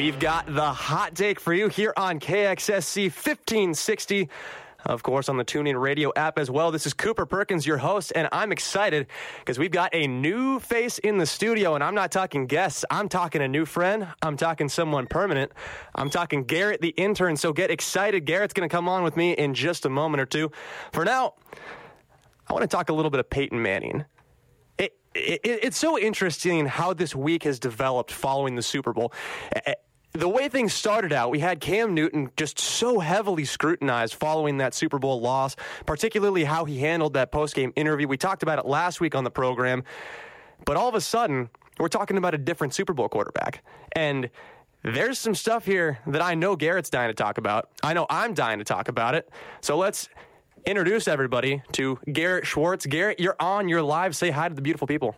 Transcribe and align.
We've 0.00 0.18
got 0.18 0.46
the 0.46 0.72
hot 0.72 1.14
take 1.14 1.38
for 1.38 1.52
you 1.52 1.68
here 1.68 1.92
on 1.94 2.20
KXSC 2.20 3.02
1560. 3.02 4.30
Of 4.86 5.02
course, 5.02 5.28
on 5.28 5.36
the 5.36 5.44
TuneIn 5.44 5.78
Radio 5.78 6.10
app 6.16 6.38
as 6.38 6.50
well. 6.50 6.70
This 6.70 6.86
is 6.86 6.94
Cooper 6.94 7.26
Perkins, 7.26 7.66
your 7.66 7.76
host, 7.76 8.10
and 8.16 8.26
I'm 8.32 8.50
excited 8.50 9.08
because 9.40 9.58
we've 9.58 9.70
got 9.70 9.94
a 9.94 10.06
new 10.06 10.58
face 10.58 10.96
in 11.00 11.18
the 11.18 11.26
studio. 11.26 11.74
And 11.74 11.84
I'm 11.84 11.94
not 11.94 12.10
talking 12.10 12.46
guests, 12.46 12.82
I'm 12.90 13.10
talking 13.10 13.42
a 13.42 13.48
new 13.48 13.66
friend. 13.66 14.08
I'm 14.22 14.38
talking 14.38 14.70
someone 14.70 15.06
permanent. 15.06 15.52
I'm 15.94 16.08
talking 16.08 16.44
Garrett, 16.44 16.80
the 16.80 16.94
intern. 16.96 17.36
So 17.36 17.52
get 17.52 17.70
excited. 17.70 18.24
Garrett's 18.24 18.54
going 18.54 18.66
to 18.66 18.74
come 18.74 18.88
on 18.88 19.02
with 19.02 19.18
me 19.18 19.32
in 19.32 19.52
just 19.52 19.84
a 19.84 19.90
moment 19.90 20.22
or 20.22 20.26
two. 20.26 20.50
For 20.94 21.04
now, 21.04 21.34
I 22.48 22.54
want 22.54 22.62
to 22.62 22.74
talk 22.74 22.88
a 22.88 22.94
little 22.94 23.10
bit 23.10 23.20
of 23.20 23.28
Peyton 23.28 23.60
Manning. 23.60 24.06
It, 24.78 24.94
it, 25.14 25.40
it's 25.44 25.76
so 25.76 25.98
interesting 25.98 26.64
how 26.64 26.94
this 26.94 27.14
week 27.14 27.42
has 27.42 27.58
developed 27.58 28.12
following 28.12 28.54
the 28.54 28.62
Super 28.62 28.94
Bowl 28.94 29.12
the 30.12 30.28
way 30.28 30.48
things 30.48 30.74
started 30.74 31.12
out, 31.12 31.30
we 31.30 31.38
had 31.38 31.60
Cam 31.60 31.94
Newton 31.94 32.30
just 32.36 32.58
so 32.58 32.98
heavily 32.98 33.44
scrutinized 33.44 34.14
following 34.14 34.58
that 34.58 34.74
Super 34.74 34.98
Bowl 34.98 35.20
loss, 35.20 35.56
particularly 35.86 36.44
how 36.44 36.64
he 36.64 36.78
handled 36.78 37.14
that 37.14 37.30
post-game 37.30 37.72
interview. 37.76 38.08
We 38.08 38.16
talked 38.16 38.42
about 38.42 38.58
it 38.58 38.66
last 38.66 39.00
week 39.00 39.14
on 39.14 39.24
the 39.24 39.30
program, 39.30 39.84
but 40.64 40.76
all 40.76 40.88
of 40.88 40.94
a 40.94 41.00
sudden, 41.00 41.48
we're 41.78 41.88
talking 41.88 42.16
about 42.16 42.34
a 42.34 42.38
different 42.38 42.74
Super 42.74 42.92
Bowl 42.92 43.08
quarterback. 43.08 43.62
And 43.92 44.30
there's 44.82 45.18
some 45.18 45.34
stuff 45.34 45.64
here 45.64 45.98
that 46.06 46.22
I 46.22 46.34
know 46.34 46.56
Garrett's 46.56 46.90
dying 46.90 47.08
to 47.10 47.14
talk 47.14 47.38
about. 47.38 47.68
I 47.82 47.94
know 47.94 48.06
I'm 48.10 48.34
dying 48.34 48.58
to 48.58 48.64
talk 48.64 48.88
about 48.88 49.14
it. 49.14 49.30
So 49.60 49.76
let's 49.76 50.08
introduce 50.66 51.08
everybody 51.08 51.62
to 51.72 51.98
Garrett 52.12 52.46
Schwartz. 52.46 52.84
Garrett, 52.86 53.20
you're 53.20 53.36
on, 53.40 53.68
you're 53.68 53.82
live. 53.82 54.16
Say 54.16 54.30
hi 54.30 54.48
to 54.48 54.54
the 54.54 54.62
beautiful 54.62 54.86
people. 54.86 55.16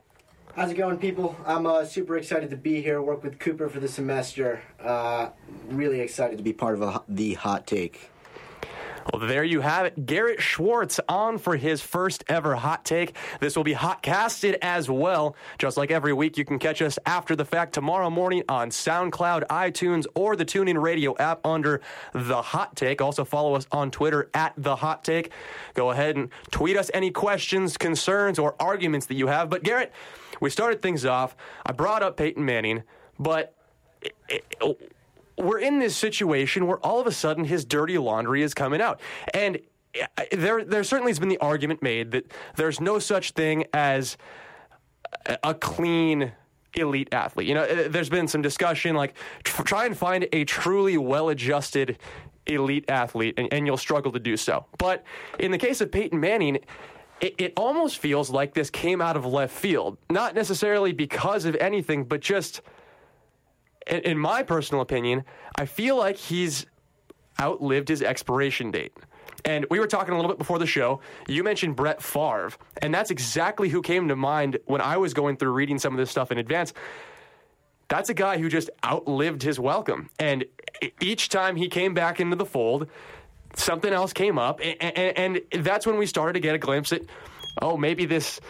How's 0.55 0.71
it 0.71 0.75
going, 0.75 0.99
people? 0.99 1.35
I'm 1.47 1.65
uh, 1.65 1.87
super 1.87 2.19
excited 2.19 2.51
to 2.51 2.59
be 2.59 2.83
here, 2.83 3.01
work 3.01 3.25
with 3.25 3.39
Cooper 3.39 3.71
for 3.71 3.81
the 3.81 3.89
semester. 3.89 4.61
Uh, 4.79 5.31
really 5.69 6.01
excited 6.01 6.37
to 6.37 6.45
be 6.45 6.53
part 6.53 6.75
of 6.75 6.83
a, 6.83 7.03
the 7.09 7.33
hot 7.33 7.67
take. 7.67 8.11
Well, 9.11 9.27
there 9.27 9.45
you 9.45 9.61
have 9.61 9.87
it. 9.87 10.07
Garrett 10.07 10.41
Schwartz 10.41 11.01
on 11.09 11.39
for 11.39 11.57
his 11.57 11.81
first 11.81 12.25
ever 12.29 12.55
hot 12.55 12.85
take. 12.85 13.17
This 13.41 13.57
will 13.57 13.65
be 13.65 13.73
hot 13.73 14.03
casted 14.03 14.59
as 14.63 14.89
well. 14.89 15.37
Just 15.59 15.77
like 15.77 15.91
every 15.91 16.13
week, 16.13 16.37
you 16.37 16.45
can 16.45 16.59
catch 16.59 16.83
us 16.83 16.99
after 17.07 17.35
the 17.35 17.45
fact 17.45 17.73
tomorrow 17.73 18.11
morning 18.11 18.43
on 18.49 18.71
SoundCloud, 18.71 19.47
iTunes, 19.49 20.07
or 20.15 20.37
the 20.37 20.45
TuneIn 20.45 20.81
Radio 20.81 21.17
app 21.17 21.45
under 21.45 21.81
The 22.13 22.43
Hot 22.43 22.77
Take. 22.77 23.01
Also, 23.01 23.25
follow 23.25 23.55
us 23.55 23.67
on 23.73 23.91
Twitter 23.91 24.31
at 24.35 24.55
The 24.57 24.77
Hot 24.77 25.05
Take. 25.05 25.33
Go 25.75 25.91
ahead 25.91 26.17
and 26.17 26.31
tweet 26.51 26.77
us 26.77 26.91
any 26.95 27.11
questions, 27.11 27.77
concerns, 27.77 28.39
or 28.39 28.55
arguments 28.61 29.07
that 29.07 29.15
you 29.15 29.27
have. 29.27 29.51
But, 29.51 29.63
Garrett, 29.63 29.93
we 30.41 30.51
started 30.51 30.83
things 30.83 31.05
off. 31.05 31.37
I 31.65 31.73
brought 31.73 32.03
up 32.03 32.17
Peyton 32.17 32.45
Manning, 32.45 32.83
but. 33.19 33.55
It, 34.29 34.45
it, 34.61 34.92
we're 35.43 35.59
in 35.59 35.79
this 35.79 35.97
situation 35.97 36.67
where 36.67 36.79
all 36.79 37.01
of 37.01 37.07
a 37.07 37.13
sudden 37.13 37.45
his 37.45 37.65
dirty 37.65 37.99
laundry 37.99 38.43
is 38.43 38.55
coming 38.55 38.81
out. 38.81 39.01
And 39.35 39.59
uh, 40.01 40.25
there, 40.33 40.65
there 40.65 40.85
certainly 40.85 41.11
has 41.11 41.19
been 41.19 41.29
the 41.29 41.39
argument 41.39 41.83
made 41.83 42.13
that 42.13 42.33
there's 42.57 42.81
no 42.81 42.99
such 42.99 43.33
thing 43.33 43.65
as 43.73 44.17
a 45.43 45.55
clean 45.55 46.33
elite 46.75 47.09
athlete. 47.13 47.47
You 47.47 47.55
know, 47.55 47.65
uh, 47.65 47.89
there's 47.89 48.09
been 48.09 48.29
some 48.29 48.43
discussion 48.43 48.97
like 48.97 49.15
try 49.45 49.87
and 49.87 49.97
find 49.97 50.27
a 50.33 50.45
truly 50.45 50.97
well 50.97 51.29
adjusted 51.29 51.99
elite 52.47 52.87
athlete, 52.89 53.35
and, 53.37 53.53
and, 53.53 53.67
you'll 53.67 53.77
struggle 53.77 54.11
to 54.13 54.19
do 54.19 54.37
so. 54.37 54.67
But 54.79 55.05
in 55.39 55.53
the 55.53 55.59
case 55.59 55.81
of 55.81 55.93
Peyton 55.93 56.19
Manning, 56.19 56.59
it, 57.21 57.35
it 57.39 57.53
almost 57.57 57.99
feels 57.99 58.31
like 58.31 58.53
this 58.53 58.69
came 58.69 59.01
out 59.01 59.17
of 59.17 59.25
left 59.25 59.55
field. 59.55 59.97
Not 60.11 60.35
necessarily 60.35 60.93
because 60.93 61.45
of 61.45 61.55
anything, 61.57 62.03
but 62.05 62.21
just, 62.21 62.61
in, 63.87 64.19
my 64.19 64.43
personal 64.43 64.83
opinion, 64.83 65.25
I 65.57 65.67
feel 65.67 65.97
like 65.97 66.17
he's 66.17 66.67
outlived 67.41 67.89
his 67.89 68.03
expiration 68.03 68.71
date. 68.71 68.93
And 69.45 69.67
we 69.71 69.81
were 69.81 69.87
talking 69.87 70.15
a 70.15 70.17
little 70.17 70.31
bit 70.31 70.39
before 70.39 70.59
the 70.59 70.67
show. 70.67 71.01
You 71.27 71.43
mentioned 71.43 71.75
Brett 71.75 72.01
Favre, 72.01 72.53
and 72.81 72.95
that's 72.95 73.11
exactly 73.11 73.69
who 73.69 73.83
came 73.83 74.09
to 74.09 74.17
mind 74.17 74.59
when 74.67 74.81
I 74.81 74.97
was 74.99 75.15
going 75.15 75.37
through 75.37 75.53
reading 75.53 75.79
some 75.79 75.93
of 75.93 75.99
this 75.99 76.11
stuff 76.11 76.31
in 76.31 76.39
advance. 76.39 76.73
That's 77.89 78.09
a 78.09 78.15
guy 78.15 78.39
who 78.39 78.49
just 78.49 78.71
outlived 78.85 79.43
his 79.43 79.59
welcome. 79.59 80.11
And 80.19 80.45
each 81.01 81.29
time 81.29 81.57
he 81.57 81.69
came 81.69 81.93
back 81.93 82.21
into 82.21 82.37
the 82.37 82.47
fold, 82.47 82.89
something 83.57 83.93
else 83.93 84.13
came 84.13 84.39
up, 84.39 84.61
and, 84.63 85.41
that's 85.51 85.87
when 85.87 85.99
we 85.99 86.07
started 86.07 86.35
to 86.35 86.41
get 86.41 86.55
a 86.55 86.59
glimpse 86.59 86.93
at, 86.93 87.03
oh, 87.61 87.77
maybe 87.77 88.07
this 88.07 88.41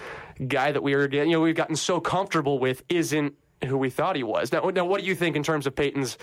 guy 0.46 0.72
that 0.72 0.82
we 0.82 0.94
were 0.94 1.08
you 1.08 1.26
know, 1.26 1.40
we've 1.40 1.56
gotten 1.56 1.76
so 1.76 2.00
comfortable 2.00 2.58
with 2.58 2.82
isn't 2.88 3.34
who 3.64 3.76
we 3.76 3.90
thought 3.90 4.16
he 4.16 4.22
was. 4.22 4.52
Now, 4.52 4.60
now 4.70 4.84
what 4.84 5.00
do 5.00 5.06
you 5.06 5.14
think 5.14 5.36
in 5.36 5.42
terms 5.42 5.66
of 5.66 5.74
Peyton's 5.74 6.18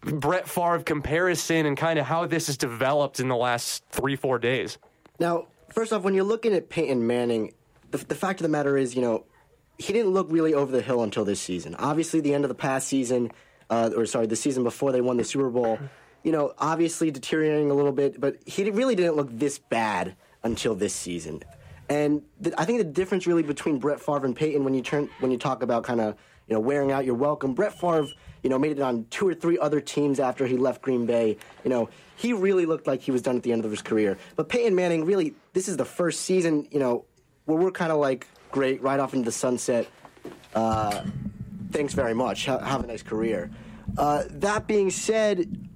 Brett 0.00 0.48
Favre 0.48 0.82
comparison 0.82 1.66
and 1.66 1.76
kind 1.76 1.98
of 1.98 2.06
how 2.06 2.26
this 2.26 2.46
has 2.46 2.56
developed 2.56 3.20
in 3.20 3.28
the 3.28 3.36
last 3.36 3.84
three, 3.90 4.16
four 4.16 4.38
days? 4.38 4.78
Now, 5.18 5.46
first 5.70 5.92
off, 5.92 6.02
when 6.02 6.14
you're 6.14 6.24
looking 6.24 6.52
at 6.52 6.68
Peyton 6.68 7.06
Manning, 7.06 7.52
the, 7.90 7.98
the 7.98 8.14
fact 8.14 8.40
of 8.40 8.42
the 8.42 8.48
matter 8.48 8.76
is, 8.76 8.94
you 8.94 9.02
know, 9.02 9.24
he 9.78 9.92
didn't 9.92 10.12
look 10.12 10.28
really 10.30 10.54
over 10.54 10.72
the 10.72 10.80
hill 10.80 11.02
until 11.02 11.24
this 11.24 11.40
season. 11.40 11.74
Obviously, 11.74 12.20
the 12.20 12.34
end 12.34 12.44
of 12.44 12.48
the 12.48 12.54
past 12.54 12.88
season, 12.88 13.30
uh, 13.68 13.90
or 13.94 14.06
sorry, 14.06 14.26
the 14.26 14.36
season 14.36 14.64
before 14.64 14.92
they 14.92 15.00
won 15.00 15.16
the 15.16 15.24
Super 15.24 15.50
Bowl 15.50 15.78
you 16.26 16.32
know, 16.32 16.52
obviously 16.58 17.12
deteriorating 17.12 17.70
a 17.70 17.74
little 17.74 17.92
bit, 17.92 18.20
but 18.20 18.36
he 18.44 18.68
really 18.68 18.96
didn't 18.96 19.14
look 19.14 19.28
this 19.30 19.60
bad 19.60 20.16
until 20.42 20.74
this 20.74 20.92
season. 20.92 21.40
And 21.88 22.22
th- 22.42 22.52
I 22.58 22.64
think 22.64 22.78
the 22.78 22.84
difference 22.84 23.28
really 23.28 23.44
between 23.44 23.78
Brett 23.78 24.00
Favre 24.00 24.26
and 24.26 24.34
Peyton 24.34 24.64
when 24.64 24.74
you 24.74 24.82
turn 24.82 25.08
when 25.20 25.30
you 25.30 25.38
talk 25.38 25.62
about 25.62 25.84
kind 25.84 26.00
of 26.00 26.16
you 26.46 26.54
know 26.54 26.60
wearing 26.60 26.92
out 26.92 27.04
your 27.04 27.14
welcome, 27.14 27.54
Brett 27.54 27.78
Favre 27.78 28.06
you 28.42 28.50
know 28.50 28.58
made 28.58 28.72
it 28.72 28.80
on 28.80 29.06
two 29.10 29.26
or 29.26 29.34
three 29.34 29.58
other 29.58 29.80
teams 29.80 30.20
after 30.20 30.46
he 30.46 30.56
left 30.56 30.82
Green 30.82 31.06
Bay. 31.06 31.36
You 31.64 31.70
know 31.70 31.88
he 32.16 32.32
really 32.32 32.66
looked 32.66 32.86
like 32.86 33.00
he 33.02 33.10
was 33.10 33.22
done 33.22 33.36
at 33.36 33.42
the 33.42 33.52
end 33.52 33.64
of 33.64 33.70
his 33.70 33.82
career. 33.82 34.18
But 34.36 34.48
Peyton 34.48 34.74
Manning 34.74 35.04
really 35.04 35.34
this 35.52 35.68
is 35.68 35.76
the 35.76 35.84
first 35.84 36.22
season 36.22 36.68
you 36.70 36.78
know 36.78 37.04
where 37.46 37.58
we're 37.58 37.70
kind 37.70 37.92
of 37.92 37.98
like 37.98 38.26
great 38.50 38.82
right 38.82 39.00
off 39.00 39.14
into 39.14 39.24
the 39.24 39.32
sunset. 39.32 39.88
Uh, 40.54 41.04
thanks 41.70 41.94
very 41.94 42.14
much. 42.14 42.46
Ha- 42.46 42.58
have 42.60 42.84
a 42.84 42.86
nice 42.86 43.02
career. 43.02 43.50
Uh, 43.98 44.24
that 44.30 44.66
being 44.66 44.90
said, 44.90 45.68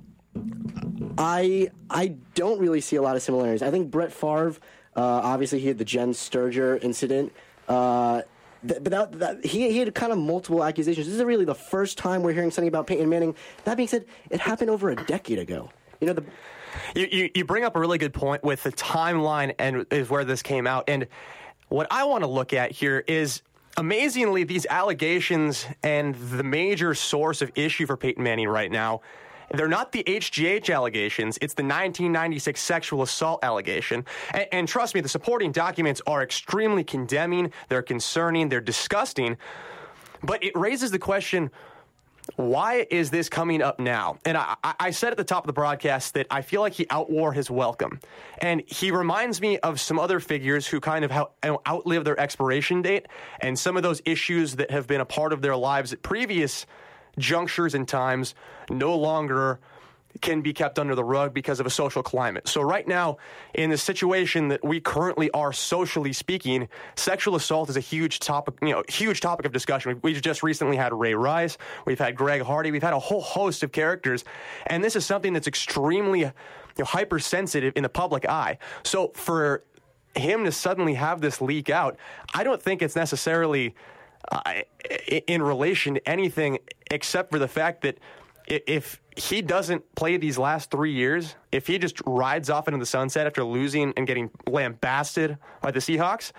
I 1.19 1.71
I 1.89 2.15
don't 2.35 2.61
really 2.61 2.81
see 2.81 2.97
a 2.97 3.03
lot 3.03 3.17
of 3.17 3.23
similarities. 3.23 3.63
I 3.63 3.71
think 3.71 3.91
Brett 3.91 4.13
Favre, 4.13 4.57
uh, 4.97 5.01
obviously, 5.01 5.61
he 5.61 5.69
had 5.69 5.79
the 5.79 5.85
Jenn 5.85 6.15
Sterger 6.15 6.77
incident. 6.77 7.33
Uh, 7.69 8.23
th- 8.67 8.83
but 8.83 8.91
that, 8.91 9.19
that, 9.19 9.45
he, 9.45 9.71
he 9.71 9.79
had 9.79 9.95
kind 9.95 10.13
of 10.13 10.19
multiple 10.19 10.63
accusations. 10.65 11.07
This 11.07 11.17
is 11.17 11.23
really 11.23 11.45
the 11.45 11.55
first 11.55 11.99
time 11.99 12.23
we're 12.23 12.33
hearing 12.33 12.51
something 12.51 12.69
about 12.69 12.87
Peyton 12.87 13.09
Manning. 13.09 13.35
That 13.65 13.77
being 13.77 13.89
said, 13.89 14.05
it 14.31 14.41
happened 14.41 14.71
over 14.71 14.91
a 14.91 14.97
decade 14.97 15.39
ago. 15.39 15.71
You 16.01 16.09
know, 16.09 16.13
the. 16.15 16.25
You, 16.95 17.09
you, 17.11 17.31
you 17.35 17.45
bring 17.45 17.65
up 17.65 17.75
a 17.77 17.81
really 17.81 17.99
good 17.99 18.15
point 18.15 18.45
with 18.45 18.63
the 18.63 18.73
timeline 18.73 19.55
and 19.59 19.87
is 19.91 20.09
where 20.09 20.25
this 20.25 20.43
came 20.43 20.67
out. 20.67 20.85
And 20.89 21.09
what 21.69 21.87
I 21.91 22.05
want 22.05 22.23
to 22.23 22.31
look 22.31 22.53
at 22.53 22.71
here 22.71 23.05
is 23.07 23.43
amazingly, 23.77 24.45
these 24.45 24.67
allegations 24.67 25.67
and 25.83 26.15
the 26.15 26.43
major 26.43 26.95
source 26.95 27.43
of 27.43 27.51
issue 27.55 27.87
for 27.87 27.97
Peyton 27.97 28.23
Manning 28.23 28.49
right 28.49 28.71
now 28.71 29.01
they're 29.53 29.69
not 29.69 29.93
the 29.93 30.05
HGH 30.05 30.73
allegations, 30.73 31.39
it's 31.41 31.55
the 31.55 31.63
1996 31.63 32.61
sexual 32.61 33.03
assault 33.03 33.43
allegation. 33.43 34.05
And, 34.33 34.47
and 34.53 34.69
trust 34.69 34.95
me, 34.95 35.01
the 35.01 35.09
supporting 35.09 35.53
documents 35.53 36.01
are 36.07 36.23
extremely 36.23 36.85
condemning, 36.85 37.53
they're 37.69 37.83
concerning, 37.83 38.49
they're 38.49 38.61
disgusting. 38.61 39.37
But 40.23 40.45
it 40.45 40.57
raises 40.57 40.91
the 40.91 40.99
question 40.99 41.51
why 42.37 42.87
is 42.91 43.11
this 43.11 43.29
coming 43.29 43.63
up 43.63 43.81
now? 43.81 44.19
And 44.25 44.37
I, 44.37 44.55
I, 44.63 44.91
said 44.91 45.11
at 45.11 45.17
the 45.17 45.25
top 45.25 45.45
of 45.45 45.47
the 45.47 45.53
broadcast 45.53 46.15
that 46.15 46.27
I 46.31 46.43
feel 46.43 46.61
like 46.61 46.75
he 46.75 46.85
outwore 46.87 47.35
his 47.35 47.51
welcome. 47.51 48.01
And 48.39 48.63
he 48.67 48.91
reminds 48.91 49.41
me 49.41 49.59
of 49.59 49.81
some 49.81 49.99
other 49.99 50.21
figures 50.21 50.67
who 50.67 50.81
kind 50.81 51.05
of 51.05 51.29
outlive 51.67 52.05
their 52.05 52.19
expiration 52.21 52.83
date 52.83 53.07
and 53.41 53.59
some 53.59 53.77
of 53.77 53.83
those 53.83 54.01
issues 54.05 54.57
that 54.57 54.71
have 54.71 54.87
been 54.87 55.01
a 55.01 55.05
part 55.05 55.33
of 55.33 55.43
their 55.43 55.57
lives 55.57 55.93
at 55.93 56.03
previous 56.03 56.67
junctures 57.19 57.75
and 57.75 57.87
times 57.87 58.35
no 58.71 58.97
longer 58.97 59.61
can 60.21 60.41
be 60.41 60.53
kept 60.53 60.79
under 60.79 60.95
the 60.95 61.05
rug 61.05 61.33
because 61.33 61.61
of 61.61 61.67
a 61.67 61.71
social 61.71 62.03
climate. 62.03 62.49
So 62.49 62.63
right 62.63 62.87
now, 62.87 63.19
in 63.55 63.71
the 63.71 63.79
situation 63.79 64.49
that 64.49 64.65
we 64.65 64.81
currently 64.81 65.31
are 65.31 65.53
socially 65.53 66.13
speaking, 66.13 66.69
sexual 66.97 67.37
assault 67.37 67.71
is 67.71 67.77
a 67.77 67.81
huge 67.81 68.19
topic, 68.19 68.55
you 68.61 68.71
know, 68.71 68.83
huge 68.89 69.21
topic 69.21 69.47
of 69.47 69.53
discussion. 69.53 70.01
We've 70.03 70.21
just 70.21 70.43
recently 70.43 70.77
had 70.77 70.93
Ray 70.93 71.15
Rice, 71.15 71.59
we've 71.87 71.99
had 71.99 72.17
Greg 72.17 72.43
Hardy, 72.43 72.71
we've 72.71 72.83
had 72.83 72.93
a 72.93 72.99
whole 72.99 73.21
host 73.21 73.63
of 73.63 73.73
characters, 73.73 74.25
and 74.67 74.83
this 74.83 74.97
is 74.97 75.07
something 75.07 75.33
that's 75.33 75.47
extremely 75.47 76.21
you 76.21 76.33
know, 76.79 76.85
hypersensitive 76.85 77.75
in 77.77 77.83
the 77.85 77.89
public 77.89 78.29
eye. 78.29 78.59
So 78.83 79.13
for 79.15 79.65
him 80.17 80.45
to 80.45 80.51
suddenly 80.51 80.95
have 80.95 81.21
this 81.21 81.41
leak 81.41 81.71
out, 81.71 81.97
I 82.35 82.43
don't 82.43 82.61
think 82.61 82.83
it's 82.83 82.97
necessarily 82.97 83.77
uh, 84.31 84.43
in 85.27 85.43
relation 85.43 85.95
to 85.95 86.09
anything 86.09 86.59
except 86.91 87.31
for 87.31 87.39
the 87.39 87.49
fact 87.49 87.83
that 87.83 87.99
if 88.47 89.01
he 89.17 89.43
doesn't 89.43 89.95
play 89.95 90.17
these 90.17 90.39
last 90.39 90.71
three 90.71 90.93
years, 90.93 91.37
if 91.53 91.67
he 91.67 91.79
just 91.79 92.01
rides 92.07 92.51
off 92.51 92.69
into 92.69 92.79
the 92.79 92.87
sunset 92.87 93.27
after 93.27 93.45
losing 93.45 93.93
and 93.97 94.07
getting 94.07 94.31
lambasted 94.47 95.39
by 95.61 95.71
the 95.71 95.79
Seahawks, 95.79 96.33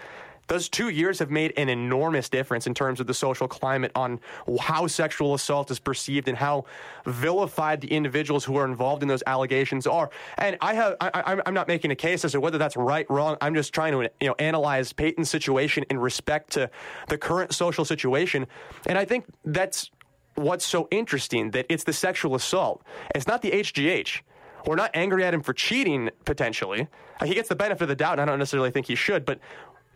Those 0.48 0.68
two 0.68 0.90
years 0.90 1.20
have 1.20 1.32
made 1.32 1.54
an 1.58 1.70
enormous 1.70 2.28
difference 2.28 2.68
in 2.68 2.74
terms 2.74 3.00
of 3.00 3.08
the 3.08 3.14
social 3.14 3.48
climate 3.48 3.92
on 3.96 4.20
how 4.60 4.88
sexual 4.88 5.34
assault 5.34 5.72
is 5.72 5.80
perceived 5.80 6.28
and 6.28 6.38
how 6.38 6.66
vilified 7.06 7.82
the 7.82 7.92
individuals 7.92 8.44
who 8.44 8.58
are 8.58 8.66
involved 8.66 9.02
in 9.02 9.08
those 9.08 9.24
allegations 9.28 9.88
are. 9.88 10.10
And 10.38 10.58
I 10.62 10.74
have, 10.74 10.96
I, 11.00 11.42
am 11.46 11.54
not 11.54 11.68
making 11.68 11.92
a 11.92 11.96
case 11.96 12.26
as 12.26 12.34
to 12.34 12.42
whether 12.42 12.58
that's 12.58 12.76
right, 12.76 13.10
wrong. 13.10 13.38
I'm 13.42 13.54
just 13.54 13.74
trying 13.74 13.94
to, 13.94 14.12
you 14.20 14.28
know, 14.28 14.36
analyze 14.40 14.92
Peyton's 14.92 15.30
situation 15.30 15.86
in 15.90 16.00
respect 16.00 16.52
to 16.54 16.70
the 17.08 17.18
current 17.18 17.54
social 17.54 17.86
situation. 17.86 18.48
And 18.88 18.98
I 18.98 19.06
think 19.06 19.26
that's 19.46 19.90
what's 20.36 20.66
so 20.66 20.88
interesting 20.92 21.52
that 21.52 21.66
it's 21.70 21.84
the 21.84 21.94
sexual 21.94 22.36
assault. 22.36 22.84
It's 23.16 23.28
not 23.28 23.42
the 23.42 23.52
HGH. 23.52 24.22
We're 24.66 24.76
not 24.76 24.92
angry 24.94 25.24
at 25.24 25.34
him 25.34 25.42
for 25.42 25.54
cheating 25.54 26.10
potentially. 26.26 26.88
He 27.24 27.34
gets 27.34 27.50
the 27.50 27.56
benefit 27.56 27.84
of 27.84 27.90
the 27.90 27.96
doubt, 27.96 28.14
and 28.14 28.22
I 28.22 28.26
don't 28.26 28.40
necessarily 28.40 28.72
think 28.72 28.88
he 28.88 28.96
should, 28.96 29.26
but 29.26 29.40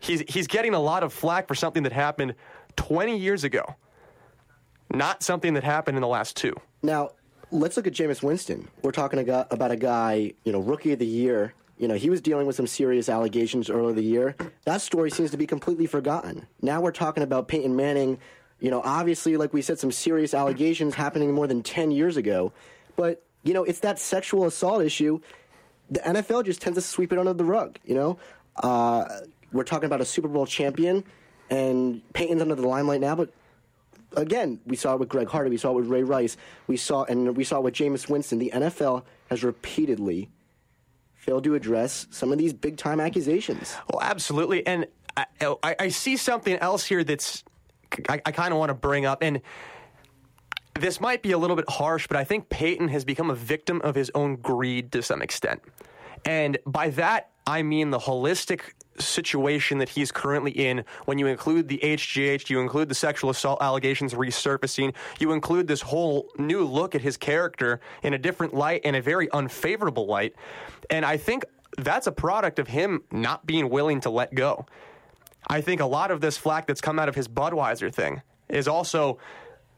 He's, 0.00 0.22
he's 0.28 0.46
getting 0.46 0.74
a 0.74 0.80
lot 0.80 1.02
of 1.02 1.12
flack 1.12 1.48
for 1.48 1.54
something 1.54 1.82
that 1.84 1.92
happened 1.92 2.34
20 2.76 3.16
years 3.16 3.44
ago, 3.44 3.76
not 4.92 5.22
something 5.22 5.54
that 5.54 5.64
happened 5.64 5.96
in 5.96 6.00
the 6.00 6.08
last 6.08 6.36
two. 6.36 6.54
Now, 6.82 7.10
let's 7.50 7.76
look 7.76 7.86
at 7.86 7.92
Jameis 7.92 8.22
Winston. 8.22 8.68
We're 8.82 8.92
talking 8.92 9.18
about 9.18 9.70
a 9.70 9.76
guy, 9.76 10.32
you 10.44 10.52
know, 10.52 10.60
rookie 10.60 10.92
of 10.92 10.98
the 10.98 11.06
year. 11.06 11.54
You 11.78 11.88
know, 11.88 11.94
he 11.94 12.08
was 12.08 12.20
dealing 12.20 12.46
with 12.46 12.56
some 12.56 12.66
serious 12.66 13.08
allegations 13.08 13.68
earlier 13.68 13.94
the 13.94 14.02
year. 14.02 14.34
That 14.64 14.80
story 14.80 15.10
seems 15.10 15.30
to 15.32 15.36
be 15.36 15.46
completely 15.46 15.86
forgotten. 15.86 16.46
Now 16.62 16.80
we're 16.80 16.92
talking 16.92 17.22
about 17.22 17.48
Peyton 17.48 17.76
Manning. 17.76 18.18
You 18.60 18.70
know, 18.70 18.80
obviously, 18.82 19.36
like 19.36 19.52
we 19.52 19.60
said, 19.60 19.78
some 19.78 19.92
serious 19.92 20.32
allegations 20.32 20.94
happening 20.94 21.32
more 21.32 21.46
than 21.46 21.62
10 21.62 21.90
years 21.90 22.16
ago. 22.16 22.52
But, 22.96 23.22
you 23.42 23.52
know, 23.52 23.64
it's 23.64 23.80
that 23.80 23.98
sexual 23.98 24.46
assault 24.46 24.82
issue. 24.82 25.20
The 25.90 26.00
NFL 26.00 26.46
just 26.46 26.62
tends 26.62 26.78
to 26.78 26.82
sweep 26.82 27.12
it 27.12 27.18
under 27.18 27.34
the 27.34 27.44
rug, 27.44 27.78
you 27.84 27.94
know? 27.94 28.18
Uh, 28.56 29.04
we're 29.52 29.64
talking 29.64 29.86
about 29.86 30.00
a 30.00 30.04
Super 30.04 30.28
Bowl 30.28 30.46
champion, 30.46 31.04
and 31.50 32.02
Peyton's 32.12 32.42
under 32.42 32.54
the 32.54 32.66
limelight 32.66 33.00
now, 33.00 33.14
but 33.14 33.32
again, 34.16 34.60
we 34.66 34.76
saw 34.76 34.94
it 34.94 35.00
with 35.00 35.08
Greg 35.08 35.28
Hardy, 35.28 35.50
we 35.50 35.56
saw 35.56 35.70
it 35.70 35.74
with 35.74 35.86
Ray 35.86 36.02
Rice, 36.02 36.36
we 36.66 36.76
saw 36.76 37.04
and 37.04 37.36
we 37.36 37.44
saw 37.44 37.58
it 37.58 37.64
with 37.64 37.74
Jameis 37.74 38.08
Winston. 38.08 38.38
The 38.38 38.50
NFL 38.54 39.04
has 39.30 39.44
repeatedly 39.44 40.30
failed 41.14 41.44
to 41.44 41.54
address 41.54 42.06
some 42.10 42.32
of 42.32 42.38
these 42.38 42.52
big 42.52 42.76
time 42.76 43.00
accusations. 43.00 43.74
Well, 43.92 44.02
absolutely, 44.02 44.66
and 44.66 44.86
I, 45.16 45.76
I, 45.80 45.88
see 45.88 46.16
something 46.16 46.56
else 46.56 46.84
here 46.84 47.02
that's 47.02 47.42
I, 48.08 48.20
I 48.26 48.32
kind 48.32 48.52
of 48.52 48.58
want 48.58 48.70
to 48.70 48.74
bring 48.74 49.06
up, 49.06 49.22
and 49.22 49.40
this 50.78 51.00
might 51.00 51.22
be 51.22 51.32
a 51.32 51.38
little 51.38 51.56
bit 51.56 51.68
harsh, 51.68 52.06
but 52.06 52.16
I 52.16 52.24
think 52.24 52.50
Peyton 52.50 52.88
has 52.88 53.04
become 53.04 53.30
a 53.30 53.34
victim 53.34 53.80
of 53.82 53.94
his 53.94 54.10
own 54.14 54.36
greed 54.36 54.92
to 54.92 55.02
some 55.02 55.22
extent, 55.22 55.62
and 56.24 56.58
by 56.66 56.90
that 56.90 57.30
I 57.46 57.62
mean 57.62 57.90
the 57.90 57.98
holistic 57.98 58.72
situation 58.98 59.78
that 59.78 59.90
he's 59.90 60.10
currently 60.10 60.50
in, 60.50 60.84
when 61.04 61.18
you 61.18 61.26
include 61.26 61.68
the 61.68 61.78
HGH, 61.78 62.50
you 62.50 62.60
include 62.60 62.88
the 62.88 62.94
sexual 62.94 63.30
assault 63.30 63.62
allegations 63.62 64.14
resurfacing, 64.14 64.94
you 65.18 65.32
include 65.32 65.68
this 65.68 65.82
whole 65.82 66.30
new 66.38 66.64
look 66.64 66.94
at 66.94 67.02
his 67.02 67.16
character 67.16 67.80
in 68.02 68.14
a 68.14 68.18
different 68.18 68.54
light 68.54 68.80
and 68.84 68.96
a 68.96 69.02
very 69.02 69.30
unfavorable 69.32 70.06
light. 70.06 70.34
And 70.90 71.04
I 71.04 71.16
think 71.16 71.44
that's 71.78 72.06
a 72.06 72.12
product 72.12 72.58
of 72.58 72.68
him 72.68 73.02
not 73.10 73.46
being 73.46 73.68
willing 73.68 74.00
to 74.00 74.10
let 74.10 74.34
go. 74.34 74.66
I 75.48 75.60
think 75.60 75.80
a 75.80 75.86
lot 75.86 76.10
of 76.10 76.20
this 76.20 76.36
flack 76.36 76.66
that's 76.66 76.80
come 76.80 76.98
out 76.98 77.08
of 77.08 77.14
his 77.14 77.28
Budweiser 77.28 77.92
thing 77.92 78.22
is 78.48 78.66
also 78.66 79.18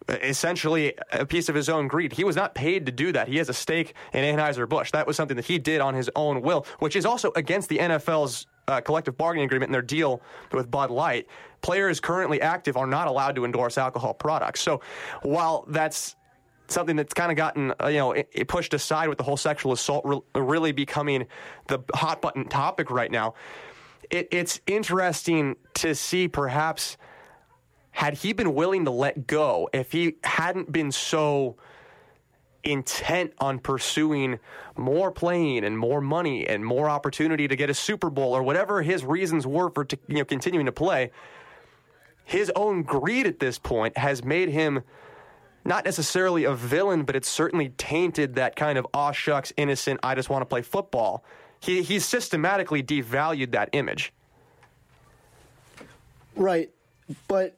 essentially 0.09 0.95
a 1.13 1.27
piece 1.27 1.49
of 1.49 1.55
his 1.55 1.69
own 1.69 1.89
greed. 1.89 2.13
He 2.13 2.25
was 2.25 2.37
not 2.37 2.55
paid 2.55 2.87
to 2.87 2.93
do 2.93 3.13
that. 3.13 3.29
He 3.29 3.37
has 3.37 3.49
a 3.49 3.55
stake 3.55 3.95
in 4.13 4.25
Anheuser-Busch. 4.25 4.93
That 4.93 5.07
was 5.07 5.17
something 5.17 5.37
that 5.37 5.45
he 5.45 5.59
did 5.59 5.81
on 5.81 5.95
his 5.95 6.11
own 6.17 6.41
will, 6.41 6.67
which 6.79 6.97
is 6.97 7.05
also 7.05 7.31
against 7.37 7.69
the 7.69 7.79
NFL's 7.79 8.47
uh, 8.69 8.81
collective 8.81 9.17
bargaining 9.17 9.47
agreement 9.47 9.69
and 9.69 9.75
their 9.75 9.83
deal 9.83 10.23
with 10.53 10.71
Bud 10.71 10.91
Light, 10.91 11.27
players 11.63 12.01
currently 12.01 12.41
active 12.41 12.77
are 12.77 12.87
not 12.87 13.09
allowed 13.09 13.35
to 13.37 13.45
endorse 13.45 13.79
alcohol 13.79 14.15
products. 14.15 14.61
So 14.61 14.81
while 15.23 15.65
that's 15.69 16.17
something 16.69 16.97
that's 16.97 17.15
kind 17.15 17.33
of 17.33 17.37
gotten 17.37 17.73
uh, 17.83 17.87
you 17.87 17.97
know 17.97 18.13
it, 18.13 18.47
pushed 18.47 18.75
aside 18.75 19.09
with 19.09 19.17
the 19.17 19.25
whole 19.25 19.39
sexual 19.39 19.73
assault 19.73 20.05
re- 20.05 20.21
really 20.35 20.71
becoming 20.71 21.27
the 21.67 21.79
hot 21.95 22.21
button 22.21 22.47
topic 22.47 22.91
right 22.91 23.11
now, 23.11 23.35
it, 24.11 24.29
it's 24.31 24.61
interesting 24.67 25.57
to 25.75 25.95
see 25.95 26.29
perhaps 26.29 26.99
had 27.99 28.15
he 28.15 28.33
been 28.33 28.55
willing 28.55 28.85
to 28.85 28.93
let 28.93 29.27
go 29.27 29.69
if 29.73 29.91
he 29.91 30.15
hadn't 30.23 30.71
been 30.71 30.93
so 30.93 31.57
intent 32.63 33.33
on 33.39 33.59
pursuing 33.59 34.39
more 34.77 35.11
playing 35.11 35.65
and 35.65 35.77
more 35.77 36.01
money 36.01 36.47
and 36.47 36.65
more 36.65 36.89
opportunity 36.89 37.49
to 37.49 37.57
get 37.57 37.69
a 37.69 37.75
Super 37.75 38.09
Bowl 38.09 38.37
or 38.37 38.45
whatever 38.45 38.83
his 38.83 39.05
reasons 39.05 39.49
were 39.49 39.69
for 39.71 39.85
you 40.07 40.15
know 40.15 40.25
continuing 40.25 40.67
to 40.67 40.71
play, 40.71 41.11
his 42.25 42.53
own 42.55 42.85
greed 42.85 43.27
at 43.27 43.41
this 43.41 43.59
point 43.59 43.99
has 43.99 44.23
made 44.23 44.49
him 44.49 44.85
not 45.65 45.85
necessarily 45.85 46.45
a 46.45 46.55
villain, 46.55 47.03
but 47.03 47.17
it's 47.17 47.29
certainly 47.29 47.71
tainted 47.71 48.37
that 48.37 48.55
kind 48.55 48.79
of 48.79 48.87
aw 48.95 49.11
shucks 49.11 49.53
innocent 49.57 49.99
I 50.05 50.15
just 50.15 50.31
want 50.31 50.43
to 50.43 50.47
play 50.47 50.63
football. 50.63 51.25
He 51.59 51.83
he's 51.83 52.05
systematically 52.05 52.81
devalued 52.81 53.51
that 53.51 53.71
image. 53.73 54.13
Right. 56.37 56.71
But 57.27 57.57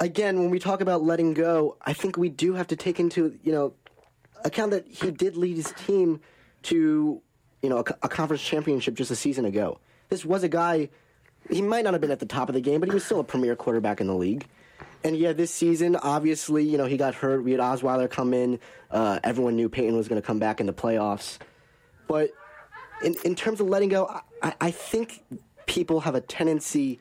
again, 0.00 0.38
when 0.38 0.50
we 0.50 0.58
talk 0.58 0.80
about 0.80 1.02
letting 1.02 1.34
go, 1.34 1.76
I 1.82 1.92
think 1.92 2.16
we 2.16 2.28
do 2.28 2.54
have 2.54 2.68
to 2.68 2.76
take 2.76 3.00
into, 3.00 3.38
you 3.42 3.52
know, 3.52 3.74
account 4.44 4.70
that 4.70 4.86
he 4.86 5.10
did 5.10 5.36
lead 5.36 5.56
his 5.56 5.72
team 5.72 6.20
to, 6.64 7.20
you 7.62 7.68
know, 7.68 7.78
a, 7.78 7.84
a, 8.04 8.08
conference 8.08 8.42
championship 8.42 8.94
just 8.94 9.10
a 9.10 9.16
season 9.16 9.44
ago. 9.44 9.80
This 10.08 10.24
was 10.24 10.42
a 10.42 10.48
guy. 10.48 10.90
He 11.50 11.62
might 11.62 11.84
not 11.84 11.94
have 11.94 12.00
been 12.00 12.10
at 12.10 12.20
the 12.20 12.26
top 12.26 12.48
of 12.48 12.54
the 12.54 12.60
game, 12.60 12.80
but 12.80 12.88
he 12.88 12.94
was 12.94 13.04
still 13.04 13.20
a 13.20 13.24
premier 13.24 13.56
quarterback 13.56 14.00
in 14.00 14.06
the 14.06 14.14
league. 14.14 14.46
And 15.04 15.16
yeah, 15.16 15.32
this 15.32 15.52
season, 15.52 15.96
obviously, 15.96 16.64
you 16.64 16.76
know, 16.76 16.86
he 16.86 16.96
got 16.96 17.14
hurt. 17.14 17.44
We 17.44 17.52
had 17.52 17.60
Osweiler 17.60 18.10
come 18.10 18.34
in. 18.34 18.58
Uh, 18.90 19.20
everyone 19.22 19.56
knew 19.56 19.68
Peyton 19.68 19.96
was 19.96 20.08
going 20.08 20.20
to 20.20 20.26
come 20.26 20.38
back 20.38 20.60
in 20.60 20.66
the 20.66 20.72
playoffs. 20.72 21.38
But 22.08 22.30
in, 23.02 23.14
in 23.24 23.34
terms 23.34 23.60
of 23.60 23.68
letting 23.68 23.90
go, 23.90 24.06
I, 24.42 24.54
I 24.60 24.70
think 24.70 25.22
people 25.66 26.00
have 26.00 26.14
a 26.14 26.20
tendency 26.20 26.98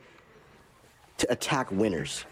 to 1.18 1.32
attack 1.32 1.72
winners. 1.72 2.26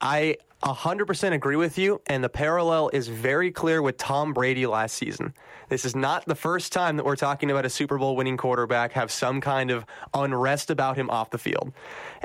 I 0.00 0.36
100% 0.62 1.32
agree 1.32 1.56
with 1.56 1.76
you, 1.76 2.00
and 2.06 2.24
the 2.24 2.28
parallel 2.28 2.88
is 2.92 3.08
very 3.08 3.50
clear 3.50 3.82
with 3.82 3.98
Tom 3.98 4.32
Brady 4.32 4.66
last 4.66 4.96
season. 4.96 5.34
This 5.68 5.84
is 5.84 5.94
not 5.94 6.24
the 6.24 6.34
first 6.34 6.72
time 6.72 6.96
that 6.96 7.04
we're 7.04 7.16
talking 7.16 7.50
about 7.50 7.66
a 7.66 7.70
Super 7.70 7.98
Bowl 7.98 8.16
winning 8.16 8.36
quarterback 8.36 8.92
have 8.92 9.10
some 9.10 9.40
kind 9.40 9.70
of 9.70 9.84
unrest 10.14 10.70
about 10.70 10.96
him 10.96 11.10
off 11.10 11.30
the 11.30 11.38
field. 11.38 11.72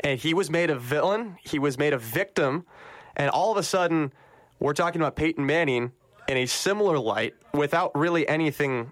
And 0.04 0.20
he 0.20 0.34
was 0.34 0.50
made 0.50 0.70
a 0.70 0.78
villain, 0.78 1.38
he 1.44 1.60
was 1.60 1.78
made 1.78 1.92
a 1.92 1.98
victim, 1.98 2.66
and 3.16 3.30
all 3.30 3.52
of 3.52 3.58
a 3.58 3.64
sudden, 3.64 4.14
we're 4.60 4.74
talking 4.74 5.02
about 5.02 5.16
Peyton 5.16 5.46
Manning 5.46 5.92
in 6.30 6.38
a 6.38 6.46
similar 6.46 6.98
light 6.98 7.34
without 7.54 7.98
really 7.98 8.28
anything 8.28 8.92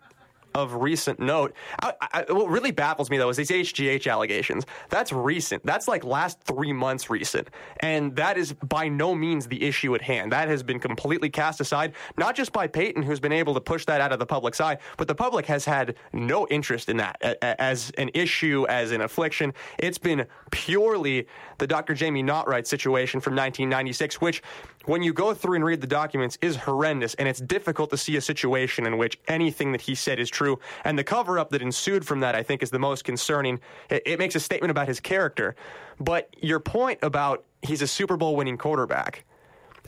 of 0.58 0.74
recent 0.74 1.20
note. 1.20 1.54
I, 1.84 1.94
I, 2.02 2.26
what 2.34 2.50
really 2.50 2.72
baffles 2.72 3.12
me 3.12 3.18
though 3.18 3.30
is 3.30 3.38
these 3.38 3.52
HGH 3.52 4.12
allegations. 4.12 4.66
That's 4.90 5.14
recent. 5.14 5.64
That's 5.64 5.88
like 5.88 6.04
last 6.04 6.42
three 6.42 6.74
months 6.74 7.12
recent, 7.12 7.52
and 7.82 8.16
that 8.16 8.40
is 8.40 8.54
by 8.54 8.90
no 8.90 9.14
means 9.14 9.48
the 9.48 9.64
issue 9.64 9.94
at 9.94 10.02
hand. 10.02 10.32
That 10.32 10.48
has 10.48 10.64
been 10.64 10.80
completely 10.80 11.30
cast 11.30 11.62
aside, 11.62 11.94
not 12.18 12.36
just 12.36 12.52
by 12.52 12.66
Peyton, 12.66 13.04
who's 13.04 13.20
been 13.20 13.32
able 13.32 13.54
to 13.54 13.62
push 13.62 13.86
that 13.86 14.02
out 14.02 14.12
of 14.12 14.18
the 14.18 14.26
public's 14.26 14.60
eye, 14.60 14.80
but 14.98 15.08
the 15.08 15.16
public 15.16 15.46
has 15.46 15.64
had 15.64 15.96
no 16.12 16.48
interest 16.48 16.90
in 16.90 16.98
that 16.98 17.22
as 17.44 17.92
an 18.00 18.10
issue, 18.16 18.66
as 18.68 18.92
an 18.92 19.02
affliction. 19.02 19.54
It's 19.78 20.00
been 20.00 20.26
purely 20.50 21.28
the 21.60 21.68
Dr. 21.68 21.94
Jamie 21.94 22.24
Naughright 22.24 22.66
situation 22.66 23.20
from 23.20 23.34
1996, 23.34 24.20
which 24.22 24.42
when 24.88 25.04
you 25.04 25.12
go 25.12 25.34
through 25.34 25.56
and 25.56 25.66
read 25.66 25.82
the 25.82 25.88
documents, 25.88 26.38
is 26.42 26.56
horrendous, 26.56 27.14
and 27.16 27.28
it's 27.28 27.42
difficult 27.42 27.90
to 27.90 27.98
see 27.98 28.16
a 28.16 28.22
situation 28.22 28.86
in 28.86 28.98
which 28.98 29.20
anything 29.28 29.74
that 29.74 29.82
he 29.82 29.94
said 29.94 30.18
is 30.18 30.30
true. 30.30 30.47
And 30.84 30.98
the 30.98 31.04
cover 31.04 31.38
up 31.40 31.50
that 31.52 31.62
ensued 31.62 32.06
from 32.06 32.22
that, 32.22 32.36
I 32.36 32.44
think, 32.44 32.64
is 32.64 32.70
the 32.70 32.80
most 32.80 33.04
concerning. 33.04 33.60
It, 33.90 34.04
it 34.06 34.20
makes 34.20 34.36
a 34.36 34.40
statement 34.40 34.72
about 34.72 34.88
his 34.88 35.00
character. 35.00 35.56
But 36.00 36.34
your 36.42 36.60
point 36.60 37.00
about 37.02 37.44
he's 37.62 37.82
a 37.82 37.88
Super 37.88 38.18
Bowl 38.18 38.36
winning 38.36 38.58
quarterback. 38.58 39.26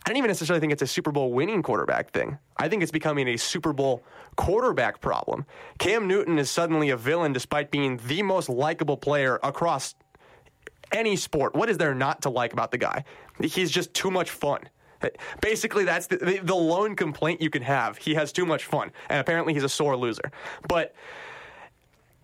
I 0.05 0.09
don't 0.09 0.17
even 0.17 0.29
necessarily 0.29 0.61
think 0.61 0.71
it's 0.71 0.81
a 0.81 0.87
Super 0.87 1.11
Bowl 1.11 1.33
winning 1.33 1.61
quarterback 1.61 2.11
thing. 2.11 2.37
I 2.57 2.69
think 2.69 2.83
it's 2.83 2.91
becoming 2.91 3.27
a 3.27 3.37
Super 3.37 3.73
Bowl 3.73 4.03
quarterback 4.37 5.01
problem. 5.01 5.45
Cam 5.77 6.07
Newton 6.07 6.39
is 6.39 6.49
suddenly 6.49 6.89
a 6.89 6.97
villain 6.97 7.33
despite 7.33 7.69
being 7.69 7.99
the 8.07 8.23
most 8.23 8.49
likable 8.49 8.97
player 8.97 9.39
across 9.43 9.95
any 10.91 11.15
sport. 11.15 11.53
What 11.53 11.69
is 11.69 11.77
there 11.77 11.93
not 11.93 12.21
to 12.23 12.29
like 12.29 12.53
about 12.53 12.71
the 12.71 12.77
guy? 12.77 13.03
He's 13.41 13.71
just 13.71 13.93
too 13.93 14.09
much 14.09 14.29
fun. 14.31 14.61
Basically, 15.41 15.85
that's 15.85 16.07
the, 16.07 16.41
the, 16.43 16.55
lone 16.55 16.95
complaint 16.95 17.41
you 17.41 17.49
can 17.49 17.61
have. 17.61 17.97
He 17.97 18.15
has 18.15 18.31
too 18.31 18.45
much 18.45 18.65
fun, 18.65 18.91
and 19.09 19.19
apparently 19.19 19.53
he's 19.53 19.63
a 19.63 19.69
sore 19.69 19.95
loser. 19.95 20.31
But 20.67 20.93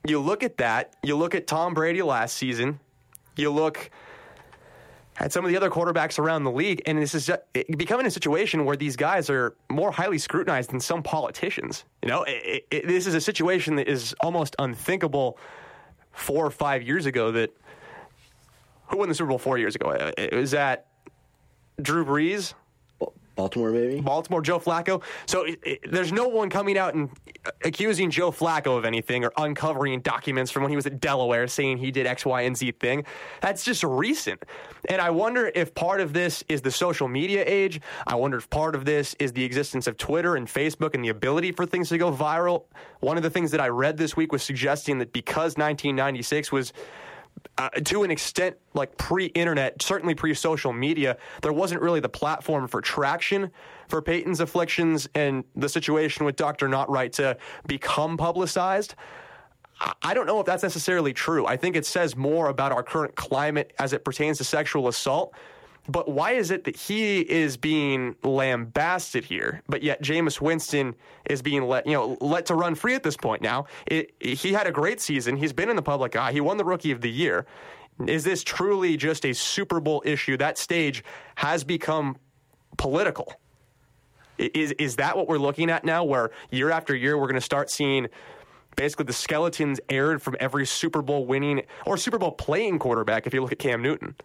you 0.06 0.20
look 0.20 0.44
at 0.44 0.58
that, 0.58 0.96
you 1.04 1.16
look 1.16 1.36
at 1.36 1.48
Tom 1.48 1.74
Brady 1.74 2.02
last 2.02 2.36
season, 2.36 2.80
you 3.36 3.50
look 3.50 3.90
at 5.18 5.32
some 5.32 5.46
of 5.46 5.52
the 5.52 5.58
other 5.58 5.70
quarterbacks 5.70 6.20
around 6.20 6.44
the 6.44 6.52
league, 6.52 6.82
and 6.86 6.98
this 6.98 7.16
is 7.16 7.32
becoming 7.78 8.06
a 8.06 8.12
situation 8.12 8.66
where 8.66 8.76
these 8.76 8.96
guys 8.96 9.30
are 9.30 9.56
more 9.70 9.92
highly 9.92 10.18
scrutinized 10.18 10.72
than 10.72 10.80
some 10.80 11.02
politicians. 11.02 11.86
You 12.04 12.10
know, 12.10 12.24
it, 12.24 12.66
it, 12.70 12.88
this 12.88 13.08
is 13.08 13.14
a 13.14 13.22
situation 13.22 13.76
that 13.78 13.88
is 13.88 14.14
almost 14.20 14.56
unthinkable 14.60 15.38
four 16.12 16.46
or 16.46 16.52
five 16.52 16.84
years 16.84 17.06
ago 17.06 17.32
that 17.32 17.52
who 18.88 18.98
won 18.98 19.10
the 19.10 19.16
Super 19.16 19.30
Bowl 19.30 19.40
four 19.40 19.58
years 19.58 19.76
ago? 19.76 19.92
It 20.18 20.34
was 20.34 20.52
that 20.52 20.88
Drew 21.82 22.06
Brees. 22.06 22.54
Baltimore, 23.36 23.72
maybe. 23.72 24.00
Baltimore, 24.00 24.42
Joe 24.42 24.60
Flacco. 24.60 25.04
So 25.26 25.44
it, 25.44 25.60
it, 25.64 25.92
there's 25.92 26.12
no 26.12 26.28
one 26.28 26.50
coming 26.50 26.78
out 26.78 26.94
and 26.94 27.10
accusing 27.64 28.10
Joe 28.10 28.32
Flacco 28.32 28.78
of 28.78 28.86
anything 28.86 29.26
or 29.26 29.34
uncovering 29.38 30.00
documents 30.02 30.52
from 30.52 30.64
when 30.64 30.70
he 30.70 30.76
was 30.76 30.86
at 30.86 31.00
Delaware 31.00 31.48
saying 31.48 31.78
he 31.78 31.92
did 31.92 32.08
X, 32.08 32.26
Y, 32.26 32.42
and 32.42 32.56
Z 32.56 32.72
thing. 32.74 33.06
That's 33.42 33.64
just 33.64 33.84
recent. 33.84 34.44
And 34.88 35.02
I 35.02 35.10
wonder 35.10 35.52
if 35.54 35.74
part 35.74 36.00
of 36.00 36.14
this 36.14 36.44
is 36.48 36.62
the 36.62 36.72
social 36.72 37.08
media 37.08 37.44
age. 37.46 37.82
I 38.08 38.16
wonder 38.16 38.38
if 38.38 38.50
part 38.50 38.74
of 38.74 38.86
this 38.86 39.16
is 39.20 39.34
the 39.34 39.44
existence 39.44 39.88
of 39.88 39.98
Twitter 39.98 40.36
and 40.36 40.48
Facebook 40.48 40.94
and 40.94 41.04
the 41.04 41.10
ability 41.10 41.52
for 41.52 41.66
things 41.66 41.90
to 41.90 41.98
go 41.98 42.12
viral. 42.12 42.66
One 43.02 43.18
of 43.18 43.24
the 43.24 43.30
things 43.30 43.52
that 43.52 43.60
I 43.60 43.68
read 43.68 43.98
this 43.98 44.16
week 44.16 44.32
was 44.32 44.44
suggesting 44.44 45.00
that 45.00 45.12
because 45.12 45.58
1996 45.58 46.52
was 46.52 46.72
uh, 47.58 47.70
to 47.70 48.04
an 48.04 48.12
extent, 48.12 48.58
like 48.74 48.98
pre 48.98 49.28
internet, 49.28 49.82
certainly 49.82 50.16
pre 50.16 50.34
social 50.34 50.74
media, 50.74 51.18
there 51.42 51.54
wasn't 51.54 51.82
really 51.82 52.00
the 52.00 52.10
platform 52.10 52.68
for 52.68 52.82
traction 52.82 53.52
for 53.88 54.02
Peyton's 54.02 54.40
afflictions 54.40 55.08
and 55.16 55.44
the 55.56 55.70
situation 55.70 56.26
with 56.26 56.36
Dr. 56.36 56.68
Naughright 56.68 57.14
to 57.14 57.38
become 57.68 58.18
publicized. 58.18 58.96
I- 59.80 59.94
I 60.02 60.14
don't 60.14 60.26
know 60.26 60.40
if 60.40 60.46
that's 60.46 60.64
necessarily 60.64 61.14
true. 61.14 61.46
I 61.46 61.58
think 61.58 61.76
it 61.76 61.86
says 61.86 62.16
more 62.16 62.48
about 62.48 62.72
our 62.72 62.84
current 62.84 63.16
climate 63.16 63.74
as 63.80 63.94
it 63.94 64.04
pertains 64.04 64.38
to 64.40 64.44
sexual 64.44 64.88
assault. 64.88 65.34
But 65.88 66.10
why 66.10 66.32
is 66.32 66.50
it 66.50 66.64
that 66.64 66.76
he 66.76 67.22
is 67.22 67.58
being 67.58 68.16
lambasted 68.24 69.24
here, 69.24 69.62
but 69.68 69.84
yet 69.84 70.02
Jameis 70.02 70.42
Winston 70.42 70.96
is 71.30 71.42
being 71.42 71.64
let, 71.64 71.86
you 71.86 71.94
know, 71.94 72.18
let 72.22 72.48
to 72.48 72.56
run 72.56 72.74
free 72.74 72.96
at 72.96 73.04
this 73.04 73.16
point 73.16 73.42
now? 73.42 73.66
It, 73.86 74.12
he 74.20 74.54
had 74.54 74.66
a 74.66 74.72
great 74.72 75.00
season. 75.00 75.38
He's 75.38 75.54
been 75.54 75.70
in 75.70 75.76
the 75.76 75.84
public 75.84 76.16
eye. 76.16 76.32
He 76.32 76.42
won 76.42 76.58
the 76.58 76.66
Rookie 76.66 76.92
of 76.92 77.02
the 77.02 77.12
Year. 77.12 77.46
Is 78.08 78.24
this 78.24 78.44
truly 78.44 78.98
just 78.98 79.26
a 79.26 79.34
Super 79.34 79.80
Bowl 79.80 80.02
issue? 80.06 80.38
That 80.38 80.58
stage 80.58 81.04
has 81.36 81.64
become 81.64 82.18
political. 82.78 83.34
Is 84.38 84.74
is 84.74 84.98
that 84.98 85.16
what 85.16 85.30
we're 85.30 85.38
looking 85.38 85.70
at 85.70 85.86
now? 85.86 86.04
Where 86.04 86.32
year 86.52 86.72
after 86.72 86.94
year 86.94 87.18
we're 87.18 87.28
going 87.28 87.36
to 87.36 87.42
start 87.42 87.70
seeing 87.70 88.08
basically 88.76 89.06
the 89.06 89.14
skeletons 89.14 89.80
aired 89.88 90.22
from 90.22 90.36
every 90.42 90.66
Super 90.66 91.02
Bowl 91.02 91.26
winning 91.26 91.62
or 91.86 91.96
Super 91.96 92.18
Bowl 92.18 92.32
playing 92.32 92.80
quarterback. 92.80 93.28
If 93.28 93.34
you 93.34 93.42
look 93.42 93.54
at 93.54 93.60
Cam 93.60 93.82
Newton. 93.82 94.16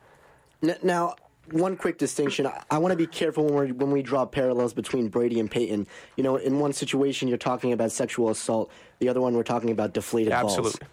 Now, 0.82 1.14
one 1.50 1.76
quick 1.76 1.98
distinction. 1.98 2.46
I, 2.46 2.62
I 2.70 2.78
want 2.78 2.92
to 2.92 2.96
be 2.96 3.06
careful 3.06 3.44
when 3.44 3.66
we 3.66 3.72
when 3.72 3.90
we 3.90 4.02
draw 4.02 4.24
parallels 4.24 4.72
between 4.72 5.08
Brady 5.08 5.40
and 5.40 5.50
Peyton. 5.50 5.86
You 6.16 6.24
know, 6.24 6.36
in 6.36 6.58
one 6.58 6.72
situation 6.72 7.28
you're 7.28 7.38
talking 7.38 7.72
about 7.72 7.92
sexual 7.92 8.30
assault, 8.30 8.70
the 8.98 9.08
other 9.08 9.20
one 9.20 9.34
we're 9.34 9.42
talking 9.42 9.70
about 9.70 9.92
deflated 9.92 10.32
Absolutely. 10.32 10.86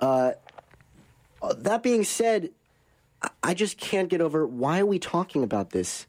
balls. 0.00 0.38
Uh, 1.42 1.52
that 1.58 1.82
being 1.82 2.04
said, 2.04 2.50
I, 3.22 3.30
I 3.42 3.54
just 3.54 3.78
can't 3.78 4.08
get 4.08 4.20
over 4.20 4.46
why 4.46 4.80
are 4.80 4.86
we 4.86 4.98
talking 4.98 5.42
about 5.42 5.70
this? 5.70 6.06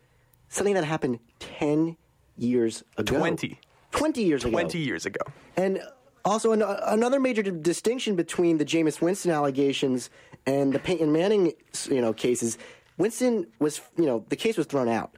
Something 0.49 0.75
that 0.75 0.83
happened 0.85 1.19
ten 1.39 1.97
years 2.37 2.83
ago. 2.97 3.17
20. 3.17 3.59
20 3.91 4.23
years 4.23 4.43
ago. 4.43 4.51
20 4.51 4.77
years 4.77 5.05
ago. 5.05 5.21
And 5.55 5.81
also, 6.25 6.51
an, 6.51 6.61
another 6.61 7.19
major 7.19 7.43
d- 7.43 7.51
distinction 7.51 8.15
between 8.15 8.57
the 8.57 8.65
Jameis 8.65 8.99
Winston 8.99 9.31
allegations 9.31 10.09
and 10.45 10.73
the 10.73 10.79
Peyton 10.79 11.11
Manning, 11.11 11.53
you 11.89 12.01
know, 12.01 12.13
cases. 12.13 12.57
Winston 12.97 13.47
was, 13.59 13.81
you 13.97 14.05
know, 14.05 14.25
the 14.29 14.35
case 14.35 14.57
was 14.57 14.65
thrown 14.67 14.87
out. 14.89 15.15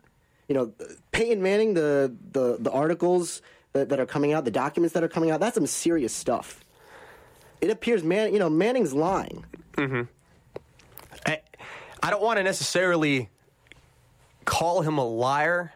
You 0.48 0.55
know, 0.55 0.74
Peyton 1.12 1.41
Manning, 1.41 1.74
the 1.74 2.15
the, 2.31 2.57
the 2.60 2.72
articles 2.72 3.41
that, 3.74 3.89
that 3.89 4.00
are 4.00 4.05
coming 4.05 4.34
out, 4.34 4.46
the 4.46 4.51
documents 4.51 4.93
that 4.93 5.03
are 5.03 5.10
coming 5.10 5.31
out, 5.31 5.39
that's 5.39 5.55
some 5.55 5.67
serious 5.67 6.13
stuff. 6.13 6.63
It 7.62 7.69
appears, 7.69 8.03
man, 8.03 8.34
you 8.34 8.39
know, 8.39 8.50
Manning's 8.50 8.93
lying. 8.93 9.46
Mm-hmm. 9.74 10.03
I, 11.25 11.41
I 12.03 12.10
don't 12.10 12.22
want 12.22 12.38
to 12.38 12.43
necessarily 12.43 13.29
call 14.46 14.81
him 14.81 14.98
a 14.98 15.05
liar 15.05 15.74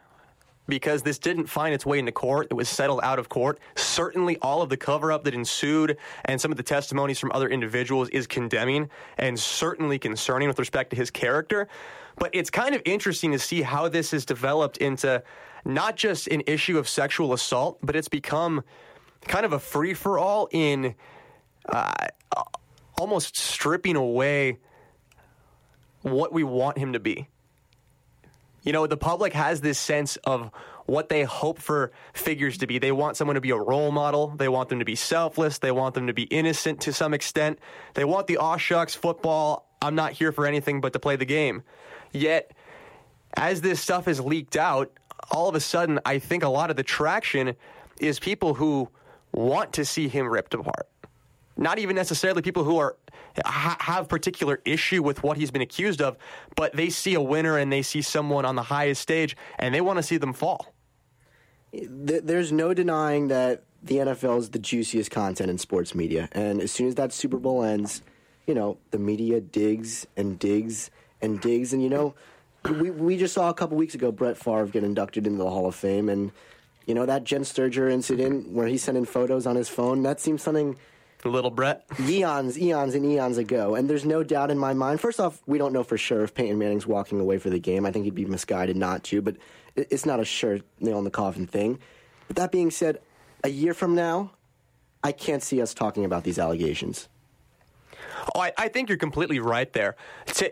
because 0.72 1.04
this 1.04 1.20
didn't 1.20 1.48
find 1.48 1.74
its 1.74 1.86
way 1.86 2.00
into 2.00 2.14
court. 2.14 2.48
It 2.50 2.54
was 2.54 2.70
settled 2.70 3.02
out 3.04 3.20
of 3.20 3.28
court. 3.28 3.60
Certainly, 3.76 4.38
all 4.42 4.62
of 4.62 4.70
the 4.70 4.78
cover 4.78 5.12
up 5.12 5.26
that 5.26 5.34
ensued 5.34 5.98
and 6.24 6.40
some 6.40 6.50
of 6.50 6.56
the 6.56 6.64
testimonies 6.64 7.20
from 7.20 7.30
other 7.34 7.50
individuals 7.50 8.08
is 8.10 8.26
condemning 8.26 8.90
and 9.18 9.38
certainly 9.38 10.00
concerning 10.00 10.48
with 10.48 10.58
respect 10.58 10.92
to 10.92 10.96
his 10.96 11.12
character. 11.12 11.68
But 12.16 12.30
it's 12.34 12.50
kind 12.50 12.74
of 12.74 12.82
interesting 12.86 13.34
to 13.34 13.40
see 13.40 13.62
how 13.64 13.90
this 13.90 14.12
has 14.12 14.24
developed 14.24 14.78
into 14.78 15.22
not 15.66 15.98
just 15.98 16.28
an 16.28 16.42
issue 16.48 16.78
of 16.78 16.88
sexual 16.88 17.34
assault, 17.34 17.78
but 17.84 17.98
it's 17.98 18.08
become 18.08 18.64
kind 19.28 19.46
of 19.46 19.52
a 19.52 19.60
free 19.60 19.94
for 19.94 20.18
all 20.18 20.48
in 20.54 20.96
uh, 21.68 21.94
almost 22.98 23.36
stripping 23.36 23.98
away 23.98 24.58
what 26.04 26.32
we 26.32 26.46
want 26.46 26.78
him 26.78 26.94
to 26.94 27.00
be. 27.02 27.28
You 28.64 28.74
know, 28.74 28.88
the 28.88 28.98
public 28.98 29.34
has 29.34 29.62
this 29.62 29.80
sense 29.80 30.18
of 30.18 30.52
what 30.86 31.10
they 31.10 31.24
hope 31.24 31.60
for 31.60 31.92
figures 32.14 32.58
to 32.60 32.68
be. 32.68 32.80
They 32.80 32.92
want 32.92 33.18
someone 33.18 33.36
to 33.36 33.42
be 33.42 33.52
a 33.52 33.58
role 33.58 33.92
model. 33.92 34.28
They 34.28 34.50
want 34.50 34.70
them 34.70 34.80
to 34.80 34.86
be 34.86 34.96
selfless. 34.96 35.58
They 35.58 35.72
want 35.72 35.96
them 35.96 36.08
to 36.08 36.14
be 36.14 36.24
innocent 36.24 36.82
to 36.82 36.94
some 36.94 37.14
extent. 37.14 37.60
They 37.94 38.06
want 38.06 38.28
the 38.28 38.38
aw 38.38 38.58
shucks 38.58 38.94
football. 38.94 39.68
I'm 39.82 39.96
not 39.96 40.14
here 40.14 40.32
for 40.32 40.46
anything 40.46 40.82
but 40.82 40.94
to 40.94 41.00
play 41.00 41.16
the 41.16 41.26
game. 41.26 41.64
Yet, 42.12 42.52
as 43.36 43.62
this 43.62 43.80
stuff 43.80 44.08
is 44.08 44.20
leaked 44.20 44.58
out, 44.58 44.92
all 45.32 45.48
of 45.48 45.56
a 45.56 45.60
sudden, 45.60 46.00
I 46.06 46.20
think 46.20 46.44
a 46.44 46.50
lot 46.50 46.70
of 46.70 46.76
the 46.76 46.84
traction 46.84 47.56
is 48.00 48.20
people 48.20 48.56
who 48.56 48.90
want 49.32 49.74
to 49.74 49.86
see 49.86 50.08
him 50.08 50.28
ripped 50.28 50.54
apart 50.54 50.88
not 51.58 51.80
even 51.80 51.96
necessarily 51.96 52.42
people 52.42 52.64
who 52.64 52.78
are 52.78 52.96
ha- 53.46 53.78
have 53.80 54.08
particular 54.08 54.62
issue 54.66 55.04
with 55.04 55.24
what 55.24 55.38
he's 55.38 55.52
been 55.52 55.62
accused 55.62 56.02
of, 56.02 56.18
but 56.56 56.74
they 56.74 56.90
see 56.90 57.14
a 57.14 57.22
winner 57.22 57.58
and 57.58 57.72
they 57.72 57.82
see 57.82 58.02
someone 58.02 58.46
on 58.46 58.56
the 58.56 58.64
highest 58.64 59.02
stage 59.02 59.36
and 59.60 59.74
they 59.74 59.82
want 59.82 59.98
to 59.98 60.04
see 60.04 60.18
them 60.18 60.34
fall. 60.34 60.74
There's 61.74 62.52
no 62.52 62.74
denying 62.74 63.30
that 63.30 63.64
the 63.84 63.98
NFL 63.98 64.40
is 64.40 64.50
the 64.50 64.60
juiciest 64.60 65.10
content 65.10 65.50
in 65.50 65.58
sports 65.58 65.96
media. 65.96 66.30
And 66.34 66.62
as 66.62 66.72
soon 66.72 66.88
as 66.88 66.96
that 66.96 67.14
Super 67.14 67.38
Bowl 67.38 67.64
ends, 67.64 68.02
you 68.46 68.54
know, 68.54 68.78
the 68.92 69.00
media 69.00 69.40
digs 69.40 70.06
and 70.18 70.38
digs 70.38 70.92
and 71.22 71.40
digs. 71.40 71.74
And, 71.74 71.82
you 71.82 71.90
know, 71.90 72.14
we, 72.66 72.92
we 72.92 73.18
just 73.18 73.34
saw 73.34 73.50
a 73.50 73.54
couple 73.54 73.78
weeks 73.78 73.96
ago 73.96 74.12
Brett 74.12 74.38
Favre 74.38 74.68
get 74.68 74.84
inducted 74.84 75.26
into 75.26 75.38
the 75.38 75.50
Hall 75.50 75.68
of 75.68 75.76
Fame. 75.76 76.10
And, 76.10 76.32
you 76.86 76.94
know, 76.94 77.06
that 77.06 77.24
Jenn 77.24 77.44
Sterger 77.44 77.88
incident 77.88 78.52
where 78.52 78.68
he 78.68 78.78
sent 78.78 78.98
in 78.98 79.06
photos 79.06 79.48
on 79.48 79.56
his 79.56 79.70
phone, 79.70 80.04
that 80.04 80.20
seems 80.20 80.42
something 80.42 80.78
Little 81.30 81.52
Brett. 81.52 81.86
eons, 82.00 82.60
eons, 82.60 82.96
and 82.96 83.06
eons 83.06 83.38
ago. 83.38 83.76
And 83.76 83.90
there's 83.90 84.06
no 84.06 84.24
doubt 84.24 84.52
in 84.52 84.58
my 84.58 84.74
mind. 84.74 85.02
First 85.02 85.20
off, 85.20 85.42
we 85.46 85.58
don't 85.58 85.74
know 85.74 85.84
for 85.84 85.98
sure 85.98 86.24
if 86.24 86.34
Peyton 86.34 86.58
Manning's 86.58 86.88
walking 86.88 87.20
away 87.20 87.38
for 87.38 87.50
the 87.50 87.60
game. 87.60 87.86
I 87.86 87.92
think 87.92 88.06
he'd 88.06 88.16
be 88.16 88.26
misguided 88.26 88.78
not 88.78 89.04
to, 89.06 89.22
but 89.22 89.38
it's 89.76 90.06
not 90.06 90.20
a 90.20 90.26
sure 90.26 90.60
nail 90.80 90.98
in 90.98 91.04
the 91.04 91.12
coffin 91.12 91.48
thing. 91.48 91.80
But 92.28 92.36
that 92.38 92.52
being 92.52 92.72
said, 92.72 93.00
a 93.44 93.50
year 93.50 93.74
from 93.74 93.96
now, 93.96 94.32
I 95.04 95.12
can't 95.12 95.42
see 95.42 95.62
us 95.62 95.74
talking 95.74 96.06
about 96.06 96.24
these 96.24 96.38
allegations. 96.40 97.08
Oh, 98.36 98.40
I, 98.40 98.52
I 98.58 98.68
think 98.68 98.90
you're 98.90 98.98
completely 98.98 99.40
right 99.40 99.72
there. 99.74 99.96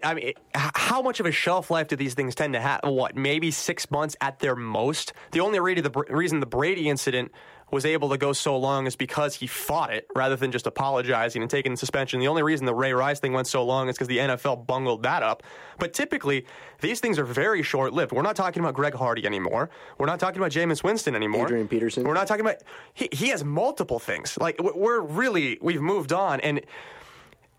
I 0.03 0.13
mean, 0.13 0.33
how 0.55 1.01
much 1.01 1.19
of 1.19 1.25
a 1.25 1.31
shelf 1.31 1.69
life 1.69 1.87
do 1.87 1.95
these 1.95 2.13
things 2.13 2.33
tend 2.33 2.53
to 2.53 2.59
have? 2.59 2.81
What, 2.83 3.15
maybe 3.15 3.51
six 3.51 3.89
months 3.91 4.15
at 4.21 4.39
their 4.39 4.55
most? 4.55 5.13
The 5.31 5.39
only 5.41 5.59
re- 5.59 5.79
the, 5.79 5.91
reason 6.09 6.39
the 6.39 6.45
Brady 6.45 6.89
incident 6.89 7.31
was 7.71 7.85
able 7.85 8.09
to 8.09 8.17
go 8.17 8.33
so 8.33 8.57
long 8.57 8.87
is 8.87 8.95
because 8.95 9.35
he 9.35 9.47
fought 9.47 9.93
it 9.93 10.07
rather 10.15 10.35
than 10.35 10.51
just 10.51 10.67
apologizing 10.67 11.41
and 11.41 11.49
taking 11.49 11.73
the 11.73 11.77
suspension. 11.77 12.19
The 12.19 12.27
only 12.27 12.43
reason 12.43 12.65
the 12.65 12.73
Ray 12.73 12.93
Rice 12.93 13.19
thing 13.19 13.33
went 13.33 13.47
so 13.47 13.63
long 13.63 13.89
is 13.89 13.95
because 13.95 14.07
the 14.07 14.17
NFL 14.17 14.65
bungled 14.65 15.03
that 15.03 15.23
up. 15.23 15.43
But 15.77 15.93
typically, 15.93 16.45
these 16.81 16.99
things 16.99 17.19
are 17.19 17.25
very 17.25 17.63
short 17.63 17.93
lived. 17.93 18.11
We're 18.11 18.21
not 18.21 18.35
talking 18.35 18.61
about 18.61 18.73
Greg 18.73 18.93
Hardy 18.93 19.25
anymore. 19.25 19.69
We're 19.97 20.07
not 20.07 20.19
talking 20.19 20.39
about 20.39 20.51
Jameis 20.51 20.83
Winston 20.83 21.15
anymore. 21.15 21.45
Adrian 21.45 21.67
Peterson. 21.67 22.03
We're 22.03 22.13
not 22.13 22.27
talking 22.27 22.45
about. 22.45 22.57
He, 22.93 23.09
he 23.11 23.29
has 23.29 23.43
multiple 23.43 23.99
things. 23.99 24.37
Like, 24.39 24.59
we're 24.61 25.01
really, 25.01 25.57
we've 25.61 25.81
moved 25.81 26.11
on. 26.11 26.39
And 26.41 26.61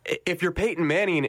if 0.05 0.43
you're 0.43 0.53
Peyton 0.53 0.87
Manning, 0.87 1.29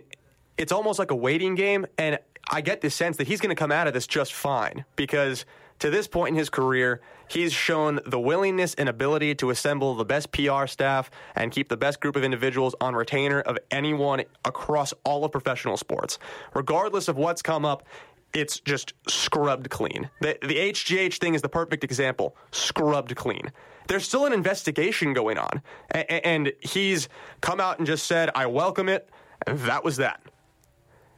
it's 0.58 0.72
almost 0.72 1.00
like 1.00 1.12
a 1.12 1.16
waiting 1.16 1.56
game. 1.56 1.86
And 1.98 2.20
I 2.50 2.62
get 2.62 2.82
the 2.82 2.90
sense 2.90 3.18
that 3.18 3.28
he's 3.28 3.40
going 3.40 3.50
to 3.50 3.60
come 3.60 3.72
out 3.72 3.88
of 3.88 3.94
this 3.94 4.08
just 4.08 4.34
fine 4.34 4.86
because 4.96 5.46
to 5.82 5.90
this 5.90 6.08
point 6.08 6.30
in 6.30 6.36
his 6.36 6.50
career, 6.50 7.02
he's 7.28 7.52
shown 7.52 8.00
the 8.06 8.20
willingness 8.20 8.76
and 8.76 8.88
ability 8.88 9.34
to 9.36 9.50
assemble 9.50 9.96
the 9.96 10.06
best 10.06 10.32
PR 10.32 10.68
staff 10.68 11.10
and 11.36 11.52
keep 11.52 11.70
the 11.70 11.78
best 11.78 12.00
group 12.00 12.16
of 12.16 12.24
individuals 12.24 12.76
on 12.80 12.94
retainer 12.96 13.42
of 13.42 13.58
anyone 13.72 14.22
across 14.46 14.94
all 15.04 15.26
of 15.26 15.32
professional 15.32 15.78
sports. 15.78 16.20
Regardless 16.54 17.08
of 17.08 17.18
what's 17.18 17.42
come 17.42 17.66
up, 17.66 17.84
it's 18.32 18.60
just 18.60 18.94
scrubbed 19.08 19.72
clean. 19.72 20.08
The, 20.22 20.38
the 20.42 20.56
HGH 20.56 21.18
thing 21.18 21.34
is 21.34 21.42
the 21.42 21.50
perfect 21.50 21.84
example. 21.84 22.36
Scrubbed 22.52 23.16
clean. 23.16 23.52
There's 23.88 24.08
still 24.08 24.28
an 24.28 24.34
investigation 24.34 25.14
going 25.14 25.40
on. 25.40 25.64
A- 25.96 26.26
and 26.26 26.54
he's 26.62 27.10
come 27.42 27.60
out 27.60 27.80
and 27.80 27.88
just 27.88 28.06
said, 28.06 28.30
I 28.36 28.46
welcome 28.46 28.88
it. 28.88 29.10
And 29.48 29.58
that 29.62 29.84
was 29.84 29.98
that. 29.98 30.22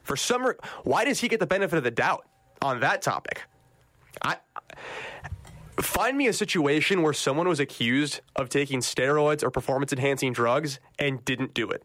For 0.04 0.16
some, 0.16 0.46
re- 0.46 0.56
why 0.86 1.04
does 1.04 1.20
he 1.20 1.28
get 1.28 1.42
the 1.42 1.46
benefit 1.46 1.78
of 1.78 1.84
the 1.84 1.92
doubt 1.92 2.26
on 2.62 2.80
that 2.80 3.02
topic? 3.02 3.42
I 4.22 4.38
find 5.80 6.18
me 6.18 6.28
a 6.28 6.34
situation 6.34 7.02
where 7.02 7.14
someone 7.14 7.48
was 7.48 7.60
accused 7.60 8.22
of 8.36 8.50
taking 8.50 8.80
steroids 8.80 9.44
or 9.44 9.50
performance 9.50 9.92
enhancing 9.92 10.34
drugs 10.34 10.80
and 11.00 11.24
didn't 11.26 11.54
do 11.54 11.70
it. 11.70 11.84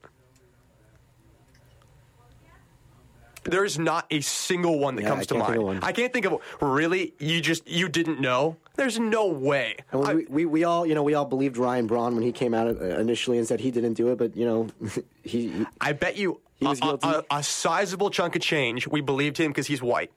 There's 3.45 3.79
not 3.79 4.05
a 4.11 4.21
single 4.21 4.79
one 4.79 4.97
that 4.97 5.03
Yeah, 5.03 5.09
comes 5.09 5.27
to 5.29 5.35
mind. 5.39 5.81
I 5.83 5.93
can't 5.93 6.13
think 6.13 6.27
of 6.27 6.39
really. 6.61 7.15
You 7.19 7.41
just 7.41 7.67
you 7.67 7.89
didn't 7.89 8.21
know. 8.21 8.57
There's 8.77 8.99
no 8.99 9.27
way. 9.29 9.77
I- 9.93 10.15
we, 10.15 10.27
we, 10.27 10.45
we 10.45 10.65
all, 10.65 10.85
you 10.85 10.95
know, 10.95 11.03
we 11.03 11.15
all 11.15 11.25
believed 11.25 11.57
Ryan 11.57 11.87
Braun 11.87 12.15
when 12.15 12.23
he 12.23 12.31
came 12.33 12.53
out 12.53 12.67
uh, 12.69 12.85
initially 12.99 13.39
and 13.39 13.47
said 13.47 13.61
he 13.61 13.71
didn't 13.71 13.95
do 13.95 14.09
it, 14.09 14.19
but 14.19 14.37
you 14.37 14.45
know, 14.45 14.69
he, 15.23 15.49
he 15.49 15.67
I 15.81 15.93
bet 15.93 16.17
you 16.19 16.41
a, 16.61 16.65
was 16.67 16.81
guilty. 16.81 17.09
a, 17.09 17.25
a 17.31 17.43
sizable 17.43 18.11
chunk 18.11 18.37
of 18.37 18.43
change. 18.43 18.87
We 18.87 19.01
believed 19.01 19.39
him 19.39 19.51
because 19.51 19.67
he's 19.67 19.81
white. 19.81 20.13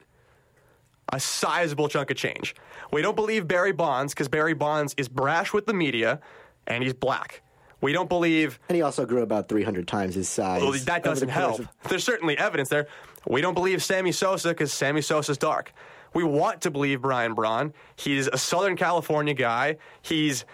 A 1.12 1.20
sizable 1.20 1.88
chunk 1.89 2.10
of 2.12 2.18
change. 2.18 2.56
We 2.91 3.01
don't 3.01 3.15
believe 3.15 3.48
Barry 3.48 3.72
Bonds 3.74 4.13
because 4.13 4.27
Barry 4.30 4.53
Bonds 4.53 4.94
is 4.98 5.10
brash 5.10 5.51
with 5.53 5.65
the 5.65 5.74
media 5.74 6.20
and 6.68 6.84
he's 6.84 6.94
black. 6.94 7.41
We 7.82 7.94
don't 7.94 8.08
believe 8.10 8.60
and 8.70 8.75
he 8.75 8.82
also 8.82 9.06
grew 9.06 9.22
about 9.24 9.50
300 9.50 9.88
times 9.88 10.15
his 10.15 10.30
size. 10.30 10.62
well, 10.62 10.72
that 10.72 11.03
doesn't 11.03 11.30
course 11.30 11.58
help. 11.58 11.60
of- 11.60 11.68
There's 11.89 12.03
certainly 12.03 12.38
evidence 12.38 12.70
there. 12.70 12.88
We 13.27 13.41
don't 13.41 13.53
believe 13.56 13.84
Sammy 13.84 14.12
Sosa 14.12 14.50
because 14.50 14.72
Sammy 14.72 15.01
Sosa's 15.01 15.38
dark. 15.38 15.74
We 16.13 16.24
want 16.24 16.62
to 16.62 16.72
believe 16.72 17.01
Brian 17.01 17.34
Braun. 17.34 17.74
He's 17.96 18.27
a 18.27 18.38
Southern 18.38 18.75
California 18.75 19.34
guy. 19.34 19.77
He's 20.01 20.46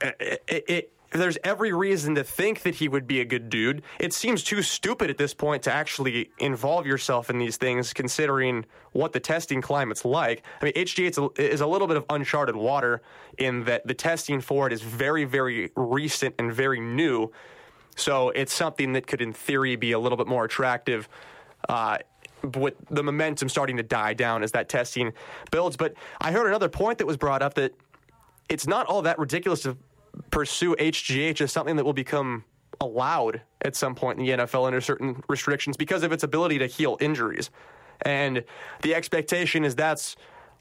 it, 0.00 0.42
it, 0.48 0.64
it- 0.68 0.90
there's 1.20 1.38
every 1.44 1.72
reason 1.72 2.14
to 2.16 2.24
think 2.24 2.62
that 2.62 2.76
he 2.76 2.88
would 2.88 3.06
be 3.06 3.20
a 3.20 3.24
good 3.24 3.48
dude. 3.48 3.82
It 4.00 4.12
seems 4.12 4.42
too 4.42 4.62
stupid 4.62 5.10
at 5.10 5.18
this 5.18 5.32
point 5.32 5.62
to 5.64 5.72
actually 5.72 6.30
involve 6.38 6.86
yourself 6.86 7.30
in 7.30 7.38
these 7.38 7.56
things, 7.56 7.92
considering 7.92 8.64
what 8.92 9.12
the 9.12 9.20
testing 9.20 9.62
climate's 9.62 10.04
like. 10.04 10.44
I 10.60 10.64
mean, 10.64 10.74
HGH 10.74 11.38
is 11.38 11.60
a 11.60 11.66
little 11.66 11.86
bit 11.86 11.96
of 11.96 12.04
uncharted 12.10 12.56
water 12.56 13.02
in 13.38 13.64
that 13.64 13.86
the 13.86 13.94
testing 13.94 14.40
for 14.40 14.66
it 14.66 14.72
is 14.72 14.82
very, 14.82 15.24
very 15.24 15.70
recent 15.76 16.34
and 16.38 16.52
very 16.52 16.80
new. 16.80 17.30
So 17.96 18.30
it's 18.30 18.52
something 18.52 18.92
that 18.94 19.06
could, 19.06 19.20
in 19.20 19.32
theory, 19.32 19.76
be 19.76 19.92
a 19.92 19.98
little 19.98 20.18
bit 20.18 20.26
more 20.26 20.44
attractive. 20.44 21.08
Uh, 21.68 21.98
with 22.56 22.74
the 22.90 23.02
momentum 23.02 23.48
starting 23.48 23.78
to 23.78 23.82
die 23.82 24.12
down 24.12 24.42
as 24.42 24.52
that 24.52 24.68
testing 24.68 25.14
builds. 25.50 25.78
But 25.78 25.94
I 26.20 26.30
heard 26.30 26.46
another 26.46 26.68
point 26.68 26.98
that 26.98 27.06
was 27.06 27.16
brought 27.16 27.40
up 27.40 27.54
that 27.54 27.72
it's 28.50 28.66
not 28.66 28.84
all 28.84 29.00
that 29.02 29.18
ridiculous 29.18 29.66
pursue 30.30 30.74
HGH 30.76 31.40
as 31.40 31.52
something 31.52 31.76
that 31.76 31.84
will 31.84 31.92
become 31.92 32.44
allowed 32.80 33.40
at 33.62 33.76
some 33.76 33.94
point 33.94 34.18
in 34.18 34.26
the 34.26 34.32
NFL 34.32 34.66
under 34.66 34.80
certain 34.80 35.22
restrictions 35.28 35.76
because 35.76 36.02
of 36.02 36.12
its 36.12 36.22
ability 36.22 36.58
to 36.58 36.66
heal 36.66 36.96
injuries. 37.00 37.50
And 38.02 38.44
the 38.82 38.94
expectation 38.94 39.64
is 39.64 39.74
that's 39.74 40.16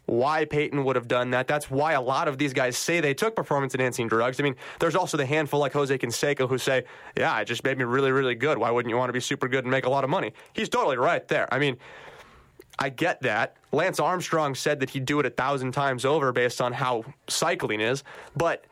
why 0.05 0.45
Peyton 0.45 0.83
would 0.83 0.95
have 0.95 1.07
done 1.07 1.31
that. 1.31 1.47
That's 1.47 1.71
why 1.71 1.93
a 1.93 2.01
lot 2.01 2.27
of 2.27 2.37
these 2.37 2.53
guys 2.53 2.77
say 2.77 2.99
they 2.99 3.13
took 3.13 3.35
performance 3.35 3.73
enhancing 3.73 4.07
drugs. 4.07 4.39
I 4.39 4.43
mean, 4.43 4.55
there's 4.79 4.95
also 4.95 5.15
the 5.15 5.25
handful 5.25 5.59
like 5.59 5.73
Jose 5.73 5.97
Canseco 5.97 6.47
who 6.47 6.57
say, 6.57 6.83
yeah, 7.17 7.39
it 7.39 7.45
just 7.45 7.63
made 7.63 7.77
me 7.77 7.85
really, 7.85 8.11
really 8.11 8.35
good. 8.35 8.57
Why 8.57 8.69
wouldn't 8.69 8.89
you 8.89 8.97
want 8.97 9.09
to 9.09 9.13
be 9.13 9.21
super 9.21 9.47
good 9.47 9.63
and 9.63 9.71
make 9.71 9.85
a 9.85 9.89
lot 9.89 10.03
of 10.03 10.09
money? 10.09 10.33
He's 10.53 10.69
totally 10.69 10.97
right 10.97 11.25
there. 11.27 11.51
I 11.53 11.59
mean, 11.59 11.77
I 12.79 12.89
get 12.89 13.21
that. 13.21 13.55
Lance 13.71 13.99
Armstrong 13.99 14.55
said 14.55 14.79
that 14.81 14.89
he'd 14.89 15.05
do 15.05 15.19
it 15.19 15.25
a 15.25 15.29
thousand 15.29 15.71
times 15.71 16.05
over 16.05 16.31
based 16.31 16.59
on 16.59 16.73
how 16.73 17.05
cycling 17.29 17.79
is. 17.79 18.03
But 18.35 18.65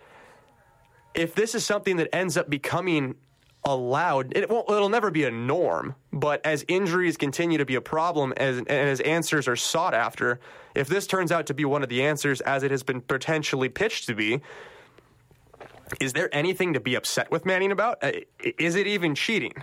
if 1.14 1.36
this 1.36 1.56
is 1.56 1.66
something 1.66 1.98
that 1.98 2.14
ends 2.16 2.38
up 2.38 2.50
becoming 2.50 3.16
allowed, 3.64 4.36
it 4.36 4.50
won't, 4.50 4.70
it'll 4.70 4.90
never 4.90 5.12
be 5.12 5.24
a 5.24 5.32
norm. 5.32 5.96
But 6.12 6.46
as 6.46 6.66
injuries 6.68 7.18
continue 7.18 7.58
to 7.58 7.66
be 7.66 7.76
a 7.76 7.82
problem 7.82 8.34
as, 8.38 8.58
and 8.58 8.70
as 8.70 9.00
answers 9.02 9.48
are 9.48 9.56
sought 9.56 9.94
after, 9.94 10.40
if 10.76 10.88
this 10.88 11.08
turns 11.08 11.32
out 11.32 11.48
to 11.48 11.54
be 11.54 11.66
one 11.66 11.84
of 11.84 11.90
the 11.90 12.04
answers 12.04 12.42
as 12.42 12.64
it 12.64 12.72
has 12.72 12.84
been 12.84 13.02
potentially 13.02 13.70
pitched 13.70 14.08
to 14.08 14.16
be, 14.16 14.42
is 16.00 16.14
there 16.14 16.34
anything 16.34 16.74
to 16.74 16.80
be 16.80 16.96
upset 16.96 17.30
with 17.32 17.46
Manning 17.46 17.72
about? 17.72 18.02
Uh, 18.02 18.12
Is 18.40 18.76
it 18.76 18.88
even 18.88 19.14
cheating? 19.14 19.54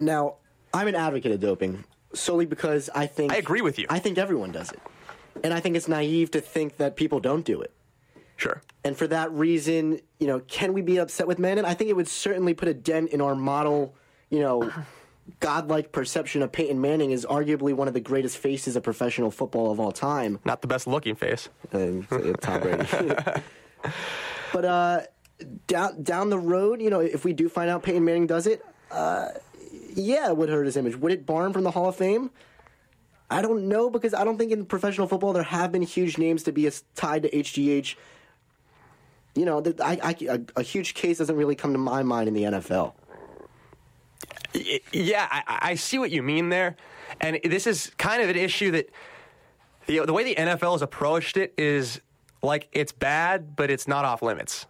Now, 0.00 0.36
I'm 0.74 0.88
an 0.88 0.96
advocate 0.96 1.32
of 1.32 1.40
doping 1.40 1.84
solely 2.12 2.46
because 2.46 2.90
I 2.94 3.06
think 3.06 3.32
I 3.32 3.36
agree 3.36 3.60
with 3.62 3.78
you. 3.78 3.86
I 3.88 3.98
think 3.98 4.18
everyone 4.18 4.52
does 4.52 4.72
it, 4.72 4.80
and 5.42 5.54
I 5.54 5.60
think 5.60 5.76
it's 5.76 5.88
naive 5.88 6.32
to 6.32 6.40
think 6.40 6.76
that 6.78 6.96
people 6.96 7.20
don't 7.20 7.44
do 7.44 7.62
it. 7.62 7.72
Sure. 8.36 8.62
And 8.84 8.96
for 8.96 9.06
that 9.08 9.32
reason, 9.32 10.00
you 10.18 10.26
know, 10.26 10.40
can 10.40 10.72
we 10.72 10.82
be 10.82 10.98
upset 10.98 11.26
with 11.26 11.38
Manning? 11.38 11.64
I 11.64 11.74
think 11.74 11.90
it 11.90 11.96
would 11.96 12.08
certainly 12.08 12.54
put 12.54 12.68
a 12.68 12.74
dent 12.74 13.10
in 13.10 13.20
our 13.20 13.34
model, 13.34 13.94
you 14.30 14.40
know, 14.40 14.70
godlike 15.40 15.92
perception 15.92 16.42
of 16.42 16.52
Peyton 16.52 16.80
Manning 16.80 17.10
is 17.10 17.26
arguably 17.26 17.74
one 17.74 17.88
of 17.88 17.94
the 17.94 18.00
greatest 18.00 18.38
faces 18.38 18.76
of 18.76 18.82
professional 18.82 19.30
football 19.30 19.70
of 19.70 19.80
all 19.80 19.92
time. 19.92 20.38
Not 20.44 20.60
the 20.60 20.68
best 20.68 20.86
looking 20.86 21.16
face. 21.16 21.48
And 21.72 22.08
Tom 22.40 22.60
Brady. 22.60 22.86
but 24.52 24.64
uh, 24.64 25.00
down 25.66 26.02
down 26.02 26.30
the 26.30 26.38
road, 26.38 26.80
you 26.80 26.90
know, 26.90 27.00
if 27.00 27.24
we 27.24 27.32
do 27.32 27.48
find 27.48 27.70
out 27.70 27.82
Peyton 27.82 28.04
Manning 28.04 28.26
does 28.26 28.46
it, 28.46 28.64
uh, 28.90 29.28
yeah, 29.94 30.28
it 30.28 30.36
would 30.36 30.48
hurt 30.48 30.66
his 30.66 30.76
image. 30.76 30.96
Would 30.96 31.12
it 31.12 31.26
bar 31.26 31.46
him 31.46 31.52
from 31.52 31.64
the 31.64 31.70
Hall 31.70 31.88
of 31.88 31.96
Fame? 31.96 32.30
I 33.28 33.42
don't 33.42 33.68
know 33.68 33.90
because 33.90 34.14
I 34.14 34.24
don't 34.24 34.38
think 34.38 34.52
in 34.52 34.64
professional 34.66 35.08
football 35.08 35.32
there 35.32 35.42
have 35.42 35.72
been 35.72 35.82
huge 35.82 36.16
names 36.16 36.44
to 36.44 36.52
be 36.52 36.66
as 36.66 36.84
tied 36.94 37.24
to 37.24 37.30
HGH. 37.30 37.96
You 39.36 39.44
know, 39.44 39.62
I, 39.82 39.98
I, 40.02 40.16
a, 40.28 40.40
a 40.56 40.62
huge 40.62 40.94
case 40.94 41.18
doesn't 41.18 41.36
really 41.36 41.54
come 41.54 41.72
to 41.72 41.78
my 41.78 42.02
mind 42.02 42.28
in 42.28 42.34
the 42.34 42.44
NFL. 42.44 42.94
Yeah, 44.92 45.28
I, 45.30 45.58
I 45.62 45.74
see 45.74 45.98
what 45.98 46.10
you 46.10 46.22
mean 46.22 46.48
there, 46.48 46.76
and 47.20 47.38
this 47.44 47.66
is 47.66 47.92
kind 47.98 48.22
of 48.22 48.30
an 48.30 48.36
issue 48.36 48.70
that 48.70 48.88
the 49.86 50.12
way 50.12 50.24
the 50.24 50.34
NFL 50.34 50.72
has 50.72 50.82
approached 50.82 51.36
it 51.36 51.54
is 51.58 52.00
like 52.42 52.68
it's 52.72 52.92
bad, 52.92 53.56
but 53.56 53.70
it's 53.70 53.86
not 53.86 54.04
off 54.04 54.22
limits. 54.22 54.66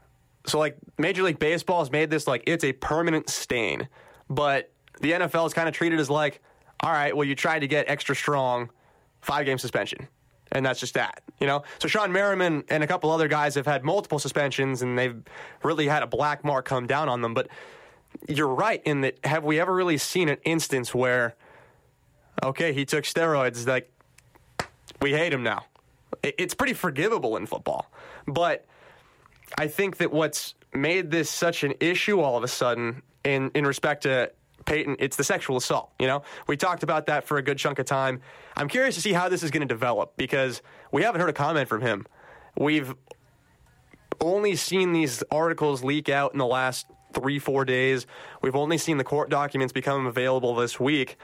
So 0.47 0.59
like 0.59 0.77
Major 0.99 1.23
League 1.23 1.39
Baseball 1.39 1.81
has 1.81 1.91
made 1.91 2.11
this 2.11 2.27
like 2.27 2.43
it's 2.47 2.65
a 2.65 2.73
permanent 2.73 3.29
stain, 3.29 3.89
but 4.29 4.71
the 5.01 5.13
NFL 5.13 5.47
is 5.47 5.55
kind 5.55 5.69
of 5.69 5.75
treated 5.75 5.99
it 5.99 6.03
as 6.03 6.11
like, 6.11 6.41
all 6.81 6.93
right, 6.93 7.17
well 7.17 7.27
you 7.27 7.35
tried 7.35 7.61
to 7.61 7.69
get 7.69 7.89
extra 7.89 8.15
strong, 8.15 8.71
five 9.21 9.47
game 9.47 9.59
suspension. 9.59 10.09
And 10.53 10.65
that's 10.65 10.79
just 10.79 10.95
that, 10.95 11.23
you 11.41 11.47
know. 11.47 11.65
So 11.81 11.89
Shawne 11.89 12.13
Merriman 12.13 12.65
and 12.69 12.85
a 12.85 12.87
couple 12.87 13.11
other 13.11 13.29
guys 13.29 13.57
have 13.57 13.67
had 13.67 13.85
multiple 13.85 14.19
suspensions, 14.19 14.81
and 14.81 14.97
they've 14.99 15.21
really 15.63 15.89
had 15.89 16.03
a 16.03 16.07
black 16.07 16.45
mark 16.45 16.67
come 16.67 16.87
down 16.87 17.09
on 17.09 17.21
them. 17.21 17.35
But 17.35 17.49
you're 18.29 18.49
right 18.49 18.83
in 18.85 19.03
that 19.03 19.19
have 19.25 19.45
we 19.45 19.61
ever 19.61 19.75
really 19.75 19.99
seen 19.99 20.29
an 20.29 20.39
instance 20.45 20.95
where 20.95 21.35
okay 22.43 22.73
he 22.73 22.85
took 22.85 23.05
steroids 23.05 23.67
like 23.67 23.91
we 25.01 25.13
hate 25.13 25.33
him 25.33 25.43
now 25.43 25.65
it's 26.23 26.55
pretty 26.55 26.73
forgivable 26.73 27.37
in 27.37 27.47
football 27.47 27.91
but 28.27 28.67
i 29.59 29.67
think 29.67 29.99
that 29.99 30.11
what's 30.11 30.55
made 30.75 31.11
this 31.11 31.31
such 31.31 31.65
an 31.65 31.75
issue 31.81 32.21
all 32.21 32.37
of 32.37 32.45
a 32.45 32.49
sudden 32.49 33.03
in 33.25 33.51
in 33.55 33.67
respect 33.67 34.03
to 34.03 34.31
Peyton, 34.67 34.97
it's 34.99 35.17
the 35.17 35.25
sexual 35.25 35.57
assault. 35.57 35.91
You 35.99 36.07
know, 36.07 36.23
we 36.47 36.57
talked 36.57 36.83
about 36.83 37.07
that 37.07 37.25
for 37.25 37.39
a 37.39 37.43
good 37.43 37.57
chunk 37.59 37.79
of 37.79 37.87
time. 37.87 38.21
I'm 38.57 38.69
curious 38.69 38.95
to 38.97 39.01
see 39.01 39.13
how 39.13 39.29
this 39.29 39.43
is 39.43 39.51
going 39.51 39.67
to 39.67 39.73
develop 39.73 40.17
because 40.17 40.61
we 40.93 41.03
haven't 41.03 41.21
heard 41.21 41.31
a 41.31 41.35
comment 41.35 41.69
from 41.69 41.81
him. 41.81 42.07
We've 42.59 42.95
only 44.21 44.57
seen 44.57 44.93
these 44.93 45.23
articles 45.31 45.83
leak 45.83 46.09
out 46.09 46.33
in 46.33 46.39
the 46.39 46.47
last 46.47 46.87
three, 47.13 47.39
four 47.39 47.65
days. 47.65 48.07
We've 48.43 48.57
only 48.57 48.79
seen 48.79 48.99
the 48.99 49.05
court 49.05 49.31
documents 49.31 49.73
become 49.73 50.07
available 50.07 50.55
this 50.55 50.79
week. 50.79 51.17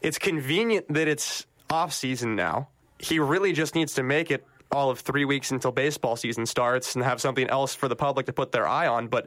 It's 0.00 0.18
convenient 0.18 0.92
that 0.92 1.08
it's 1.08 1.46
off 1.70 1.92
season 1.92 2.36
now. 2.36 2.68
He 2.98 3.18
really 3.18 3.52
just 3.52 3.74
needs 3.74 3.94
to 3.94 4.02
make 4.02 4.30
it 4.30 4.46
all 4.70 4.90
of 4.90 5.00
three 5.00 5.24
weeks 5.24 5.50
until 5.50 5.70
baseball 5.70 6.16
season 6.16 6.46
starts 6.46 6.94
and 6.94 7.04
have 7.04 7.20
something 7.20 7.48
else 7.48 7.74
for 7.74 7.88
the 7.88 7.96
public 7.96 8.26
to 8.26 8.32
put 8.32 8.52
their 8.52 8.66
eye 8.66 8.86
on. 8.86 9.08
But 9.08 9.26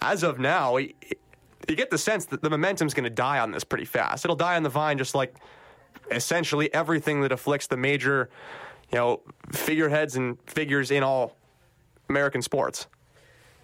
as 0.00 0.22
of 0.22 0.38
now, 0.38 0.78
you 1.68 1.76
get 1.76 1.90
the 1.90 1.98
sense 1.98 2.26
that 2.26 2.42
the 2.42 2.50
momentum's 2.50 2.94
going 2.94 3.04
to 3.04 3.10
die 3.10 3.38
on 3.38 3.52
this 3.52 3.64
pretty 3.64 3.84
fast. 3.84 4.24
It'll 4.24 4.36
die 4.36 4.56
on 4.56 4.62
the 4.62 4.68
vine, 4.68 4.98
just 4.98 5.14
like 5.14 5.34
essentially 6.10 6.72
everything 6.72 7.20
that 7.22 7.32
afflicts 7.32 7.66
the 7.68 7.76
major, 7.76 8.30
you 8.90 8.98
know, 8.98 9.20
figureheads 9.52 10.16
and 10.16 10.38
figures 10.46 10.90
in 10.90 11.02
all 11.02 11.36
American 12.08 12.42
sports. 12.42 12.86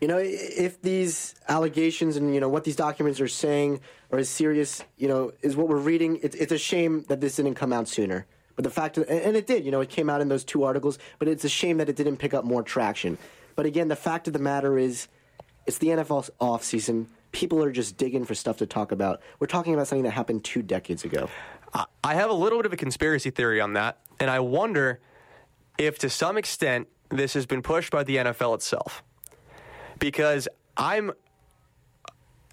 You 0.01 0.09
know, 0.09 0.19
if 0.21 0.83
these 0.83 1.35
allegations 1.49 2.17
and 2.17 2.35
you 2.35 2.41
know 2.41 2.51
what 2.51 2.65
these 2.65 2.77
documents 2.77 3.19
are 3.21 3.29
saying 3.29 3.81
are 4.13 4.19
as 4.19 4.29
serious, 4.29 4.85
you 4.99 5.09
know, 5.09 5.33
is 5.41 5.57
what 5.57 5.69
we're 5.69 5.79
reading. 5.79 6.21
It's 6.23 6.37
it's 6.37 6.53
a 6.53 6.59
shame 6.59 7.05
that 7.09 7.21
this 7.21 7.37
didn't 7.37 7.55
come 7.55 7.73
out 7.73 7.89
sooner. 7.89 8.27
But 8.57 8.65
the 8.65 8.71
fact, 8.71 8.99
and 8.99 9.09
and 9.09 9.37
it 9.37 9.47
did, 9.47 9.65
you 9.65 9.71
know, 9.71 9.81
it 9.81 9.89
came 9.89 10.11
out 10.11 10.21
in 10.21 10.29
those 10.29 10.45
two 10.45 10.65
articles. 10.65 10.99
But 11.19 11.29
it's 11.29 11.45
a 11.45 11.49
shame 11.49 11.79
that 11.79 11.89
it 11.89 11.97
didn't 11.97 12.19
pick 12.19 12.35
up 12.35 12.45
more 12.45 12.63
traction. 12.63 13.17
But 13.55 13.65
again, 13.65 13.89
the 13.89 13.97
fact 13.97 14.27
of 14.27 14.35
the 14.35 14.39
matter 14.39 14.79
is, 14.79 15.09
it's 15.65 15.79
the 15.79 15.89
NFL's 15.89 16.31
off 16.41 16.63
season. 16.63 17.09
People 17.37 17.63
are 17.63 17.71
just 17.71 17.99
digging 17.99 18.25
for 18.25 18.35
stuff 18.35 18.57
to 18.57 18.67
talk 18.67 18.93
about. 18.93 19.21
We're 19.39 19.47
talking 19.47 19.75
about 19.75 19.87
something 19.89 20.05
that 20.05 20.13
happened 20.13 20.43
two 20.43 20.63
decades 20.63 21.05
ago. 21.05 21.29
I- 22.03 22.15
have 22.15 22.31
a 22.31 22.33
little 22.33 22.59
bit 22.59 22.65
of 22.65 22.73
a 22.73 22.79
conspiracy 22.79 23.29
theory 23.29 23.61
on 23.61 23.75
that, 23.75 23.99
and 24.19 24.31
I 24.31 24.41
wonder 24.41 25.01
if 25.77 25.99
to 25.99 26.09
some 26.09 26.39
extent 26.39 26.89
this 27.11 27.35
has 27.35 27.45
been 27.45 27.61
pushed 27.61 27.93
by 27.93 28.05
the 28.05 28.17
NFL 28.17 28.55
itself. 28.55 29.03
Because 29.99 30.49
I'm 30.79 31.13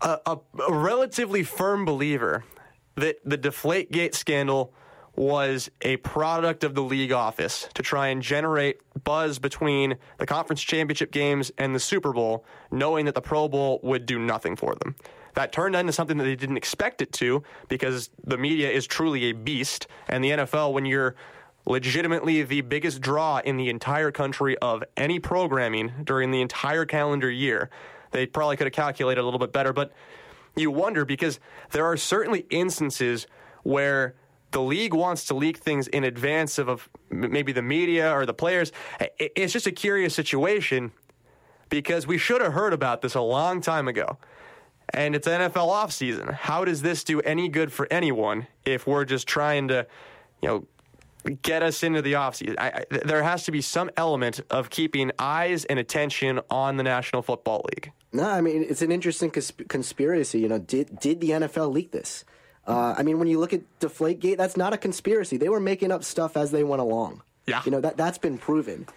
a, 0.02 0.20
a, 0.26 0.38
a 0.68 0.74
relatively 0.74 1.44
firm 1.44 1.86
believer 1.86 2.44
that 2.96 3.20
the 3.24 3.38
Deflategate 3.38 4.16
scandal 4.16 4.74
was 5.16 5.70
a 5.82 5.98
product 5.98 6.64
of 6.64 6.74
the 6.74 6.82
league 6.82 7.12
office 7.12 7.68
to 7.76 7.84
try 7.84 8.08
and 8.08 8.22
generate 8.22 8.82
buzz 9.04 9.38
between 9.38 9.96
the 10.18 10.26
conference 10.26 10.62
championship 10.62 11.12
games 11.12 11.52
and 11.58 11.76
the 11.76 11.80
Super 11.80 12.14
Bowl, 12.14 12.46
knowing 12.72 13.06
that 13.06 13.16
the 13.16 13.22
Pro 13.22 13.48
Bowl 13.48 13.80
would 13.84 14.06
do 14.06 14.18
nothing 14.18 14.56
for 14.56 14.76
them. 14.76 14.96
That 15.36 15.52
turned 15.52 15.76
into 15.76 15.94
something 15.94 16.18
that 16.18 16.24
they 16.24 16.36
didn't 16.36 16.58
expect 16.58 17.02
it 17.02 17.12
to 17.14 17.44
because 17.68 18.10
the 18.24 18.38
media 18.38 18.70
is 18.70 18.86
truly 18.88 19.26
a 19.26 19.32
beast. 19.34 19.88
And 20.08 20.24
the 20.24 20.32
NFL, 20.32 20.74
when 20.74 20.86
you're 20.86 21.16
legitimately 21.66 22.44
the 22.44 22.62
biggest 22.62 23.02
draw 23.02 23.40
in 23.40 23.58
the 23.58 23.70
entire 23.70 24.12
country 24.12 24.58
of 24.60 24.84
any 24.98 25.20
programming 25.20 25.92
during 26.04 26.32
the 26.32 26.42
entire 26.42 26.86
calendar 26.86 27.32
year, 27.32 27.70
they 28.12 28.26
probably 28.26 28.58
could 28.58 28.68
have 28.68 28.74
calculated 28.74 29.22
a 29.22 29.24
little 29.24 29.40
bit 29.40 29.52
better. 29.52 29.74
But 29.74 29.92
you 30.56 30.70
wonder 30.70 31.04
because 31.06 31.40
there 31.72 31.86
are 31.86 31.98
certainly 31.98 32.46
instances 32.50 33.26
where 33.64 34.16
the 34.54 34.62
league 34.62 34.94
wants 34.94 35.26
to 35.26 35.34
leak 35.34 35.58
things 35.58 35.88
in 35.88 36.04
advance 36.04 36.58
of, 36.58 36.70
of 36.70 36.90
maybe 37.10 37.52
the 37.52 37.62
media 37.62 38.16
or 38.16 38.26
the 38.26 38.34
players. 38.34 38.72
It's 39.18 39.52
just 39.52 39.68
a 39.68 39.72
curious 39.72 40.16
situation 40.16 40.92
because 41.70 42.08
we 42.08 42.18
should 42.18 42.40
have 42.40 42.54
heard 42.54 42.72
about 42.72 43.02
this 43.02 43.16
a 43.16 43.22
long 43.22 43.60
time 43.60 43.88
ago. 43.88 44.18
And 44.94 45.16
it's 45.16 45.28
NFL 45.28 45.70
offseason. 45.70 46.34
How 46.34 46.64
does 46.64 46.84
this 46.84 47.04
do 47.04 47.20
any 47.22 47.50
good 47.50 47.72
for 47.74 47.88
anyone 47.90 48.48
if 48.64 48.86
we're 48.86 49.06
just 49.06 49.28
trying 49.28 49.70
to, 49.70 49.88
you 50.42 50.48
know, 50.48 50.68
get 51.42 51.64
us 51.64 51.82
into 51.82 52.04
the 52.04 52.14
offseason? 52.14 52.56
I, 52.60 52.84
I, 52.92 52.98
there 53.06 53.24
has 53.24 53.46
to 53.46 53.52
be 53.52 53.62
some 53.62 53.90
element 53.98 54.40
of 54.52 54.70
keeping 54.70 55.12
eyes 55.18 55.66
and 55.66 55.80
attention 55.80 56.42
on 56.52 56.78
the 56.78 56.84
National 56.84 57.24
Football 57.24 57.66
League. 57.74 57.92
No, 58.12 58.30
I 58.30 58.42
mean 58.42 58.64
it's 58.70 58.84
an 58.84 58.92
interesting 58.92 59.32
consp- 59.32 59.68
conspiracy. 59.68 60.42
You 60.42 60.50
know, 60.50 60.60
did 60.60 61.00
did 61.00 61.22
the 61.22 61.32
NFL 61.32 61.72
leak 61.72 61.92
this? 61.92 62.24
Uh, 62.66 62.96
I 62.98 63.04
mean, 63.04 63.20
when 63.20 63.28
you 63.28 63.40
look 63.40 63.54
at 63.54 63.62
Deflategate, 63.80 64.38
that's 64.38 64.56
not 64.56 64.74
a 64.74 64.78
conspiracy. 64.78 65.38
They 65.38 65.50
were 65.50 65.60
making 65.60 65.92
up 65.92 66.04
stuff 66.04 66.38
as 66.38 66.52
they 66.52 66.64
went 66.64 66.82
along. 66.82 67.22
Yeah. 67.46 67.62
You 67.66 67.72
know, 67.72 67.82
that, 67.82 67.98
that's 67.98 68.18
been 68.18 68.38
proven. 68.38 68.88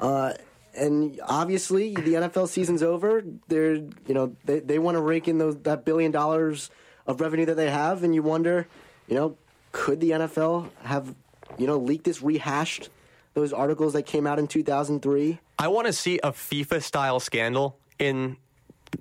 Uh, 0.00 0.32
and 0.74 1.20
obviously, 1.26 1.94
the 1.94 2.14
NFL 2.14 2.48
season's 2.48 2.82
over. 2.82 3.22
They're, 3.48 3.74
you 3.74 3.92
know, 4.08 4.34
they, 4.44 4.60
they 4.60 4.78
want 4.78 4.96
to 4.96 5.00
rake 5.00 5.28
in 5.28 5.38
those 5.38 5.56
that 5.58 5.84
billion 5.84 6.10
dollars 6.10 6.70
of 7.06 7.20
revenue 7.20 7.44
that 7.46 7.56
they 7.56 7.70
have, 7.70 8.02
and 8.02 8.14
you 8.14 8.22
wonder, 8.22 8.66
you 9.06 9.14
know, 9.14 9.36
could 9.72 10.00
the 10.00 10.10
NFL 10.10 10.70
have, 10.82 11.14
you 11.58 11.66
know, 11.66 11.76
leaked 11.78 12.04
this, 12.04 12.22
rehashed 12.22 12.88
those 13.34 13.52
articles 13.52 13.92
that 13.92 14.02
came 14.02 14.26
out 14.26 14.38
in 14.38 14.46
2003? 14.46 15.40
I 15.58 15.68
want 15.68 15.86
to 15.86 15.92
see 15.92 16.18
a 16.22 16.32
FIFA 16.32 16.82
style 16.82 17.20
scandal 17.20 17.78
in 17.98 18.36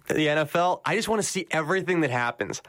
the 0.07 0.27
NFL. 0.27 0.81
I 0.85 0.95
just 0.95 1.07
want 1.07 1.21
to 1.21 1.27
see 1.27 1.47
everything 1.51 2.01
that 2.01 2.11
happens. 2.11 2.61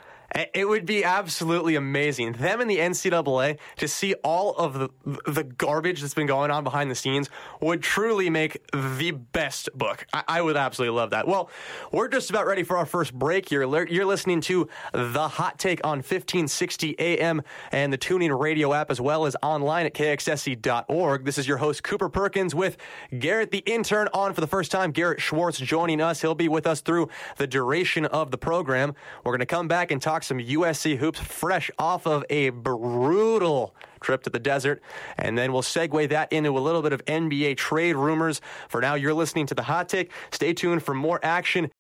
It 0.55 0.69
would 0.69 0.87
be 0.87 1.05
absolutely 1.05 1.75
amazing. 1.75 2.33
Them 2.33 2.61
and 2.61 2.71
the 2.71 2.79
NCAA 2.79 3.59
to 3.77 3.89
see 3.89 4.15
all 4.25 4.55
of 4.57 4.75
the 4.75 4.89
the 5.27 5.45
garbage 5.45 6.01
that's 6.01 6.15
been 6.15 6.27
going 6.27 6.51
on 6.51 6.65
behind 6.65 6.91
the 6.91 6.95
scenes 6.95 7.29
would 7.61 7.83
truly 7.83 8.31
make 8.31 8.65
the 8.73 9.11
best 9.11 9.69
book. 9.77 10.07
I, 10.13 10.25
I 10.29 10.43
would 10.43 10.57
absolutely 10.57 10.97
love 10.97 11.11
that. 11.11 11.27
Well, 11.29 11.51
we're 11.91 12.09
just 12.09 12.31
about 12.31 12.47
ready 12.47 12.63
for 12.63 12.77
our 12.77 12.87
first 12.87 13.13
break 13.13 13.49
here. 13.49 13.63
You're 13.63 14.07
listening 14.07 14.41
to 14.43 14.69
the 14.93 15.29
Hot 15.29 15.59
Take 15.59 15.85
on 15.85 15.99
1560 15.99 16.97
AM 16.99 17.43
and 17.71 17.93
the 17.93 17.99
TuneIn 17.99 18.39
Radio 18.39 18.73
app, 18.73 18.91
as 18.91 19.01
well 19.01 19.27
as 19.27 19.37
online 19.43 19.87
at 19.87 19.95
kxsc.org. 19.95 21.25
This 21.25 21.39
is 21.39 21.47
your 21.47 21.59
host 21.59 21.83
Cooper 21.83 22.09
Perkins 22.09 22.55
with 22.55 22.77
Garrett, 23.19 23.51
the 23.51 23.59
intern, 23.67 24.09
on 24.15 24.33
for 24.33 24.41
the 24.41 24.47
first 24.47 24.71
time. 24.71 24.93
Garrett 24.93 25.21
Schwartz 25.21 25.59
joining 25.59 26.01
us. 26.01 26.21
He'll 26.23 26.35
be 26.35 26.49
with 26.49 26.67
us 26.67 26.81
through 26.81 27.09
the 27.37 27.47
duration 27.47 28.07
of 28.07 28.31
the 28.31 28.39
program. 28.39 28.95
We're 29.25 29.33
going 29.33 29.41
to 29.41 29.47
come 29.47 29.69
back 29.69 29.91
and 29.91 30.01
talk 30.01 30.22
talk 30.23 30.25
some 30.25 30.39
USC 30.39 30.97
hoops 30.97 31.21
fresh 31.21 31.71
off 31.79 32.07
of 32.07 32.25
a 32.31 32.51
brutal 32.51 33.75
trip 34.01 34.23
to 34.23 34.31
the 34.31 34.39
desert. 34.39 34.83
And 35.19 35.37
then 35.37 35.53
we'll 35.53 35.63
segue 35.63 36.09
that 36.11 36.33
into 36.33 36.57
a 36.57 36.61
little 36.61 36.83
bit 36.83 36.93
of 36.93 37.05
NBA 37.07 37.57
trade 37.57 37.97
rumors. 37.97 38.41
For 38.69 38.81
now, 38.81 38.95
you're 38.95 39.15
listening 39.15 39.47
to 39.47 39.55
the 39.55 39.63
hot 39.63 39.89
take. 39.89 40.13
Stay 40.31 40.53
tuned 40.53 40.83
for 40.83 40.95
more 40.95 41.21
action 41.23 41.71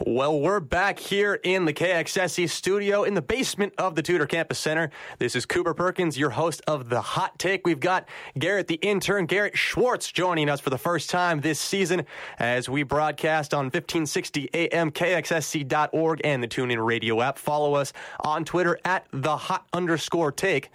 well, 0.00 0.40
we're 0.40 0.58
back 0.58 0.98
here 0.98 1.34
in 1.44 1.66
the 1.66 1.72
KXSC 1.72 2.50
studio 2.50 3.04
in 3.04 3.14
the 3.14 3.22
basement 3.22 3.74
of 3.78 3.94
the 3.94 4.02
Tutor 4.02 4.26
Campus 4.26 4.58
Center. 4.58 4.90
This 5.18 5.36
is 5.36 5.46
Cooper 5.46 5.72
Perkins, 5.72 6.18
your 6.18 6.30
host 6.30 6.62
of 6.66 6.88
The 6.88 7.00
Hot 7.00 7.38
Take. 7.38 7.64
We've 7.64 7.78
got 7.78 8.08
Garrett, 8.36 8.66
the 8.66 8.74
intern, 8.76 9.26
Garrett 9.26 9.56
Schwartz, 9.56 10.10
joining 10.10 10.48
us 10.48 10.60
for 10.60 10.70
the 10.70 10.78
first 10.78 11.10
time 11.10 11.40
this 11.40 11.60
season 11.60 12.06
as 12.40 12.68
we 12.68 12.82
broadcast 12.82 13.54
on 13.54 13.66
1560 13.66 14.50
AM, 14.52 14.90
KXSC.org, 14.90 16.20
and 16.24 16.42
the 16.42 16.48
TuneIn 16.48 16.84
Radio 16.84 17.20
app. 17.20 17.38
Follow 17.38 17.74
us 17.74 17.92
on 18.20 18.44
Twitter 18.44 18.78
at 18.84 19.06
The 19.12 19.36
Hot 19.36 19.64
underscore 19.72 20.32
take. 20.32 20.70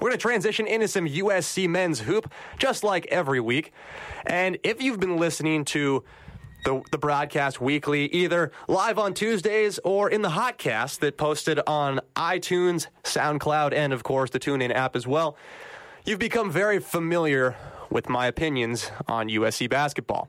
We're 0.00 0.08
going 0.08 0.18
to 0.18 0.22
transition 0.22 0.66
into 0.66 0.88
some 0.88 1.06
USC 1.06 1.68
men's 1.68 2.00
hoop, 2.00 2.32
just 2.58 2.82
like 2.82 3.06
every 3.06 3.40
week. 3.40 3.72
And 4.24 4.58
if 4.62 4.82
you've 4.82 5.00
been 5.00 5.18
listening 5.18 5.66
to 5.66 6.02
the, 6.64 6.82
the 6.90 6.98
broadcast 6.98 7.60
weekly, 7.60 8.06
either 8.06 8.50
live 8.68 8.98
on 8.98 9.14
Tuesdays 9.14 9.78
or 9.84 10.10
in 10.10 10.22
the 10.22 10.30
Hotcast 10.30 10.98
that 11.00 11.16
posted 11.16 11.60
on 11.66 12.00
iTunes, 12.16 12.88
SoundCloud, 13.04 13.72
and 13.72 13.92
of 13.92 14.02
course 14.02 14.30
the 14.30 14.40
TuneIn 14.40 14.74
app 14.74 14.96
as 14.96 15.06
well. 15.06 15.36
You've 16.04 16.18
become 16.18 16.50
very 16.50 16.80
familiar 16.80 17.54
with 17.90 18.08
my 18.08 18.26
opinions 18.26 18.90
on 19.06 19.28
USC 19.28 19.70
basketball. 19.70 20.28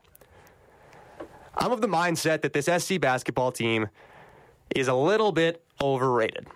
I'm 1.58 1.72
of 1.72 1.82
the 1.82 1.88
mindset 1.88 2.42
that 2.42 2.54
this 2.54 2.66
SC 2.66 3.00
basketball 3.00 3.52
team 3.52 3.90
is 4.76 4.88
a 4.88 4.94
little 4.94 5.32
bit 5.32 5.64
overrated. 5.82 6.48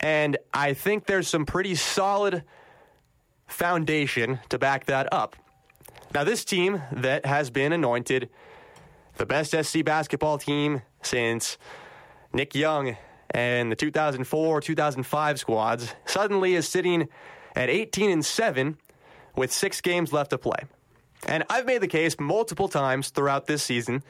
And 0.00 0.36
I 0.52 0.74
think 0.74 1.06
there's 1.06 1.28
some 1.28 1.46
pretty 1.46 1.74
solid 1.74 2.42
foundation 3.46 4.40
to 4.48 4.58
back 4.58 4.86
that 4.86 5.12
up. 5.12 5.36
Now, 6.14 6.24
this 6.24 6.44
team 6.44 6.82
that 6.92 7.26
has 7.26 7.50
been 7.50 7.72
anointed 7.72 8.30
the 9.16 9.26
best 9.26 9.54
SC 9.54 9.84
basketball 9.84 10.38
team 10.38 10.82
since 11.02 11.58
Nick 12.32 12.54
Young 12.54 12.96
and 13.30 13.70
the 13.70 13.76
2004 13.76 14.60
2005 14.60 15.40
squads 15.40 15.94
suddenly 16.06 16.54
is 16.54 16.68
sitting 16.68 17.08
at 17.56 17.68
18 17.68 18.10
and 18.10 18.24
7 18.24 18.76
with 19.36 19.52
six 19.52 19.80
games 19.80 20.12
left 20.12 20.30
to 20.30 20.38
play. 20.38 20.64
And 21.26 21.44
I've 21.48 21.66
made 21.66 21.80
the 21.80 21.88
case 21.88 22.18
multiple 22.20 22.68
times 22.68 23.10
throughout 23.10 23.46
this 23.46 23.62
season 23.62 24.02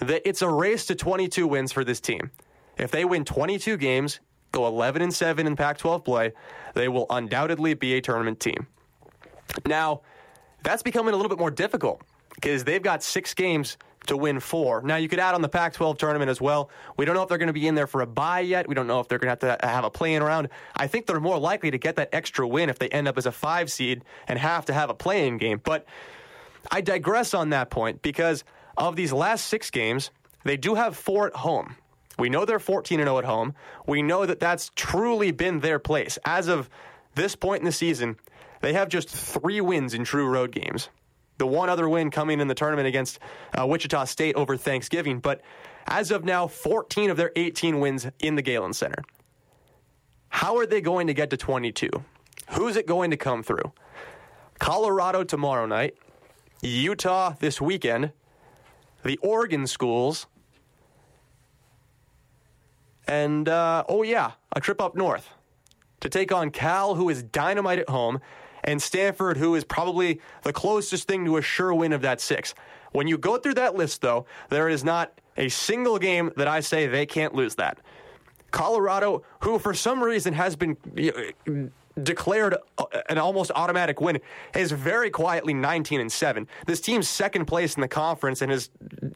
that 0.00 0.26
it's 0.28 0.42
a 0.42 0.48
race 0.48 0.86
to 0.86 0.94
22 0.94 1.46
wins 1.46 1.72
for 1.72 1.84
this 1.84 2.00
team. 2.00 2.30
If 2.78 2.90
they 2.90 3.04
win 3.04 3.24
22 3.24 3.76
games, 3.76 4.20
go 4.50 4.66
11 4.66 5.02
and 5.02 5.14
7 5.14 5.46
in 5.46 5.56
Pac 5.56 5.78
12 5.78 6.04
play, 6.04 6.32
they 6.74 6.88
will 6.88 7.06
undoubtedly 7.10 7.74
be 7.74 7.94
a 7.94 8.00
tournament 8.00 8.40
team. 8.40 8.66
Now, 9.66 10.00
that's 10.62 10.82
becoming 10.82 11.12
a 11.12 11.16
little 11.16 11.28
bit 11.28 11.38
more 11.38 11.50
difficult 11.50 12.02
because 12.34 12.64
they've 12.64 12.82
got 12.82 13.02
six 13.02 13.34
games 13.34 13.76
to 14.06 14.16
win 14.16 14.40
four. 14.40 14.82
Now, 14.82 14.96
you 14.96 15.08
could 15.08 15.18
add 15.18 15.34
on 15.34 15.42
the 15.42 15.48
Pac 15.48 15.74
12 15.74 15.98
tournament 15.98 16.30
as 16.30 16.40
well. 16.40 16.70
We 16.96 17.04
don't 17.04 17.14
know 17.14 17.22
if 17.22 17.28
they're 17.28 17.38
going 17.38 17.48
to 17.48 17.52
be 17.52 17.66
in 17.66 17.74
there 17.74 17.86
for 17.86 18.00
a 18.00 18.06
bye 18.06 18.40
yet. 18.40 18.68
We 18.68 18.74
don't 18.74 18.86
know 18.86 19.00
if 19.00 19.08
they're 19.08 19.18
going 19.18 19.36
to 19.36 19.46
have 19.46 19.58
to 19.60 19.66
have 19.66 19.84
a 19.84 19.90
play 19.90 20.14
in 20.14 20.22
round. 20.22 20.48
I 20.76 20.86
think 20.86 21.06
they're 21.06 21.20
more 21.20 21.38
likely 21.38 21.70
to 21.70 21.78
get 21.78 21.96
that 21.96 22.10
extra 22.12 22.46
win 22.46 22.70
if 22.70 22.78
they 22.78 22.88
end 22.88 23.08
up 23.08 23.18
as 23.18 23.26
a 23.26 23.32
five 23.32 23.70
seed 23.70 24.04
and 24.28 24.38
have 24.38 24.66
to 24.66 24.72
have 24.72 24.90
a 24.90 24.94
play-in 24.94 25.38
game. 25.38 25.60
But 25.62 25.86
I 26.70 26.80
digress 26.80 27.34
on 27.34 27.50
that 27.50 27.70
point 27.70 28.02
because 28.02 28.44
of 28.76 28.96
these 28.96 29.12
last 29.12 29.46
six 29.46 29.70
games, 29.70 30.10
they 30.44 30.56
do 30.56 30.74
have 30.74 30.96
four 30.96 31.26
at 31.26 31.34
home. 31.34 31.76
We 32.18 32.28
know 32.28 32.44
they're 32.44 32.58
14 32.58 32.98
0 32.98 33.18
at 33.18 33.24
home. 33.24 33.54
We 33.86 34.02
know 34.02 34.24
that 34.24 34.40
that's 34.40 34.70
truly 34.76 35.32
been 35.32 35.60
their 35.60 35.78
place. 35.78 36.18
As 36.24 36.48
of 36.48 36.70
this 37.14 37.34
point 37.34 37.60
in 37.60 37.66
the 37.66 37.72
season, 37.72 38.16
they 38.60 38.72
have 38.72 38.88
just 38.88 39.08
three 39.08 39.60
wins 39.60 39.94
in 39.94 40.04
true 40.04 40.26
road 40.26 40.52
games 40.52 40.88
the 41.38 41.46
one 41.46 41.68
other 41.68 41.88
win 41.88 42.10
coming 42.10 42.40
in 42.40 42.48
the 42.48 42.54
tournament 42.54 42.86
against 42.86 43.18
uh, 43.58 43.66
Wichita 43.66 44.04
State 44.04 44.34
over 44.36 44.56
Thanksgiving. 44.56 45.20
But 45.20 45.40
as 45.86 46.10
of 46.10 46.24
now, 46.24 46.46
14 46.46 47.10
of 47.10 47.16
their 47.16 47.32
18 47.36 47.80
wins 47.80 48.06
in 48.20 48.36
the 48.36 48.42
Galen 48.42 48.72
Center. 48.72 49.02
How 50.28 50.56
are 50.56 50.66
they 50.66 50.80
going 50.80 51.06
to 51.06 51.14
get 51.14 51.30
to 51.30 51.36
22? 51.36 51.88
Who's 52.50 52.76
it 52.76 52.86
going 52.86 53.10
to 53.10 53.16
come 53.16 53.42
through? 53.42 53.72
Colorado 54.58 55.24
tomorrow 55.24 55.66
night, 55.66 55.94
Utah 56.62 57.34
this 57.38 57.60
weekend, 57.60 58.12
the 59.02 59.18
Oregon 59.18 59.66
schools, 59.66 60.26
and 63.06 63.48
uh, 63.48 63.84
oh, 63.88 64.02
yeah, 64.02 64.32
a 64.52 64.60
trip 64.60 64.80
up 64.80 64.94
north 64.94 65.30
to 66.00 66.08
take 66.08 66.32
on 66.32 66.50
Cal, 66.50 66.94
who 66.94 67.08
is 67.08 67.22
dynamite 67.22 67.78
at 67.78 67.88
home, 67.88 68.20
and 68.64 68.82
Stanford, 68.82 69.36
who 69.36 69.54
is 69.54 69.64
probably 69.64 70.20
the 70.42 70.52
closest 70.52 71.06
thing 71.06 71.24
to 71.26 71.36
a 71.36 71.42
sure 71.42 71.72
win 71.72 71.92
of 71.92 72.02
that 72.02 72.20
six. 72.20 72.54
When 72.92 73.06
you 73.06 73.18
go 73.18 73.36
through 73.36 73.54
that 73.54 73.74
list, 73.74 74.00
though, 74.00 74.26
there 74.50 74.68
is 74.68 74.84
not 74.84 75.20
a 75.36 75.48
single 75.48 75.98
game 75.98 76.32
that 76.36 76.48
I 76.48 76.60
say 76.60 76.86
they 76.86 77.06
can't 77.06 77.34
lose 77.34 77.54
that. 77.56 77.78
Colorado, 78.50 79.24
who 79.40 79.58
for 79.58 79.74
some 79.74 80.02
reason 80.02 80.32
has 80.32 80.54
been 80.54 80.76
declared 82.02 82.56
an 83.08 83.18
almost 83.18 83.50
automatic 83.54 84.00
win, 84.00 84.20
is 84.54 84.70
very 84.70 85.10
quietly 85.10 85.54
19 85.54 86.00
and 86.00 86.10
7. 86.10 86.46
This 86.66 86.80
team's 86.80 87.08
second 87.08 87.46
place 87.46 87.74
in 87.74 87.80
the 87.80 87.88
conference 87.88 88.42
and 88.42 88.52
has 88.52 88.70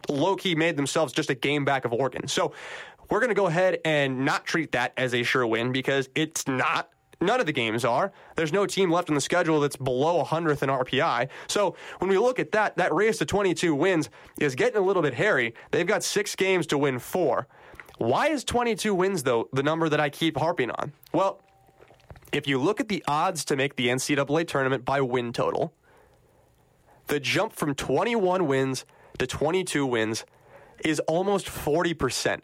low 0.08 0.34
key 0.34 0.54
made 0.56 0.76
themselves 0.76 1.12
just 1.12 1.30
a 1.30 1.34
game 1.34 1.64
back 1.64 1.84
of 1.84 1.92
Oregon. 1.92 2.26
So 2.26 2.52
we're 3.10 3.20
going 3.20 3.30
to 3.30 3.34
go 3.34 3.46
ahead 3.46 3.78
and 3.84 4.24
not 4.24 4.44
treat 4.44 4.72
that 4.72 4.92
as 4.96 5.14
a 5.14 5.22
sure 5.22 5.46
win 5.46 5.72
because 5.72 6.08
it's 6.14 6.46
not 6.48 6.90
None 7.20 7.40
of 7.40 7.46
the 7.46 7.52
games 7.52 7.84
are. 7.84 8.12
There's 8.36 8.52
no 8.52 8.64
team 8.64 8.90
left 8.90 9.08
on 9.08 9.14
the 9.14 9.20
schedule 9.20 9.60
that's 9.60 9.76
below 9.76 10.22
100th 10.24 10.62
in 10.62 10.68
RPI. 10.68 11.28
So 11.48 11.74
when 11.98 12.08
we 12.08 12.16
look 12.16 12.38
at 12.38 12.52
that, 12.52 12.76
that 12.76 12.94
race 12.94 13.18
to 13.18 13.26
22 13.26 13.74
wins 13.74 14.08
is 14.38 14.54
getting 14.54 14.76
a 14.76 14.84
little 14.84 15.02
bit 15.02 15.14
hairy. 15.14 15.54
They've 15.72 15.86
got 15.86 16.04
six 16.04 16.36
games 16.36 16.66
to 16.68 16.78
win 16.78 17.00
four. 17.00 17.48
Why 17.98 18.28
is 18.28 18.44
22 18.44 18.94
wins, 18.94 19.24
though, 19.24 19.48
the 19.52 19.64
number 19.64 19.88
that 19.88 19.98
I 19.98 20.08
keep 20.10 20.36
harping 20.36 20.70
on? 20.70 20.92
Well, 21.12 21.42
if 22.32 22.46
you 22.46 22.58
look 22.58 22.78
at 22.78 22.88
the 22.88 23.02
odds 23.08 23.44
to 23.46 23.56
make 23.56 23.74
the 23.74 23.88
NCAA 23.88 24.46
tournament 24.46 24.84
by 24.84 25.00
win 25.00 25.32
total, 25.32 25.72
the 27.08 27.18
jump 27.18 27.52
from 27.52 27.74
21 27.74 28.46
wins 28.46 28.84
to 29.18 29.26
22 29.26 29.84
wins 29.84 30.24
is 30.84 31.00
almost 31.00 31.46
40%. 31.46 32.40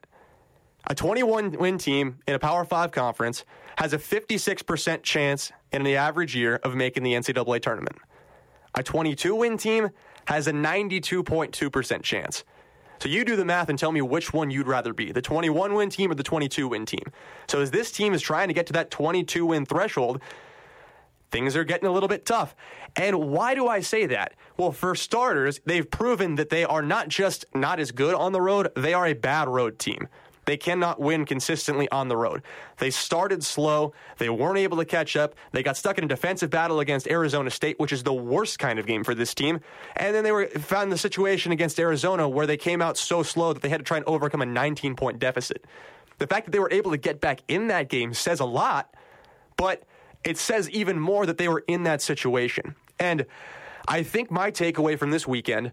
A 0.86 0.94
21 0.94 1.52
win 1.52 1.78
team 1.78 2.18
in 2.28 2.34
a 2.34 2.38
Power 2.38 2.64
5 2.64 2.92
conference 2.92 3.44
has 3.78 3.94
a 3.94 3.98
56% 3.98 5.02
chance 5.02 5.50
in 5.72 5.82
the 5.82 5.96
average 5.96 6.36
year 6.36 6.56
of 6.62 6.74
making 6.74 7.02
the 7.02 7.14
NCAA 7.14 7.62
tournament. 7.62 7.96
A 8.74 8.82
22 8.82 9.34
win 9.34 9.56
team 9.56 9.90
has 10.26 10.46
a 10.46 10.52
92.2% 10.52 12.02
chance. 12.02 12.44
So 13.00 13.08
you 13.08 13.24
do 13.24 13.34
the 13.34 13.44
math 13.44 13.70
and 13.70 13.78
tell 13.78 13.92
me 13.92 14.02
which 14.02 14.32
one 14.32 14.50
you'd 14.50 14.68
rather 14.68 14.92
be, 14.92 15.10
the 15.10 15.22
21 15.22 15.74
win 15.74 15.90
team 15.90 16.10
or 16.10 16.14
the 16.14 16.22
22 16.22 16.68
win 16.68 16.86
team. 16.86 17.04
So 17.48 17.60
as 17.60 17.70
this 17.70 17.90
team 17.90 18.12
is 18.12 18.22
trying 18.22 18.48
to 18.48 18.54
get 18.54 18.66
to 18.66 18.72
that 18.74 18.90
22 18.90 19.46
win 19.46 19.66
threshold, 19.66 20.20
things 21.30 21.56
are 21.56 21.64
getting 21.64 21.88
a 21.88 21.92
little 21.92 22.08
bit 22.08 22.26
tough. 22.26 22.54
And 22.94 23.30
why 23.30 23.54
do 23.54 23.66
I 23.66 23.80
say 23.80 24.06
that? 24.06 24.34
Well, 24.56 24.70
for 24.70 24.94
starters, 24.94 25.60
they've 25.64 25.90
proven 25.90 26.36
that 26.36 26.50
they 26.50 26.64
are 26.64 26.82
not 26.82 27.08
just 27.08 27.44
not 27.54 27.80
as 27.80 27.90
good 27.90 28.14
on 28.14 28.32
the 28.32 28.40
road, 28.40 28.70
they 28.76 28.94
are 28.94 29.06
a 29.06 29.14
bad 29.14 29.48
road 29.48 29.78
team. 29.78 30.08
They 30.44 30.56
cannot 30.56 31.00
win 31.00 31.24
consistently 31.24 31.88
on 31.90 32.08
the 32.08 32.16
road. 32.16 32.42
They 32.78 32.90
started 32.90 33.44
slow. 33.44 33.92
They 34.18 34.28
weren't 34.28 34.58
able 34.58 34.76
to 34.78 34.84
catch 34.84 35.16
up. 35.16 35.34
They 35.52 35.62
got 35.62 35.76
stuck 35.76 35.98
in 35.98 36.04
a 36.04 36.08
defensive 36.08 36.50
battle 36.50 36.80
against 36.80 37.08
Arizona 37.08 37.50
State, 37.50 37.78
which 37.78 37.92
is 37.92 38.02
the 38.02 38.12
worst 38.12 38.58
kind 38.58 38.78
of 38.78 38.86
game 38.86 39.04
for 39.04 39.14
this 39.14 39.34
team. 39.34 39.60
And 39.96 40.14
then 40.14 40.24
they 40.24 40.32
were 40.32 40.46
found 40.46 40.92
the 40.92 40.98
situation 40.98 41.52
against 41.52 41.78
Arizona 41.78 42.28
where 42.28 42.46
they 42.46 42.56
came 42.56 42.82
out 42.82 42.96
so 42.96 43.22
slow 43.22 43.52
that 43.52 43.62
they 43.62 43.68
had 43.68 43.78
to 43.78 43.84
try 43.84 43.96
and 43.96 44.06
overcome 44.06 44.42
a 44.42 44.46
19 44.46 44.96
point 44.96 45.18
deficit. 45.18 45.64
The 46.18 46.26
fact 46.26 46.46
that 46.46 46.52
they 46.52 46.60
were 46.60 46.70
able 46.70 46.90
to 46.90 46.96
get 46.96 47.20
back 47.20 47.40
in 47.48 47.68
that 47.68 47.88
game 47.88 48.14
says 48.14 48.40
a 48.40 48.44
lot, 48.44 48.94
but 49.56 49.82
it 50.22 50.38
says 50.38 50.70
even 50.70 50.98
more 50.98 51.26
that 51.26 51.38
they 51.38 51.48
were 51.48 51.64
in 51.66 51.82
that 51.84 52.00
situation. 52.00 52.74
And 52.98 53.26
I 53.88 54.02
think 54.02 54.30
my 54.30 54.50
takeaway 54.50 54.98
from 54.98 55.10
this 55.10 55.26
weekend 55.26 55.72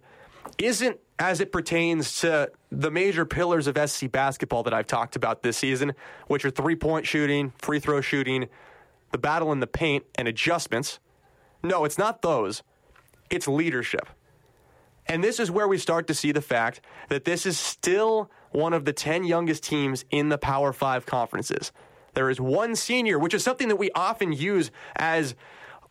isn't 0.58 1.00
as 1.20 1.40
it 1.40 1.52
pertains 1.52 2.22
to 2.22 2.52
the 2.72 2.90
major 2.90 3.26
pillars 3.26 3.68
of 3.68 3.78
SC 3.90 4.12
basketball 4.12 4.64
that 4.64 4.74
I've 4.74 4.88
talked 4.88 5.16
about 5.16 5.44
this 5.44 5.58
season, 5.58 5.94
which 6.28 6.46
are 6.46 6.50
three 6.50 6.76
point 6.76 7.06
shooting, 7.06 7.54
free 7.60 7.80
throw 7.80 8.02
shooting, 8.02 8.48
the 9.12 9.18
battle 9.18 9.52
in 9.52 9.60
the 9.60 9.68
paint, 9.68 10.06
and 10.16 10.28
adjustments. 10.28 11.00
No, 11.64 11.86
it's 11.86 11.98
not 11.98 12.22
those, 12.22 12.64
it's 13.30 13.48
leadership. 13.48 14.08
And 15.08 15.24
this 15.24 15.40
is 15.40 15.52
where 15.52 15.68
we 15.68 15.78
start 15.78 16.08
to 16.08 16.14
see 16.14 16.32
the 16.32 16.42
fact 16.42 16.82
that 17.10 17.26
this 17.26 17.46
is 17.46 17.60
still 17.60 18.32
one 18.52 18.74
of 18.74 18.86
the 18.86 18.94
10 18.94 19.24
youngest 19.24 19.64
teams 19.64 20.06
in 20.10 20.30
the 20.30 20.38
Power 20.38 20.74
5 20.74 21.06
conferences. 21.06 21.72
There 22.14 22.30
is 22.30 22.40
one 22.40 22.76
senior, 22.76 23.18
which 23.18 23.34
is 23.34 23.44
something 23.44 23.68
that 23.70 23.78
we 23.78 23.90
often 23.92 24.34
use 24.34 24.72
as 24.96 25.36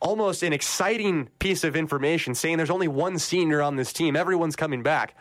almost 0.01 0.43
an 0.43 0.53
exciting 0.53 1.29
piece 1.39 1.65
of 1.65 1.77
information, 1.77 2.35
saying 2.35 2.57
there's 2.57 2.71
only 2.71 2.89
one 2.89 3.19
senior 3.19 3.63
on 3.63 3.77
this 3.77 3.93
team, 3.93 4.17
everyone's 4.17 4.57
coming 4.57 4.83
back. 4.83 5.15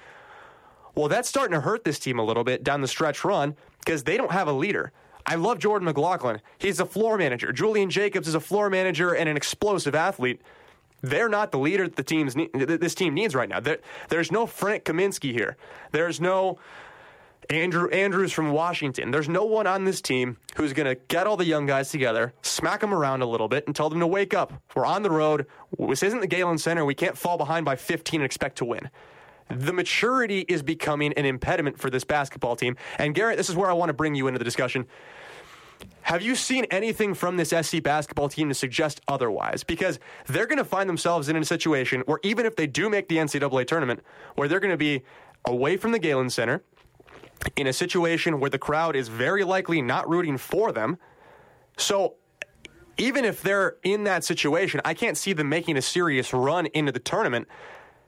Well, 0.96 1.08
that's 1.08 1.30
starting 1.30 1.54
to 1.54 1.62
hurt 1.62 1.84
this 1.84 2.00
team 2.00 2.20
a 2.20 2.24
little 2.24 2.44
bit 2.44 2.64
down 2.64 2.82
the 2.82 2.88
stretch 2.88 3.24
run 3.24 3.56
because 3.80 4.04
they 4.04 4.18
don't 4.18 4.32
have 4.32 4.48
a 4.48 4.54
leader. 4.54 4.92
I 5.26 5.36
love 5.36 5.60
Jordan 5.60 5.86
McLaughlin. 5.86 6.42
He's 6.58 6.80
a 6.80 6.86
floor 6.86 7.18
manager. 7.18 7.52
Julian 7.52 7.90
Jacobs 7.90 8.28
is 8.28 8.36
a 8.36 8.40
floor 8.40 8.70
manager 8.70 9.14
and 9.14 9.30
an 9.30 9.38
explosive 9.38 9.94
athlete. 9.94 10.42
They're 11.02 11.30
not 11.30 11.52
the 11.52 11.60
leader 11.60 11.86
that 11.88 11.96
the 11.96 12.04
team's 12.04 12.36
this 12.54 12.96
team 12.96 13.14
needs 13.14 13.36
right 13.36 13.48
now. 13.48 13.60
There, 13.60 13.78
there's 14.10 14.32
no 14.32 14.46
Frank 14.46 14.84
Kaminsky 14.84 15.32
here. 15.32 15.56
There's 15.92 16.20
no 16.20 16.58
Andrew 17.52 17.90
Andrews 17.90 18.32
from 18.32 18.52
Washington. 18.52 19.10
There's 19.10 19.28
no 19.28 19.44
one 19.44 19.66
on 19.66 19.84
this 19.84 20.02
team 20.02 20.38
who's 20.56 20.72
going 20.72 20.86
to 20.86 20.94
get 21.08 21.26
all 21.26 21.36
the 21.36 21.46
young 21.46 21.66
guys 21.66 21.90
together, 21.90 22.32
smack 22.44 22.80
them 22.80 22.94
around 22.94 23.24
a 23.24 23.26
little 23.26 23.48
bit, 23.48 23.66
and 23.66 23.76
tell 23.76 23.90
them 23.90 24.00
to 24.02 24.06
wake 24.06 24.36
up. 24.36 24.54
We're 24.76 24.86
on 24.86 25.02
the 25.02 25.10
road. 25.10 25.48
This 25.80 26.04
isn't 26.04 26.20
the 26.20 26.28
Galen 26.28 26.60
Center. 26.60 26.86
We 26.86 26.94
can't 26.94 27.18
fall 27.18 27.40
behind 27.40 27.66
by 27.66 27.76
15 27.76 28.22
and 28.22 28.26
expect 28.26 28.60
to 28.60 28.66
win. 28.66 28.92
The 29.50 29.74
maturity 29.74 30.46
is 30.48 30.62
becoming 30.62 31.12
an 31.14 31.26
impediment 31.26 31.80
for 31.80 31.90
this 31.90 32.04
basketball 32.04 32.56
team. 32.56 32.78
And 33.00 33.16
Garrett, 33.16 33.38
this 33.38 33.50
is 33.50 33.56
where 33.56 33.72
I 33.72 33.74
want 33.74 33.90
to 33.90 33.94
bring 33.94 34.14
you 34.14 34.28
into 34.28 34.38
the 34.38 34.46
discussion. 34.46 34.86
Have 36.02 36.22
you 36.22 36.36
seen 36.36 36.66
anything 36.66 37.16
from 37.16 37.38
this 37.38 37.50
SC 37.50 37.82
basketball 37.82 38.30
team 38.30 38.50
to 38.50 38.54
suggest 38.54 39.02
otherwise? 39.08 39.64
Because 39.64 39.98
they're 40.28 40.46
going 40.46 40.60
to 40.60 40.64
find 40.64 40.88
themselves 40.88 41.30
in 41.30 41.36
a 41.36 41.44
situation 41.44 42.02
where 42.02 42.20
even 42.22 42.46
if 42.46 42.56
they 42.56 42.68
do 42.68 42.92
make 42.92 43.08
the 43.08 43.18
NCAA 43.18 43.66
tournament, 43.66 44.02
where 44.36 44.48
they're 44.48 44.60
going 44.60 44.70
to 44.70 44.78
be 44.78 45.02
away 45.46 45.78
from 45.78 45.94
the 45.94 46.00
Galen 46.00 46.30
Center, 46.30 46.62
in 47.56 47.68
a 47.68 47.74
situation 47.74 48.40
where 48.40 48.50
the 48.50 48.60
crowd 48.60 48.96
is 48.96 49.08
very 49.08 49.44
likely 49.44 49.82
not 49.82 50.10
rooting 50.10 50.38
for 50.38 50.72
them. 50.72 50.98
So 51.78 52.16
even 52.98 53.24
if 53.24 53.42
they're 53.42 53.78
in 53.84 54.04
that 54.04 54.24
situation, 54.24 54.82
I 54.84 54.94
can't 54.94 55.18
see 55.18 55.34
them 55.34 55.50
making 55.50 55.78
a 55.78 55.82
serious 55.82 56.34
run 56.34 56.66
into 56.68 56.92
the 56.92 57.00
tournament. 57.00 57.48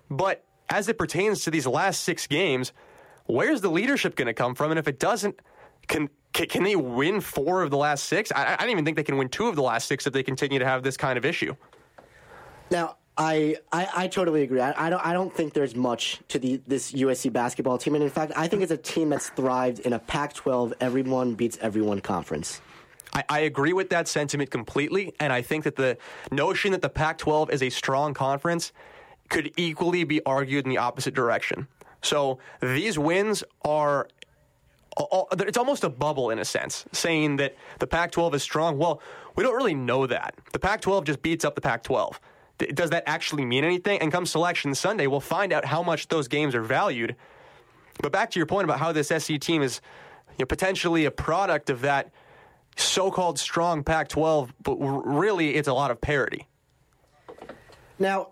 But 0.09 0.43
as 0.69 0.89
it 0.89 0.97
pertains 0.97 1.43
to 1.45 1.51
these 1.51 1.65
last 1.65 2.01
six 2.01 2.27
games, 2.27 2.73
where's 3.25 3.61
the 3.61 3.69
leadership 3.69 4.15
going 4.15 4.27
to 4.27 4.33
come 4.33 4.55
from? 4.55 4.71
And 4.71 4.79
if 4.79 4.87
it 4.87 4.99
doesn't, 4.99 5.39
can 5.87 6.09
can 6.33 6.63
they 6.63 6.77
win 6.77 7.19
four 7.19 7.61
of 7.61 7.71
the 7.71 7.77
last 7.77 8.05
six? 8.05 8.31
I, 8.33 8.53
I 8.53 8.57
don't 8.57 8.69
even 8.69 8.85
think 8.85 8.95
they 8.95 9.03
can 9.03 9.17
win 9.17 9.27
two 9.27 9.47
of 9.47 9.55
the 9.55 9.61
last 9.61 9.87
six 9.87 10.07
if 10.07 10.13
they 10.13 10.23
continue 10.23 10.59
to 10.59 10.65
have 10.65 10.81
this 10.81 10.95
kind 10.95 11.17
of 11.17 11.25
issue. 11.25 11.55
Now, 12.69 12.97
I, 13.17 13.57
I, 13.71 13.87
I, 13.95 14.07
totally 14.07 14.41
agree. 14.43 14.61
I, 14.61 14.87
I, 14.87 14.89
don't 14.89 15.05
I 15.05 15.13
don't 15.13 15.33
think 15.33 15.53
there's 15.53 15.75
much 15.75 16.19
to 16.29 16.39
the 16.39 16.61
this 16.65 16.93
USC 16.93 17.31
basketball 17.31 17.77
team, 17.77 17.95
and 17.95 18.03
in 18.03 18.09
fact, 18.09 18.31
I 18.35 18.47
think 18.47 18.63
it's 18.63 18.71
a 18.71 18.77
team 18.77 19.09
that's 19.09 19.29
thrived 19.29 19.79
in 19.79 19.93
a 19.93 19.99
Pac-12 19.99 20.73
everyone 20.79 21.35
beats 21.35 21.57
everyone 21.61 21.99
conference. 21.99 22.61
I, 23.13 23.23
I 23.27 23.39
agree 23.41 23.73
with 23.73 23.89
that 23.89 24.07
sentiment 24.07 24.49
completely, 24.49 25.13
and 25.19 25.33
I 25.33 25.41
think 25.41 25.65
that 25.65 25.75
the 25.75 25.97
notion 26.31 26.71
that 26.71 26.81
the 26.81 26.89
Pac-12 26.89 27.51
is 27.51 27.61
a 27.61 27.69
strong 27.69 28.13
conference 28.13 28.71
could 29.29 29.51
equally 29.57 30.05
be 30.05 30.23
argued 30.25 30.65
in 30.65 30.69
the 30.69 30.77
opposite 30.77 31.13
direction. 31.13 31.67
So 32.01 32.39
these 32.61 32.97
wins 32.97 33.43
are 33.63 34.07
it's 35.39 35.57
almost 35.57 35.83
a 35.83 35.89
bubble 35.89 36.31
in 36.31 36.39
a 36.39 36.45
sense, 36.45 36.85
saying 36.91 37.37
that 37.37 37.55
the 37.79 37.87
Pac 37.87 38.11
12 38.11 38.35
is 38.35 38.43
strong. 38.43 38.77
Well, 38.77 39.01
we 39.35 39.43
don't 39.43 39.55
really 39.55 39.73
know 39.73 40.05
that. 40.05 40.35
The 40.51 40.59
Pac 40.59 40.81
12 40.81 41.05
just 41.05 41.21
beats 41.21 41.45
up 41.45 41.55
the 41.55 41.61
Pac 41.61 41.83
12 41.83 42.19
does 42.73 42.89
that 42.91 43.03
actually 43.05 43.45
mean 43.45 43.63
anything? 43.63 43.99
And 43.99 44.11
come 44.11 44.25
selection 44.25 44.73
Sunday, 44.75 45.07
we'll 45.07 45.19
find 45.19 45.53
out 45.53 45.65
how 45.65 45.83
much 45.83 46.07
those 46.07 46.27
games 46.27 46.55
are 46.55 46.63
valued. 46.63 47.15
But 48.01 48.11
back 48.11 48.31
to 48.31 48.39
your 48.39 48.45
point 48.45 48.65
about 48.65 48.79
how 48.79 48.91
this 48.91 49.07
SC 49.09 49.39
team 49.39 49.61
is 49.61 49.81
you 50.37 50.43
know, 50.43 50.45
potentially 50.45 51.05
a 51.05 51.11
product 51.11 51.69
of 51.69 51.81
that 51.81 52.11
so-called 52.77 53.37
strong 53.37 53.83
Pac-12, 53.83 54.49
but 54.63 54.75
really 54.77 55.55
it's 55.55 55.67
a 55.67 55.73
lot 55.73 55.91
of 55.91 55.99
parity. 55.99 56.47
Now, 57.99 58.29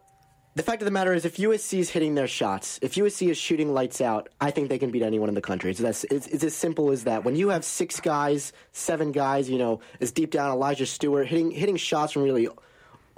the 0.56 0.64
fact 0.64 0.82
of 0.82 0.86
the 0.86 0.92
matter 0.92 1.14
is, 1.14 1.26
if 1.26 1.38
USC 1.38 1.80
is 1.80 1.90
hitting 1.90 2.16
their 2.16 2.28
shots, 2.28 2.80
if 2.82 2.96
USC 2.96 3.30
is 3.30 3.38
shooting 3.38 3.74
lights 3.74 4.02
out, 4.02 4.30
I 4.42 4.52
think 4.52 4.70
they 4.70 4.80
can 4.80 4.92
beat 4.92 5.04
anyone 5.04 5.30
in 5.30 5.36
the 5.36 5.42
country. 5.42 5.72
It's, 5.72 5.80
that's, 5.80 6.04
it's, 6.06 6.28
it's 6.28 6.44
as 6.44 6.56
simple 6.56 6.92
as 6.92 7.04
that. 7.04 7.24
When 7.24 7.36
you 7.36 7.50
have 7.50 7.64
six 7.64 8.00
guys, 8.00 8.52
seven 8.72 9.12
guys, 9.12 9.50
you 9.50 9.58
know, 9.58 9.80
as 10.02 10.12
deep 10.12 10.32
down 10.32 10.52
Elijah 10.52 10.86
Stewart 10.86 11.28
hitting 11.28 11.52
hitting 11.52 11.78
shots 11.78 12.14
from 12.14 12.24
really 12.24 12.50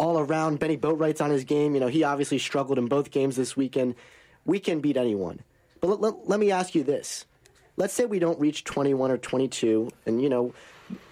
all 0.01 0.17
around. 0.17 0.57
Bennie 0.57 0.77
Boatwright's 0.77 1.21
on 1.21 1.29
his 1.29 1.43
game. 1.43 1.75
You 1.75 1.79
know, 1.79 1.87
he 1.87 2.03
obviously 2.03 2.39
struggled 2.39 2.79
in 2.79 2.87
both 2.87 3.11
games 3.11 3.35
this 3.35 3.55
weekend. 3.55 3.93
We 4.45 4.59
can 4.59 4.81
beat 4.81 4.97
anyone. 4.97 5.41
But 5.79 5.91
let, 5.91 6.01
let, 6.01 6.27
let 6.27 6.39
me 6.39 6.51
ask 6.51 6.73
you 6.73 6.83
this. 6.83 7.25
Let's 7.77 7.93
say 7.93 8.05
we 8.05 8.17
don't 8.17 8.39
reach 8.39 8.63
21 8.63 9.11
or 9.11 9.17
22, 9.17 9.89
and, 10.05 10.21
you 10.21 10.27
know, 10.27 10.53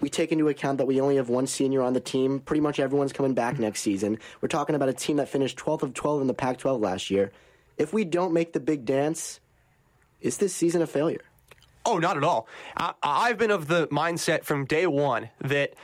we 0.01 0.09
take 0.09 0.31
into 0.31 0.49
account 0.49 0.79
that 0.79 0.87
we 0.87 0.99
only 0.99 1.15
have 1.15 1.29
one 1.29 1.47
senior 1.47 1.83
on 1.83 1.93
the 1.93 1.99
team. 1.99 2.39
Pretty 2.39 2.61
much 2.61 2.79
everyone's 2.79 3.13
coming 3.13 3.33
back 3.33 3.59
next 3.59 3.81
season. 3.81 4.17
We're 4.41 4.49
talking 4.49 4.75
about 4.75 4.89
a 4.89 4.93
team 4.93 5.17
that 5.17 5.29
finished 5.29 5.57
12th 5.57 5.83
of 5.83 5.93
12 5.93 6.21
in 6.21 6.27
the 6.27 6.33
Pac 6.33 6.57
12 6.57 6.81
last 6.81 7.11
year. 7.11 7.31
If 7.77 7.93
we 7.93 8.03
don't 8.03 8.33
make 8.33 8.53
the 8.53 8.59
big 8.59 8.85
dance, 8.85 9.39
is 10.19 10.37
this 10.37 10.53
season 10.53 10.81
a 10.81 10.87
failure? 10.87 11.21
Oh, 11.85 11.97
not 11.97 12.17
at 12.17 12.23
all. 12.23 12.47
I, 12.75 12.93
I've 13.01 13.37
been 13.37 13.51
of 13.51 13.67
the 13.67 13.87
mindset 13.87 14.43
from 14.43 14.65
day 14.65 14.85
one 14.85 15.29
that 15.41 15.75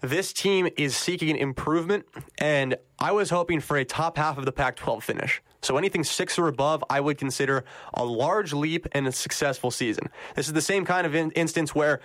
this 0.00 0.32
team 0.32 0.68
is 0.76 0.96
seeking 0.96 1.36
improvement, 1.36 2.06
and 2.38 2.76
I 2.98 3.12
was 3.12 3.30
hoping 3.30 3.60
for 3.60 3.76
a 3.76 3.84
top 3.84 4.16
half 4.16 4.38
of 4.38 4.44
the 4.44 4.52
Pac 4.52 4.76
12 4.76 5.02
finish. 5.02 5.42
So 5.60 5.76
anything 5.76 6.04
six 6.04 6.38
or 6.38 6.46
above, 6.46 6.84
I 6.88 7.00
would 7.00 7.18
consider 7.18 7.64
a 7.94 8.04
large 8.04 8.52
leap 8.52 8.86
and 8.92 9.08
a 9.08 9.12
successful 9.12 9.70
season. 9.70 10.08
This 10.36 10.46
is 10.46 10.52
the 10.52 10.62
same 10.62 10.84
kind 10.84 11.06
of 11.06 11.14
in- 11.14 11.32
instance 11.32 11.74
where 11.74 12.00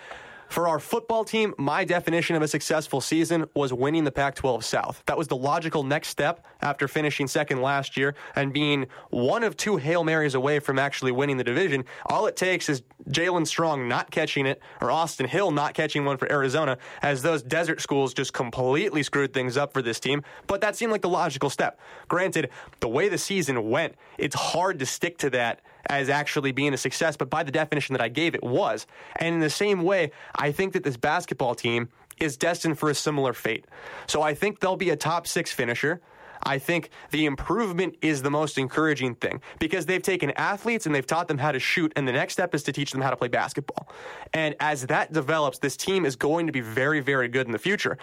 For 0.54 0.68
our 0.68 0.78
football 0.78 1.26
team, 1.26 1.56
my 1.58 1.84
definition 1.84 2.36
of 2.36 2.44
a 2.44 2.48
successful 2.48 3.02
season 3.02 3.50
was 3.56 3.74
winning 3.74 4.04
the 4.04 4.12
Pac 4.12 4.36
12 4.36 4.64
South. 4.64 5.02
That 5.08 5.18
was 5.18 5.28
the 5.28 5.36
logical 5.36 5.82
next 5.82 6.10
step 6.10 6.46
after 6.62 6.88
finishing 6.88 7.26
second 7.28 7.64
last 7.64 7.98
year 7.98 8.14
and 8.36 8.54
being 8.54 8.86
one 9.10 9.44
of 9.44 9.58
two 9.58 9.78
Hail 9.78 10.04
Marys 10.04 10.36
away 10.36 10.60
from 10.60 10.78
actually 10.78 11.12
winning 11.12 11.38
the 11.38 11.44
division. 11.44 11.86
All 12.06 12.28
it 12.28 12.36
takes 12.36 12.70
is 12.70 12.84
Jaelen 13.10 13.48
Strong 13.48 13.88
not 13.88 14.12
catching 14.12 14.46
it 14.46 14.62
or 14.80 14.92
Austin 14.92 15.26
Hill 15.26 15.50
not 15.50 15.74
catching 15.74 16.06
one 16.06 16.18
for 16.18 16.32
Arizona, 16.32 16.78
as 17.02 17.24
those 17.24 17.42
desert 17.42 17.82
schools 17.82 18.14
just 18.14 18.32
completely 18.32 19.02
screwed 19.02 19.34
things 19.34 19.58
up 19.58 19.74
for 19.74 19.82
this 19.82 20.00
team. 20.00 20.22
But 20.46 20.62
that 20.62 20.76
seemed 20.76 20.92
like 20.92 21.02
the 21.02 21.10
logical 21.10 21.50
step. 21.50 21.80
Granted, 22.10 22.52
the 22.80 22.90
way 22.90 23.10
the 23.10 23.18
season 23.18 23.72
went, 23.72 23.96
it's 24.20 24.36
hard 24.36 24.78
to 24.78 24.86
stick 24.86 25.18
to 25.18 25.32
that 25.32 25.62
as 25.88 26.10
actually 26.10 26.52
being 26.52 26.74
a 26.74 26.78
success, 26.78 27.18
but 27.18 27.30
by 27.30 27.44
the 27.44 27.52
definition 27.52 27.94
that 27.94 28.02
I 28.02 28.10
gave, 28.10 28.36
it 28.36 28.44
was. 28.44 28.88
And 29.18 29.36
in 29.36 29.42
the 29.42 29.50
same 29.50 29.84
way, 29.84 30.12
I 30.36 30.52
think 30.52 30.74
that 30.74 30.84
this 30.84 30.98
basketball 30.98 31.56
team 31.56 31.90
is 32.20 32.38
destined 32.38 32.80
for 32.80 32.90
a 32.90 32.96
similar 32.96 33.34
fate. 33.34 33.66
So 34.08 34.22
I 34.22 34.34
think 34.34 34.60
they'll 34.60 34.76
be 34.76 34.92
a 34.92 34.96
top 34.96 35.28
six 35.28 35.52
finisher. 35.52 36.02
I 36.46 36.60
think 36.60 36.90
the 37.12 37.26
improvement 37.26 37.96
is 38.02 38.22
the 38.22 38.30
most 38.30 38.58
encouraging 38.58 39.16
thing 39.16 39.42
because 39.60 39.86
they've 39.86 40.02
taken 40.02 40.32
athletes 40.32 40.86
and 40.86 40.94
they've 40.94 41.08
taught 41.08 41.28
them 41.28 41.38
how 41.38 41.52
to 41.54 41.60
shoot, 41.60 41.94
and 41.96 42.08
the 42.08 42.12
next 42.12 42.34
step 42.34 42.54
is 42.54 42.64
to 42.64 42.74
teach 42.74 42.92
them 42.92 43.02
how 43.02 43.10
to 43.10 43.16
play 43.16 43.30
basketball. 43.30 43.88
And 44.34 44.56
as 44.60 44.88
that 44.88 45.14
develops, 45.14 45.60
this 45.60 45.78
team 45.78 46.06
is 46.06 46.16
going 46.16 46.48
to 46.48 46.54
be 46.54 46.62
very, 46.62 47.00
very 47.00 47.30
good 47.30 47.46
in 47.46 47.54
the 47.54 47.60
future. 47.60 47.98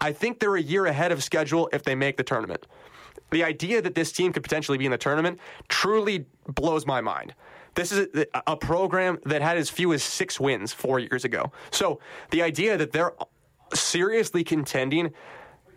I 0.00 0.12
think 0.12 0.38
they're 0.38 0.56
a 0.56 0.62
year 0.62 0.86
ahead 0.86 1.12
of 1.12 1.22
schedule 1.22 1.68
if 1.72 1.82
they 1.82 1.94
make 1.94 2.16
the 2.16 2.24
tournament 2.24 2.66
the 3.34 3.44
idea 3.44 3.82
that 3.82 3.94
this 3.94 4.12
team 4.12 4.32
could 4.32 4.42
potentially 4.42 4.78
be 4.78 4.86
in 4.86 4.92
the 4.92 4.98
tournament 4.98 5.38
truly 5.68 6.26
blows 6.46 6.86
my 6.86 7.00
mind. 7.00 7.34
This 7.74 7.90
is 7.90 8.06
a, 8.14 8.42
a, 8.46 8.56
program 8.56 9.18
that 9.24 9.42
had 9.42 9.56
as 9.56 9.68
few 9.68 9.92
as 9.92 10.02
six 10.02 10.38
wins 10.38 10.72
four 10.72 11.00
years 11.00 11.24
ago. 11.24 11.50
So 11.72 11.98
the 12.30 12.42
idea 12.42 12.76
that 12.76 12.92
they're 12.92 13.12
seriously 13.74 14.44
contending 14.44 15.12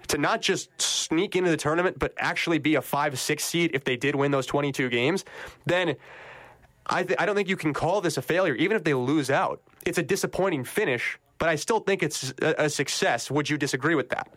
to 0.09 0.19
not 0.19 0.41
just 0.41 0.69
sneak 0.79 1.35
into 1.35 1.49
the 1.49 1.57
tournament, 1.57 1.97
but 1.97 2.13
actually 2.19 2.59
be 2.59 2.75
a 2.75 2.81
five, 2.81 3.19
six 3.19 3.43
seed 3.43 3.71
if 3.73 3.83
they 3.83 3.97
did 3.97 4.15
win 4.15 4.31
those 4.31 4.45
22 4.45 4.89
games, 4.89 5.25
then 5.65 5.95
I, 6.85 7.03
th- 7.03 7.19
I 7.19 7.25
don't 7.25 7.35
think 7.35 7.49
you 7.49 7.57
can 7.57 7.73
call 7.73 7.99
this 8.01 8.17
a 8.17 8.21
failure, 8.21 8.53
even 8.53 8.77
if 8.77 8.83
they 8.83 8.93
lose 8.93 9.31
out. 9.31 9.61
It's 9.85 9.97
a 9.97 10.03
disappointing 10.03 10.63
finish, 10.63 11.17
but 11.39 11.49
I 11.49 11.55
still 11.55 11.79
think 11.79 12.03
it's 12.03 12.33
a, 12.41 12.65
a 12.65 12.69
success. 12.69 13.31
Would 13.31 13.49
you 13.49 13.57
disagree 13.57 13.95
with 13.95 14.09
that? 14.09 14.29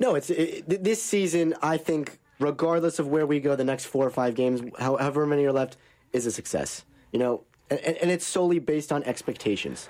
No, 0.00 0.16
it's 0.16 0.30
it, 0.30 0.82
this 0.82 1.00
season. 1.00 1.54
I 1.62 1.76
think 1.76 2.18
regardless 2.42 2.98
of 2.98 3.08
where 3.08 3.26
we 3.26 3.40
go 3.40 3.56
the 3.56 3.64
next 3.64 3.86
four 3.86 4.06
or 4.06 4.10
five 4.10 4.34
games, 4.34 4.62
however 4.78 5.26
many 5.26 5.44
are 5.44 5.52
left, 5.52 5.76
is 6.12 6.26
a 6.26 6.30
success. 6.30 6.84
You 7.12 7.18
know, 7.18 7.44
and, 7.70 7.80
and 7.80 8.10
it's 8.10 8.26
solely 8.26 8.58
based 8.58 8.92
on 8.92 9.02
expectations. 9.04 9.88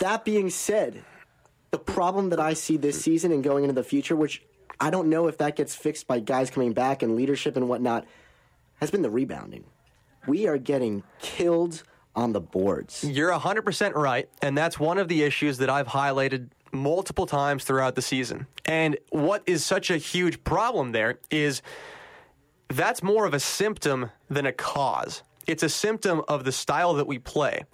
That 0.00 0.24
being 0.24 0.50
said, 0.50 1.04
the 1.70 1.78
problem 1.78 2.30
that 2.30 2.40
I 2.40 2.54
see 2.54 2.76
this 2.76 3.00
season 3.02 3.32
and 3.32 3.42
going 3.42 3.64
into 3.64 3.74
the 3.74 3.84
future, 3.84 4.16
which 4.16 4.42
I 4.80 4.90
don't 4.90 5.08
know 5.08 5.26
if 5.26 5.38
that 5.38 5.56
gets 5.56 5.74
fixed 5.74 6.06
by 6.06 6.20
guys 6.20 6.50
coming 6.50 6.72
back 6.72 7.02
and 7.02 7.16
leadership 7.16 7.56
and 7.56 7.68
whatnot, 7.68 8.06
has 8.80 8.90
been 8.90 9.02
the 9.02 9.10
rebounding. 9.10 9.64
We 10.26 10.46
are 10.46 10.58
getting 10.58 11.02
killed 11.20 11.82
on 12.14 12.32
the 12.32 12.40
boards. 12.40 13.04
You're 13.04 13.32
100% 13.32 13.94
right. 13.94 14.28
And 14.42 14.56
that's 14.56 14.78
one 14.78 14.98
of 14.98 15.08
the 15.08 15.22
issues 15.22 15.58
that 15.58 15.70
I've 15.70 15.86
highlighted 15.86 16.48
multiple 16.72 17.26
times 17.26 17.64
throughout 17.64 17.94
the 17.94 18.02
season. 18.02 18.46
And 18.64 18.98
what 19.10 19.42
is 19.46 19.64
such 19.64 19.90
a 19.90 19.96
huge 19.96 20.44
problem 20.44 20.92
there 20.92 21.18
is 21.30 21.62
that's 22.68 23.02
more 23.02 23.24
of 23.24 23.34
a 23.34 23.40
symptom 23.40 24.10
than 24.28 24.46
a 24.46 24.52
cause. 24.52 25.22
It's 25.46 25.62
a 25.62 25.68
symptom 25.68 26.22
of 26.28 26.44
the 26.44 26.52
style 26.52 26.94
that 26.94 27.06
we 27.06 27.18
play. 27.18 27.64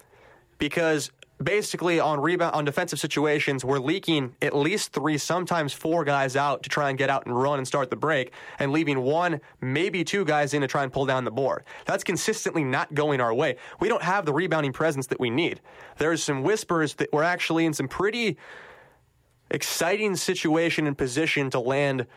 Because 0.57 1.11
basically 1.43 1.99
on 1.99 2.19
rebound 2.19 2.55
on 2.55 2.63
defensive 2.63 2.99
situations, 2.99 3.65
we're 3.65 3.79
leaking 3.79 4.35
at 4.41 4.55
least 4.55 4.93
three, 4.93 5.17
sometimes 5.17 5.73
four 5.73 6.03
guys 6.03 6.35
out 6.35 6.63
to 6.63 6.69
try 6.69 6.89
and 6.89 6.97
get 6.97 7.09
out 7.09 7.25
and 7.25 7.37
run 7.37 7.57
and 7.57 7.67
start 7.67 7.89
the 7.89 7.95
break, 7.95 8.31
and 8.59 8.71
leaving 8.71 9.01
one, 9.01 9.41
maybe 9.61 10.03
two 10.03 10.23
guys 10.23 10.53
in 10.53 10.61
to 10.61 10.67
try 10.67 10.83
and 10.83 10.93
pull 10.93 11.05
down 11.05 11.25
the 11.25 11.31
board. 11.31 11.63
That's 11.85 12.03
consistently 12.03 12.63
not 12.63 12.93
going 12.93 13.19
our 13.19 13.33
way. 13.33 13.57
We 13.79 13.89
don't 13.89 14.01
have 14.01 14.25
the 14.25 14.33
rebounding 14.33 14.73
presence 14.73 15.07
that 15.07 15.19
we 15.19 15.29
need. 15.29 15.59
There's 15.97 16.23
some 16.23 16.43
whispers 16.43 16.95
that 16.95 17.09
we're 17.11 17.23
actually 17.23 17.65
in 17.65 17.73
some 17.73 17.87
pretty 17.87 18.37
exciting 19.49 20.15
situation 20.15 20.87
and 20.87 20.97
position 20.97 21.49
to 21.51 21.59
land 21.59 22.07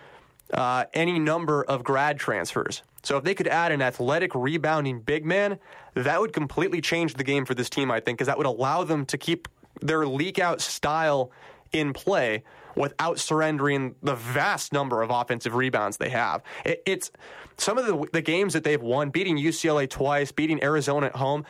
uh, 0.52 0.84
any 0.94 1.18
number 1.18 1.62
of 1.64 1.84
grad 1.84 2.18
transfers. 2.18 2.82
So 3.02 3.16
if 3.16 3.24
they 3.24 3.34
could 3.34 3.48
add 3.48 3.72
an 3.72 3.82
athletic 3.82 4.34
rebounding 4.34 5.00
big 5.00 5.24
man, 5.24 5.58
that 5.94 6.20
would 6.20 6.32
completely 6.32 6.80
change 6.80 7.14
the 7.14 7.24
game 7.24 7.44
for 7.44 7.54
this 7.54 7.70
team, 7.70 7.90
I 7.90 8.00
think, 8.00 8.18
because 8.18 8.26
that 8.26 8.38
would 8.38 8.46
allow 8.46 8.84
them 8.84 9.06
to 9.06 9.18
keep 9.18 9.48
their 9.80 10.06
leak 10.06 10.38
out 10.38 10.60
style 10.60 11.30
in 11.72 11.92
play 11.92 12.42
without 12.74 13.18
surrendering 13.18 13.94
the 14.02 14.14
vast 14.14 14.72
number 14.72 15.02
of 15.02 15.10
offensive 15.10 15.54
rebounds 15.54 15.96
they 15.96 16.10
have. 16.10 16.42
It, 16.64 16.82
it's 16.86 17.10
some 17.56 17.76
of 17.76 17.86
the, 17.86 18.06
the 18.12 18.22
games 18.22 18.52
that 18.52 18.64
they've 18.64 18.80
won, 18.80 19.10
beating 19.10 19.36
UCLA 19.36 19.88
twice, 19.88 20.32
beating 20.32 20.62
Arizona 20.62 21.06
at 21.06 21.16
home 21.16 21.44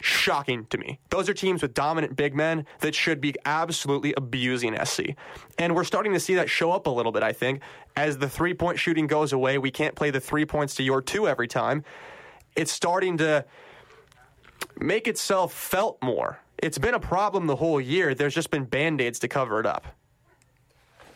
shocking 0.00 0.66
to 0.66 0.78
me. 0.78 0.98
Those 1.10 1.28
are 1.28 1.34
teams 1.34 1.62
with 1.62 1.74
dominant 1.74 2.16
big 2.16 2.34
men 2.34 2.66
that 2.80 2.94
should 2.94 3.20
be 3.20 3.34
absolutely 3.44 4.14
abusing 4.16 4.76
SC. 4.84 5.14
And 5.58 5.74
we're 5.74 5.84
starting 5.84 6.12
to 6.12 6.20
see 6.20 6.34
that 6.36 6.48
show 6.48 6.72
up 6.72 6.86
a 6.86 6.90
little 6.90 7.12
bit, 7.12 7.22
I 7.22 7.32
think. 7.32 7.60
As 7.96 8.18
the 8.18 8.28
three 8.28 8.54
point 8.54 8.78
shooting 8.78 9.06
goes 9.06 9.32
away, 9.32 9.58
we 9.58 9.70
can't 9.70 9.94
play 9.94 10.10
the 10.10 10.20
three 10.20 10.44
points 10.44 10.74
to 10.76 10.82
your 10.82 11.02
two 11.02 11.28
every 11.28 11.48
time. 11.48 11.84
It's 12.56 12.72
starting 12.72 13.18
to 13.18 13.44
make 14.78 15.08
itself 15.08 15.52
felt 15.52 16.02
more. 16.02 16.40
It's 16.58 16.78
been 16.78 16.94
a 16.94 17.00
problem 17.00 17.46
the 17.46 17.56
whole 17.56 17.80
year. 17.80 18.14
There's 18.14 18.34
just 18.34 18.50
been 18.50 18.64
band 18.64 19.00
aids 19.00 19.18
to 19.20 19.28
cover 19.28 19.60
it 19.60 19.66
up. 19.66 19.86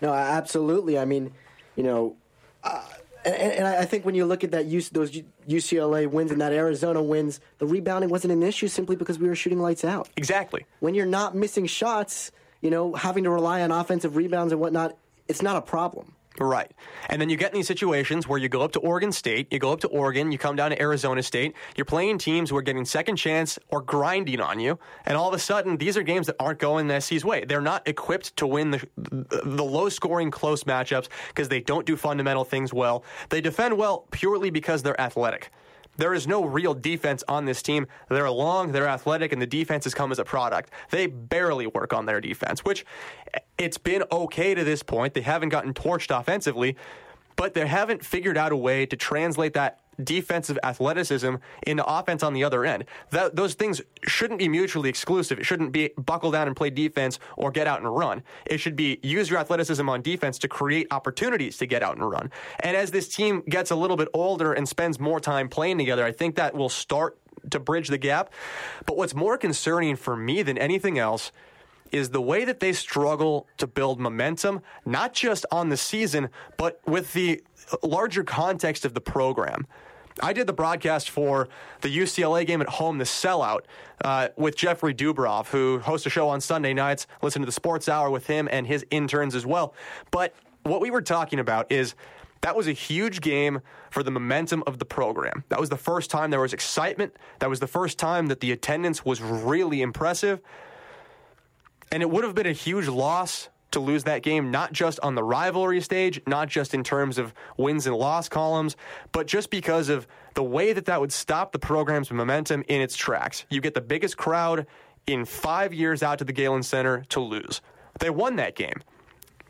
No, 0.01 0.13
absolutely. 0.13 0.99
I 0.99 1.05
mean, 1.05 1.33
you 1.77 1.83
know, 1.83 2.17
uh, 2.65 2.85
and, 3.25 3.35
and, 3.35 3.67
I 3.67 3.85
think 3.85 4.05
when 4.05 4.15
you 4.15 4.25
look 4.25 4.43
at 4.43 4.51
that 4.51 4.67
use 4.67 4.89
those 4.91 5.17
UCLA 5.49 6.07
wins 6.07 6.31
and 6.31 6.41
that 6.41 6.53
Arizona 6.53 7.03
wins, 7.03 7.41
the 7.59 7.67
rebounding 7.67 8.11
wasn't 8.11 8.33
an 8.33 8.43
issue 8.43 8.69
simply 8.69 8.97
because 8.97 9.19
we 9.19 9.29
were 9.29 9.35
shooting 9.35 9.61
lights 9.61 9.85
out. 9.85 10.09
Exactly. 10.17 10.67
When 10.81 10.95
you're 10.95 11.07
not 11.07 11.35
missing 11.35 11.67
shots, 11.67 12.31
you 12.61 12.71
know, 12.71 12.95
having 12.95 13.25
to 13.25 13.31
rely 13.31 13.63
on 13.63 13.71
offensive 13.71 14.17
rebounds 14.17 14.53
and 14.53 14.61
whatnot, 14.61 14.97
it's 15.29 15.43
not 15.43 15.57
a 15.57 15.63
problem. 15.63 16.15
Right. 16.41 16.71
And 17.09 17.21
then 17.21 17.29
you 17.29 17.37
get 17.37 17.53
in 17.53 17.57
these 17.59 17.67
situations 17.67 18.27
where 18.27 18.39
you 18.39 18.49
go 18.49 18.63
up 18.63 18.73
to 18.73 18.81
Oregon 18.81 19.13
State, 19.13 19.53
you 19.53 19.59
go 19.59 19.73
up 19.73 19.81
to 19.81 19.89
Oregon, 19.89 20.33
you 20.33 20.39
come 20.39 20.57
down 20.57 20.71
to 20.71 20.81
Arizona 20.81 21.23
State, 21.23 21.55
you're 21.77 21.85
playing 21.85 22.19
teams 22.19 22.51
who 22.51 22.57
are 22.57 22.63
getting 22.63 22.85
second 22.85 23.17
chance 23.17 23.59
or 23.69 23.83
grinding 23.83 24.41
on 24.41 24.59
you, 24.59 24.79
and 25.05 25.17
all 25.17 25.29
of 25.29 25.35
a 25.35 25.39
sudden 25.39 25.77
these 25.77 25.97
are 25.97 26.03
games 26.03 26.27
that 26.27 26.37
aren't 26.41 26.59
going 26.59 26.87
the 26.87 27.01
SC's 27.01 27.25
way. 27.25 27.45
They're 27.45 27.61
not 27.61 27.87
equipped 27.87 28.37
to 28.39 28.47
win 28.47 28.71
the, 28.71 28.87
the 28.97 29.65
low 29.65 29.89
scoring 29.89 30.31
close 30.31 30.65
matchups 30.65 31.09
because 31.29 31.49
they 31.49 31.61
don't 31.61 31.87
do 31.87 31.97
fundamental 31.97 32.45
things 32.45 32.73
well. 32.73 33.05
They 33.29 33.41
defend 33.41 33.77
well 33.77 34.07
purely 34.11 34.51
because 34.51 34.83
they're 34.83 35.01
athletic. 35.01 35.51
There 35.97 36.15
is 36.15 36.27
no 36.27 36.45
real 36.45 36.75
defense 36.75 37.23
on 37.29 37.45
this 37.45 37.63
team. 37.63 37.87
They're 38.09 38.31
long, 38.31 38.73
they're 38.73 38.89
athletic, 38.89 39.33
and 39.33 39.43
the 39.43 39.47
defense 39.47 39.85
has 39.85 39.95
come 39.95 40.11
as 40.11 40.19
a 40.19 40.25
product. 40.25 40.71
They 40.91 41.07
barely 41.07 41.67
work 41.67 41.93
on 41.93 42.07
their 42.07 42.21
defense, 42.21 42.65
which 42.65 42.85
it's 43.59 43.79
been 43.79 44.05
okay 44.11 44.55
to 44.55 44.65
this 44.65 44.83
point. 44.83 45.15
They 45.15 45.21
haven't 45.21 45.51
gotten 45.51 45.75
torched 45.75 46.19
offensively, 46.19 46.77
but 47.37 47.55
they 47.55 47.67
haven't 47.67 48.05
figured 48.05 48.39
out 48.39 48.53
a 48.53 48.57
way 48.57 48.87
to 48.87 48.97
translate 48.97 49.55
that 49.55 49.81
defensive 50.03 50.59
athleticism 50.63 51.35
into 51.67 51.85
offense 51.85 52.23
on 52.23 52.33
the 52.33 52.45
other 52.45 52.65
end. 52.65 52.85
That, 53.11 53.37
those 53.37 53.55
things 53.55 53.81
shouldn't 54.05 54.39
be 54.39 54.49
mutually 54.49 54.89
exclusive. 54.89 55.39
It 55.39 55.45
shouldn't 55.45 55.73
be 55.73 55.91
buckle 55.97 56.31
down 56.31 56.47
and 56.47 56.57
play 56.57 56.71
defense 56.71 57.19
or 57.37 57.51
get 57.51 57.67
out 57.67 57.81
and 57.81 57.95
run. 57.95 58.23
It 58.47 58.59
should 58.59 58.77
be 58.77 58.99
use 59.03 59.31
your 59.31 59.39
athleticism 59.39 59.89
on 59.89 60.03
defense 60.03 60.39
to 60.41 60.49
create 60.49 60.87
opportunities 60.91 61.57
to 61.59 61.67
get 61.67 61.83
out 61.83 61.97
and 61.97 62.09
run. 62.09 62.31
And 62.61 62.77
as 62.77 62.91
this 62.91 63.09
team 63.09 63.43
gets 63.49 63.71
a 63.71 63.77
little 63.77 63.97
bit 63.97 64.09
older 64.15 64.53
and 64.53 64.69
spends 64.69 64.99
more 64.99 65.21
time 65.21 65.49
playing 65.49 65.79
together, 65.79 66.05
I 66.05 66.13
think 66.13 66.37
that 66.37 66.55
will 66.55 66.69
start 66.69 67.19
to 67.51 67.59
bridge 67.59 67.89
the 67.89 67.99
gap. 67.99 68.33
But 68.87 68.97
what's 68.97 69.15
more 69.15 69.37
concerning 69.37 69.97
for 69.97 70.17
me 70.17 70.43
than 70.43 70.59
anything 70.59 70.99
else 70.99 71.33
is 71.93 72.11
the 72.11 72.21
way 72.21 72.45
that 72.45 72.61
they 72.61 72.73
struggle 72.73 73.47
to 73.59 73.67
build 73.67 74.01
momentum, 74.01 74.61
not 74.85 75.13
just 75.13 75.47
on 75.53 75.69
the 75.69 75.77
season, 75.77 76.29
but 76.57 76.81
with 76.87 77.13
the 77.13 77.43
larger 77.83 78.25
context 78.25 78.85
of 78.85 78.95
the 78.95 79.01
program. 79.01 79.67
I 80.21 80.33
did 80.33 80.47
the 80.47 80.53
broadcast 80.53 81.11
for 81.11 81.49
the 81.81 81.89
UCLA 81.89 82.47
game 82.47 82.61
at 82.61 82.69
home, 82.69 82.99
the 82.99 83.05
sellout, 83.05 83.61
uh, 84.05 84.29
with 84.37 84.57
Jeffrey 84.57 84.95
Dubrov, 84.95 85.47
who 85.47 85.79
hosts 85.79 86.07
a 86.07 86.11
show 86.11 86.29
on 86.29 86.41
Sunday 86.41 86.75
nights. 86.75 87.07
Listen 87.23 87.41
to 87.43 87.47
the 87.47 87.53
Sports 87.53 87.89
Hour 87.89 88.11
with 88.11 88.27
him 88.27 88.49
and 88.51 88.67
his 88.67 88.85
interns 88.91 89.35
as 89.35 89.47
well. 89.47 89.75
But 90.11 90.35
what 90.65 90.81
we 90.81 90.91
were 90.91 91.03
talking 91.03 91.39
about 91.39 91.71
is 91.73 91.95
that 92.43 92.57
was 92.57 92.67
a 92.67 92.73
huge 92.73 93.21
game 93.21 93.61
for 93.91 94.03
the 94.03 94.11
momentum 94.11 94.63
of 94.67 94.79
the 94.79 94.85
program. 94.85 95.45
That 95.49 95.61
was 95.61 95.71
the 95.71 95.77
first 95.77 96.11
time 96.11 96.31
there 96.31 96.41
was 96.41 96.53
excitement. 96.53 97.15
That 97.39 97.49
was 97.49 97.61
the 97.61 97.67
first 97.67 97.99
time 97.99 98.27
that 98.27 98.41
the 98.41 98.53
attendance 98.53 99.05
was 99.05 99.23
really 99.23 99.81
impressive. 99.81 100.41
And 101.93 102.03
it 102.03 102.11
would 102.11 102.25
have 102.25 102.35
been 102.35 102.47
a 102.47 102.53
huge 102.53 102.89
loss 102.89 103.51
to 103.73 103.81
lose 103.81 104.05
that 104.05 104.23
game, 104.23 104.51
not 104.51 104.73
just 104.73 104.99
on 105.01 105.15
the 105.15 105.23
rivalry 105.23 105.81
stage, 105.81 106.21
not 106.27 106.49
just 106.49 106.73
in 106.75 106.83
terms 106.83 107.19
of 107.19 107.35
wins 107.57 107.87
and 107.87 107.95
loss 107.95 108.29
columns, 108.29 108.77
but 109.13 109.27
just 109.27 109.51
because 109.51 109.89
of 109.89 110.07
the 110.35 110.43
way 110.43 110.73
that 110.73 110.87
that 110.87 111.01
would 111.01 111.13
stop 111.13 111.53
the 111.53 111.59
program's 111.59 112.11
momentum 112.11 112.65
in 112.69 112.81
its 112.81 112.97
tracks. 112.97 113.45
You 113.51 113.61
get 113.61 113.75
the 113.75 113.81
biggest 113.81 114.17
crowd 114.17 114.67
in 115.07 115.25
five 115.25 115.75
years 115.75 116.03
out 116.03 116.19
to 116.19 116.25
the 116.25 116.33
Galen 116.33 116.63
Center 116.63 117.05
to 117.11 117.21
lose. 117.21 117.61
They 117.99 118.11
won 118.11 118.37
that 118.37 118.57
game. 118.57 118.81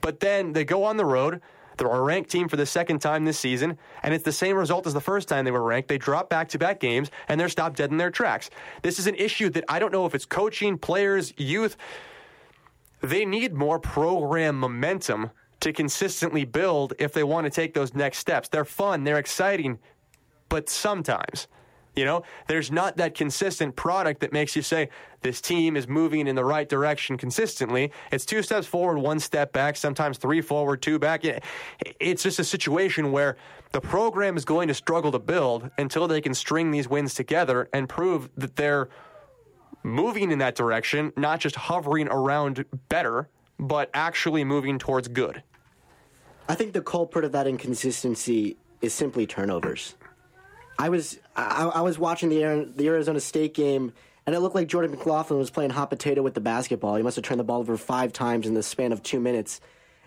But 0.00 0.20
then 0.20 0.52
they 0.52 0.64
go 0.64 0.84
on 0.84 0.96
the 0.96 1.04
road. 1.04 1.40
They're 1.76 1.88
a 1.88 2.02
ranked 2.02 2.30
team 2.30 2.48
for 2.48 2.56
the 2.56 2.66
second 2.66 3.00
time 3.00 3.24
this 3.24 3.38
season, 3.38 3.78
and 4.02 4.12
it's 4.12 4.24
the 4.24 4.32
same 4.32 4.56
result 4.56 4.86
as 4.86 4.94
the 4.94 5.00
first 5.00 5.28
time 5.28 5.44
they 5.44 5.50
were 5.50 5.62
ranked. 5.62 5.88
They 5.88 5.98
drop 5.98 6.28
back 6.28 6.48
to 6.50 6.58
back 6.58 6.80
games, 6.80 7.10
and 7.28 7.40
they're 7.40 7.48
stopped 7.48 7.76
dead 7.76 7.90
in 7.90 7.96
their 7.96 8.10
tracks. 8.10 8.50
This 8.82 8.98
is 8.98 9.06
an 9.06 9.14
issue 9.14 9.48
that 9.50 9.64
I 9.68 9.78
don't 9.78 9.92
know 9.92 10.04
if 10.04 10.14
it's 10.14 10.26
coaching, 10.26 10.76
players, 10.76 11.32
youth. 11.36 11.76
They 13.02 13.24
need 13.24 13.52
more 13.52 13.78
program 13.78 14.58
momentum 14.58 15.30
to 15.60 15.72
consistently 15.72 16.44
build 16.44 16.94
if 16.98 17.12
they 17.12 17.22
want 17.24 17.44
to 17.44 17.50
take 17.50 17.74
those 17.74 17.94
next 17.94 18.18
steps. 18.18 18.48
They're 18.48 18.64
fun, 18.64 19.04
they're 19.04 19.18
exciting, 19.18 19.78
but 20.48 20.68
sometimes 20.68 21.48
you 21.94 22.06
know, 22.06 22.22
there's 22.48 22.70
not 22.70 22.96
that 22.96 23.14
consistent 23.14 23.76
product 23.76 24.20
that 24.20 24.32
makes 24.32 24.56
you 24.56 24.62
say 24.62 24.88
this 25.20 25.40
team 25.40 25.76
is 25.76 25.86
moving 25.86 26.26
in 26.26 26.34
the 26.34 26.44
right 26.44 26.68
direction 26.68 27.18
consistently. 27.18 27.92
It's 28.10 28.24
two 28.24 28.42
steps 28.42 28.66
forward, 28.66 28.98
one 28.98 29.20
step 29.20 29.52
back, 29.52 29.76
sometimes 29.76 30.16
three 30.16 30.40
forward, 30.40 30.80
two 30.80 30.98
back. 30.98 31.22
It's 32.00 32.22
just 32.22 32.38
a 32.38 32.44
situation 32.44 33.12
where 33.12 33.36
the 33.72 33.80
program 33.80 34.36
is 34.36 34.44
going 34.44 34.68
to 34.68 34.74
struggle 34.74 35.12
to 35.12 35.18
build 35.18 35.70
until 35.76 36.08
they 36.08 36.20
can 36.20 36.34
string 36.34 36.70
these 36.70 36.88
wins 36.88 37.14
together 37.14 37.68
and 37.72 37.88
prove 37.88 38.30
that 38.36 38.56
they're 38.56 38.88
moving 39.82 40.30
in 40.30 40.38
that 40.38 40.54
direction, 40.54 41.12
not 41.16 41.40
just 41.40 41.56
hovering 41.56 42.08
around 42.08 42.64
better, 42.88 43.28
but 43.58 43.90
actually 43.94 44.44
moving 44.44 44.78
towards 44.78 45.08
good. 45.08 45.42
I 46.48 46.54
think 46.54 46.72
the 46.72 46.82
culprit 46.82 47.24
of 47.24 47.32
that 47.32 47.46
inconsistency 47.46 48.56
is 48.80 48.92
simply 48.92 49.26
turnovers. 49.26 49.94
I 50.78 50.88
was 50.88 51.18
I, 51.36 51.64
I 51.66 51.80
was 51.80 51.98
watching 51.98 52.28
the 52.28 52.70
the 52.74 52.88
Arizona 52.88 53.20
State 53.20 53.54
game, 53.54 53.92
and 54.26 54.34
it 54.34 54.40
looked 54.40 54.54
like 54.54 54.68
Jordan 54.68 54.90
McLaughlin 54.90 55.38
was 55.38 55.50
playing 55.50 55.70
hot 55.70 55.90
potato 55.90 56.22
with 56.22 56.34
the 56.34 56.40
basketball. 56.40 56.96
He 56.96 57.02
must 57.02 57.16
have 57.16 57.24
turned 57.24 57.40
the 57.40 57.44
ball 57.44 57.60
over 57.60 57.76
five 57.76 58.12
times 58.12 58.46
in 58.46 58.54
the 58.54 58.62
span 58.62 58.92
of 58.92 59.02
two 59.02 59.20
minutes. 59.20 59.60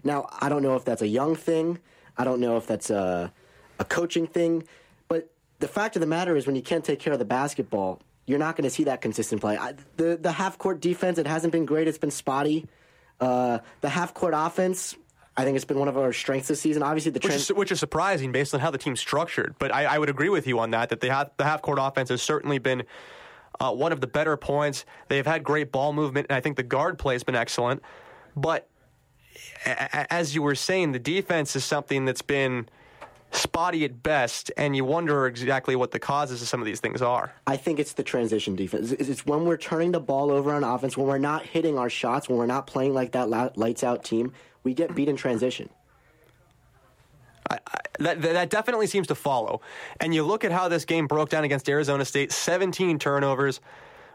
Now 0.04 0.28
I 0.42 0.50
don't 0.50 0.64
know 0.64 0.76
if 0.76 0.84
that's 0.84 1.02
a 1.02 1.08
young 1.08 1.36
thing. 1.36 1.80
I 2.18 2.24
don't 2.24 2.40
know 2.40 2.58
if 2.58 2.68
that's 2.68 2.90
a 2.90 3.32
a 3.80 3.86
coaching 3.86 4.28
thing. 4.28 4.64
But 5.08 5.32
the 5.60 5.68
fact 5.68 5.96
of 5.96 6.00
the 6.02 6.08
matter 6.08 6.36
is, 6.36 6.46
when 6.46 6.56
you 6.56 6.62
can't 6.62 6.84
take 6.84 7.00
care 7.00 7.14
of 7.14 7.20
the 7.20 7.26
basketball, 7.26 8.02
you're 8.26 8.40
not 8.40 8.56
going 8.56 8.64
to 8.64 8.70
see 8.70 8.86
that 8.86 9.02
consistent 9.02 9.42
play. 9.42 9.58
I, 9.58 9.74
the 9.98 10.18
the 10.18 10.32
half 10.32 10.58
court 10.58 10.82
defense 10.82 11.18
it 11.18 11.28
hasn't 11.28 11.52
been 11.52 11.66
great. 11.66 11.88
It's 11.88 11.98
been 11.98 12.12
spotty. 12.12 12.68
Uh, 13.20 13.60
the 13.82 13.90
half 13.90 14.14
court 14.14 14.34
offense 14.36 14.96
I 15.38 15.44
think 15.44 15.56
it's 15.58 15.66
been 15.66 15.80
one 15.80 15.88
of 15.90 15.98
our 15.98 16.14
strengths 16.14 16.48
this 16.48 16.62
season. 16.62 16.82
Obviously, 16.82 17.12
the 17.12 17.20
trend- 17.20 17.34
which, 17.34 17.50
is, 17.50 17.56
which 17.56 17.72
is 17.72 17.80
surprising 17.80 18.32
based 18.32 18.54
on 18.54 18.62
how 18.62 18.72
the 18.72 18.78
team's 18.78 19.02
structured. 19.02 19.56
But 19.60 19.74
I, 19.74 19.86
I 19.86 20.00
would 20.00 20.10
agree 20.10 20.30
with 20.30 20.48
you 20.48 20.60
on 20.60 20.72
that. 20.72 20.90
That 20.90 21.02
they 21.02 21.10
have, 21.10 21.32
the 21.38 21.44
half 21.44 21.62
court 21.62 21.78
offense 21.82 22.10
has 22.10 22.22
certainly 22.22 22.58
been 22.58 22.84
uh, 23.60 23.74
one 23.74 23.92
of 23.92 24.00
the 24.00 24.08
better 24.08 24.38
points. 24.38 24.86
They've 25.10 25.26
had 25.26 25.44
great 25.44 25.72
ball 25.74 25.92
movement, 25.92 26.28
and 26.30 26.38
I 26.38 26.42
think 26.42 26.56
the 26.56 26.64
guard 26.64 26.98
play 26.98 27.16
has 27.16 27.24
been 27.24 27.36
excellent. 27.36 27.82
But 28.36 28.70
a- 29.66 30.14
as 30.14 30.36
you 30.36 30.42
were 30.42 30.56
saying, 30.56 30.94
the 30.94 31.00
defense 31.00 31.56
is 31.56 31.66
something 31.66 32.06
that's 32.06 32.22
been 32.22 32.70
spotty 33.36 33.86
at 33.86 34.02
best, 34.02 34.52
and 34.58 34.76
you 34.76 34.86
wonder 34.86 35.28
exactly 35.28 35.76
what 35.76 35.92
the 35.92 36.00
causes 36.00 36.42
of 36.42 36.48
some 36.48 36.60
of 36.60 36.66
these 36.66 36.80
things 36.80 37.02
are. 37.02 37.34
I 37.48 37.58
think 37.58 37.80
it's 37.80 37.94
the 37.94 38.04
transition 38.04 38.56
defense. 38.56 38.92
It's 38.92 39.26
when 39.26 39.46
we're 39.46 39.58
turning 39.58 39.92
the 39.92 40.00
ball 40.00 40.32
over 40.32 40.54
on 40.54 40.64
offense, 40.64 40.98
when 40.98 41.08
we're 41.08 41.18
not 41.18 41.44
hitting 41.44 41.78
our 41.78 41.90
shots, 41.90 42.30
when 42.30 42.38
we're 42.38 42.46
not 42.46 42.68
playing 42.68 42.94
like 42.94 43.12
that 43.12 43.30
lights 43.58 43.84
out 43.84 44.04
team 44.04 44.34
we 44.66 44.74
get 44.74 44.94
beat 44.94 45.08
in 45.08 45.16
transition. 45.16 45.70
I, 47.50 47.60
I, 47.66 47.80
that, 48.00 48.22
that 48.24 48.50
definitely 48.50 48.88
seems 48.88 49.08
to 49.08 49.16
follow. 49.16 49.62
And 50.02 50.14
you 50.14 50.24
look 50.24 50.44
at 50.44 50.52
how 50.52 50.68
this 50.68 50.84
game 50.84 51.08
broke 51.08 51.30
down 51.30 51.46
against 51.46 51.70
Arizona 51.70 52.04
State 52.04 52.34
17 52.34 53.00
turnovers. 53.00 53.62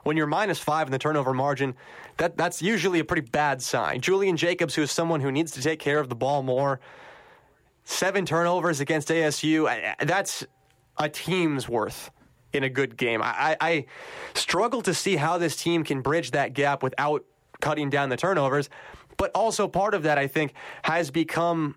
When 0.03 0.17
you're 0.17 0.27
minus 0.27 0.59
five 0.59 0.89
in 0.89 0.93
the 0.93 0.99
turnover 0.99 1.33
margin, 1.33 1.75
that, 2.17 2.37
that's 2.37 2.61
usually 2.61 2.99
a 2.99 3.05
pretty 3.05 3.29
bad 3.31 3.63
sign. 3.63 4.01
Julian 4.01 4.37
Jacobs, 4.37 4.75
who 4.75 4.83
is 4.83 4.91
someone 4.91 5.21
who 5.21 5.31
needs 5.31 5.53
to 5.53 5.63
take 5.63 5.79
care 5.79 6.01
of 6.01 6.09
the 6.09 6.15
ball 6.15 6.43
more, 6.43 6.81
seven 7.91 8.25
turnovers 8.25 8.81
against 8.81 9.09
ASU, 9.09 9.95
that's 10.01 10.47
a 10.97 11.09
team's 11.09 11.69
worth 11.69 12.11
in 12.53 12.65
a 12.65 12.69
good 12.69 12.97
game. 12.97 13.21
I, 13.23 13.57
I 13.61 13.87
struggle 14.35 14.83
to 14.83 14.95
see 14.95 15.17
how 15.17 15.39
this 15.39 15.57
team 15.57 15.85
can 15.85 16.01
bridge 16.01 16.33
that 16.33 16.53
gap 16.53 16.83
without 16.83 17.25
cutting 17.61 17.91
down 17.91 18.09
the 18.09 18.17
turnovers. 18.17 18.69
But 19.17 19.31
also 19.35 19.69
part 19.69 19.95
of 19.95 20.05
that, 20.05 20.19
I 20.19 20.27
think, 20.27 20.55
has 20.83 21.11
become 21.11 21.77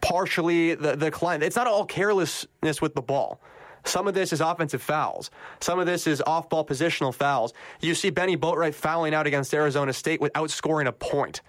partially 0.00 0.74
the, 0.74 0.96
the 0.96 1.10
client. 1.10 1.42
It's 1.42 1.56
not 1.56 1.66
all 1.66 1.84
carelessness 1.84 2.80
with 2.80 2.94
the 2.94 3.02
ball. 3.02 3.40
Some 3.84 4.08
of 4.08 4.14
this 4.14 4.32
is 4.32 4.40
offensive 4.40 4.82
fouls. 4.82 5.30
Some 5.60 5.78
of 5.78 5.86
this 5.86 6.06
is 6.06 6.22
off 6.26 6.48
ball 6.48 6.64
positional 6.64 7.14
fouls. 7.14 7.52
You 7.80 7.94
see 7.94 8.10
Bennie 8.10 8.36
Boatwright 8.36 8.74
fouling 8.74 9.14
out 9.14 9.26
against 9.26 9.52
Arizona 9.52 9.92
State 9.92 10.20
without 10.20 10.50
scoring 10.50 10.86
a 10.86 10.92
point. 10.92 11.42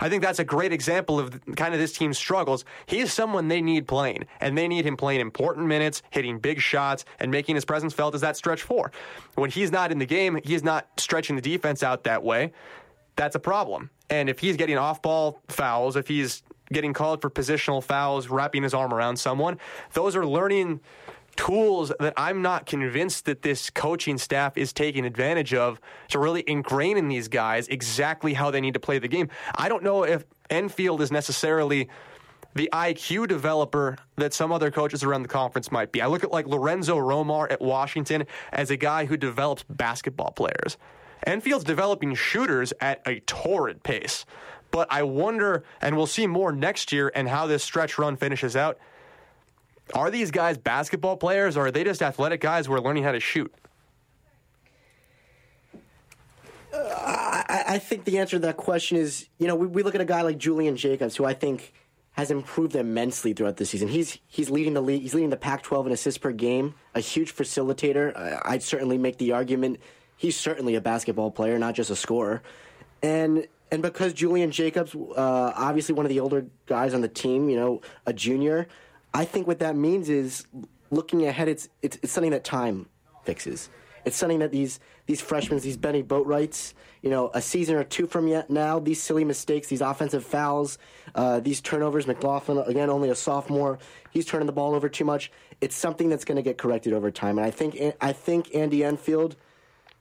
I 0.00 0.08
think 0.08 0.22
that's 0.22 0.38
a 0.38 0.44
great 0.44 0.72
example 0.72 1.18
of 1.18 1.40
kind 1.56 1.72
of 1.72 1.80
this 1.80 1.92
team's 1.92 2.18
struggles. 2.18 2.64
He's 2.86 3.12
someone 3.12 3.48
they 3.48 3.62
need 3.62 3.88
playing, 3.88 4.26
and 4.40 4.56
they 4.56 4.68
need 4.68 4.84
him 4.84 4.96
playing 4.96 5.20
important 5.20 5.66
minutes, 5.66 6.02
hitting 6.10 6.38
big 6.38 6.60
shots, 6.60 7.04
and 7.18 7.30
making 7.30 7.54
his 7.54 7.64
presence 7.64 7.94
felt 7.94 8.14
as 8.14 8.20
that 8.20 8.36
stretch 8.36 8.62
four. 8.62 8.92
When 9.34 9.50
he's 9.50 9.72
not 9.72 9.92
in 9.92 9.98
the 9.98 10.06
game, 10.06 10.38
he's 10.44 10.62
not 10.62 10.88
stretching 10.98 11.36
the 11.36 11.42
defense 11.42 11.82
out 11.82 12.04
that 12.04 12.22
way 12.22 12.52
that's 13.16 13.34
a 13.34 13.40
problem. 13.40 13.90
And 14.08 14.28
if 14.28 14.38
he's 14.38 14.56
getting 14.56 14.78
off 14.78 15.02
ball 15.02 15.42
fouls, 15.48 15.96
if 15.96 16.06
he's 16.06 16.42
getting 16.72 16.92
called 16.92 17.20
for 17.20 17.30
positional 17.30 17.82
fouls, 17.82 18.28
wrapping 18.28 18.62
his 18.62 18.74
arm 18.74 18.94
around 18.94 19.16
someone, 19.16 19.58
those 19.94 20.14
are 20.14 20.26
learning 20.26 20.80
tools 21.36 21.92
that 22.00 22.14
I'm 22.16 22.42
not 22.42 22.66
convinced 22.66 23.26
that 23.26 23.42
this 23.42 23.70
coaching 23.70 24.18
staff 24.18 24.56
is 24.56 24.72
taking 24.72 25.04
advantage 25.04 25.54
of 25.54 25.80
to 26.08 26.18
really 26.18 26.44
ingrain 26.46 26.96
in 26.96 27.08
these 27.08 27.28
guys 27.28 27.68
exactly 27.68 28.34
how 28.34 28.50
they 28.50 28.60
need 28.60 28.74
to 28.74 28.80
play 28.80 28.98
the 28.98 29.08
game. 29.08 29.28
I 29.54 29.68
don't 29.68 29.82
know 29.82 30.04
if 30.04 30.24
Enfield 30.50 31.00
is 31.00 31.12
necessarily 31.12 31.88
the 32.54 32.70
IQ 32.72 33.28
developer 33.28 33.98
that 34.16 34.32
some 34.32 34.50
other 34.50 34.70
coaches 34.70 35.04
around 35.04 35.22
the 35.22 35.28
conference 35.28 35.70
might 35.70 35.92
be. 35.92 36.00
I 36.00 36.06
look 36.06 36.24
at 36.24 36.32
like 36.32 36.46
Lorenzo 36.46 36.96
Romar 36.96 37.50
at 37.52 37.60
Washington 37.60 38.24
as 38.52 38.70
a 38.70 38.76
guy 38.76 39.04
who 39.04 39.16
develops 39.16 39.62
basketball 39.68 40.30
players. 40.30 40.78
Enfield's 41.26 41.64
developing 41.64 42.14
shooters 42.14 42.72
at 42.80 43.02
a 43.06 43.20
torrid 43.20 43.82
pace. 43.82 44.24
But 44.70 44.90
I 44.90 45.02
wonder, 45.02 45.64
and 45.80 45.96
we'll 45.96 46.06
see 46.06 46.26
more 46.26 46.50
next 46.52 46.92
year 46.92 47.12
and 47.14 47.28
how 47.28 47.46
this 47.46 47.62
stretch 47.62 47.98
run 47.98 48.16
finishes 48.16 48.56
out. 48.56 48.78
Are 49.94 50.10
these 50.10 50.30
guys 50.30 50.58
basketball 50.58 51.16
players 51.16 51.56
or 51.56 51.66
are 51.66 51.70
they 51.70 51.84
just 51.84 52.02
athletic 52.02 52.40
guys 52.40 52.66
who 52.66 52.74
are 52.74 52.80
learning 52.80 53.04
how 53.04 53.12
to 53.12 53.20
shoot? 53.20 53.52
Uh, 56.72 56.78
I, 57.48 57.64
I, 57.68 57.78
think 57.78 58.04
the 58.04 58.18
answer 58.18 58.36
to 58.36 58.40
that 58.40 58.56
question 58.56 58.98
is 58.98 59.28
you 59.38 59.46
know, 59.46 59.54
we, 59.54 59.66
we 59.66 59.82
look 59.82 59.94
at 59.94 60.00
a 60.00 60.06
guy 60.06 60.22
like 60.22 60.36
Julian 60.36 60.76
Jacobs, 60.76 61.16
who 61.16 61.24
I 61.24 61.32
think 61.32 61.72
has 62.12 62.30
improved 62.30 62.74
immensely 62.74 63.32
throughout 63.32 63.56
the 63.56 63.64
season. 63.64 63.88
He's 63.88 64.18
he's 64.26 64.50
leading 64.50 64.74
the 64.74 64.80
league. 64.80 65.02
He's 65.02 65.14
leading 65.14 65.30
the 65.30 65.36
Pac-12 65.36 65.86
in 65.86 65.92
assists 65.92 66.18
per 66.18 66.32
game. 66.32 66.74
A 66.94 67.00
huge 67.00 67.34
facilitator. 67.34 68.14
I, 68.16 68.40
I'd 68.44 68.62
certainly 68.62 68.98
make 68.98 69.18
the 69.18 69.32
argument 69.32 69.78
he's 70.16 70.36
certainly 70.36 70.74
a 70.74 70.80
basketball 70.80 71.30
player, 71.30 71.58
not 71.58 71.74
just 71.74 71.90
a 71.90 71.96
scorer. 71.96 72.42
And 73.02 73.46
and 73.70 73.82
because 73.82 74.12
Julian 74.12 74.50
Jacobs, 74.50 74.94
uh, 74.94 75.52
obviously 75.54 75.94
one 75.94 76.06
of 76.06 76.10
the 76.10 76.20
older 76.20 76.46
guys 76.66 76.94
on 76.94 77.00
the 77.00 77.08
team, 77.08 77.48
you 77.48 77.56
know, 77.56 77.80
a 78.06 78.12
junior, 78.12 78.68
I 79.16 79.24
think 79.24 79.46
what 79.46 79.60
that 79.60 79.76
means 79.76 80.10
is 80.10 80.46
looking 80.90 81.26
ahead. 81.26 81.48
It's 81.48 81.70
it's, 81.80 81.98
it's 82.02 82.12
something 82.12 82.32
that 82.32 82.44
time 82.44 82.86
fixes. 83.24 83.70
It's 84.04 84.16
something 84.16 84.40
that 84.40 84.52
these 84.52 84.78
these 85.06 85.22
freshmen, 85.22 85.58
these 85.60 85.78
Bennie 85.78 86.02
Boatwrights, 86.02 86.74
you 87.00 87.08
know, 87.08 87.30
a 87.32 87.40
season 87.40 87.76
or 87.76 87.84
two 87.84 88.06
from 88.06 88.28
yet 88.28 88.50
now, 88.50 88.78
these 88.78 89.02
silly 89.02 89.24
mistakes, 89.24 89.68
these 89.68 89.80
offensive 89.80 90.22
fouls, 90.22 90.76
uh, 91.14 91.40
these 91.40 91.62
turnovers. 91.62 92.06
McLaughlin, 92.06 92.58
again, 92.66 92.90
only 92.90 93.08
a 93.08 93.14
sophomore, 93.14 93.78
he's 94.10 94.26
turning 94.26 94.46
the 94.46 94.52
ball 94.52 94.74
over 94.74 94.88
too 94.88 95.06
much. 95.06 95.32
It's 95.62 95.74
something 95.74 96.10
that's 96.10 96.26
going 96.26 96.36
to 96.36 96.42
get 96.42 96.58
corrected 96.58 96.92
over 96.92 97.10
time, 97.10 97.38
and 97.38 97.46
I 97.46 97.50
think 97.50 97.80
I 98.02 98.12
think 98.12 98.54
Andy 98.54 98.84
Enfield 98.84 99.34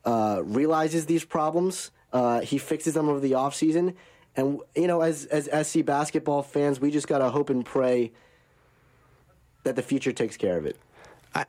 uh, 0.04 0.42
realizes 0.44 1.06
these 1.06 1.24
problems. 1.24 1.92
Uh, 2.12 2.42
he 2.42 2.58
fixes 2.58 2.96
them 2.96 3.08
over 3.08 3.22
the 3.22 3.32
offseason. 3.32 3.96
And, 4.38 4.60
you 4.76 4.88
know, 4.88 5.00
as, 5.00 5.26
as 5.28 5.68
SC 5.68 5.86
basketball 5.86 6.44
fans, 6.44 6.80
we 6.82 6.92
just 6.92 7.08
got 7.08 7.20
to 7.20 7.30
hope 7.30 7.50
and 7.50 7.66
pray 7.66 8.12
that 9.66 9.76
the 9.76 9.82
future 9.82 10.14
takes 10.14 10.38
care 10.38 10.58
of 10.58 10.66
it. 10.66 10.78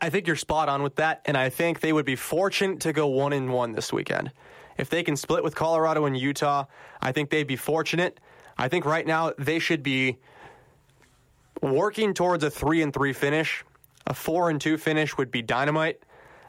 I 0.01 0.11
think 0.11 0.27
you're 0.27 0.35
spot 0.35 0.69
on 0.69 0.83
with 0.83 0.97
that, 0.97 1.21
and 1.27 1.37
I 1.37 1.49
think 1.49 1.79
they 1.79 1.93
would 1.93 2.05
be 2.05 2.17
fortunate 2.17 2.81
to 2.81 2.93
go 2.93 3.07
one 3.07 3.33
and 3.33 3.53
one 3.53 3.71
this 3.71 3.93
weekend. 3.93 4.33
If 4.77 4.91
they 4.91 5.05
can 5.05 5.15
split 5.17 5.45
with 5.45 5.55
Colorado 5.55 6.07
and 6.07 6.17
Utah, 6.17 6.65
I 7.01 7.13
think 7.13 7.31
they'd 7.31 7.47
be 7.47 7.55
fortunate. 7.55 8.19
I 8.59 8.67
think 8.67 8.85
right 8.85 9.07
now 9.07 9.33
they 9.39 9.61
should 9.61 9.85
be 9.85 10.19
working 11.63 12.15
towards 12.15 12.43
a 12.43 12.51
three 12.51 12.83
and 12.83 12.93
three 12.93 13.13
finish. 13.13 13.65
A 14.09 14.15
four 14.15 14.51
and 14.51 14.61
two 14.61 14.77
finish 14.77 15.17
would 15.17 15.31
be 15.31 15.41
dynamite. 15.41 16.03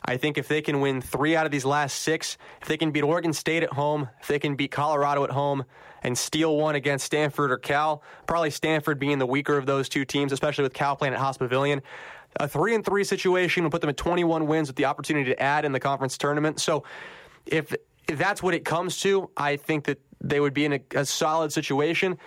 I 0.08 0.16
think 0.16 0.38
if 0.38 0.48
they 0.48 0.62
can 0.62 0.80
win 0.80 1.02
three 1.02 1.36
out 1.36 1.46
of 1.46 1.52
these 1.52 1.66
last 1.66 2.00
six, 2.00 2.38
if 2.62 2.68
they 2.68 2.78
can 2.78 2.92
beat 2.92 3.04
Oregon 3.04 3.34
State 3.34 3.62
at 3.64 3.74
home, 3.74 4.10
if 4.22 4.28
they 4.28 4.40
can 4.40 4.56
beat 4.56 4.72
Colorado 4.72 5.26
at 5.26 5.32
home, 5.32 5.66
and 6.04 6.18
steal 6.18 6.56
one 6.56 6.76
against 6.76 7.06
Stanford 7.06 7.52
or 7.52 7.58
Cal, 7.58 8.02
probably 8.26 8.50
Stanford 8.50 9.00
being 9.00 9.20
the 9.20 9.26
weaker 9.26 9.58
of 9.58 9.66
those 9.66 9.90
two 9.90 10.06
teams, 10.06 10.32
especially 10.32 10.64
with 10.64 10.74
Cal 10.74 10.96
playing 10.96 11.14
at 11.14 11.20
Haas 11.20 11.38
Pavilion. 11.38 11.82
A 12.40 12.48
three 12.48 12.76
and 12.76 12.86
three 12.86 13.04
situation 13.04 13.64
will 13.64 13.72
put 13.72 13.82
them 13.82 13.90
at 13.90 13.98
21 13.98 14.48
wins 14.48 14.70
with 14.70 14.76
the 14.78 14.86
opportunity 14.86 15.32
to 15.32 15.42
add 15.42 15.66
in 15.66 15.72
the 15.72 15.80
conference 15.80 16.18
tournament. 16.18 16.62
So 16.62 16.84
if 17.46 17.76
if 18.08 18.18
that's 18.18 18.42
what 18.42 18.54
it 18.54 18.64
comes 18.64 19.02
to, 19.02 19.30
I 19.36 19.58
think 19.58 19.86
that 19.86 20.00
they 20.22 20.40
would 20.40 20.54
be 20.54 20.64
in 20.64 20.74
a, 20.74 20.80
a 20.96 21.06
solid 21.06 21.52
situation. 21.52 22.18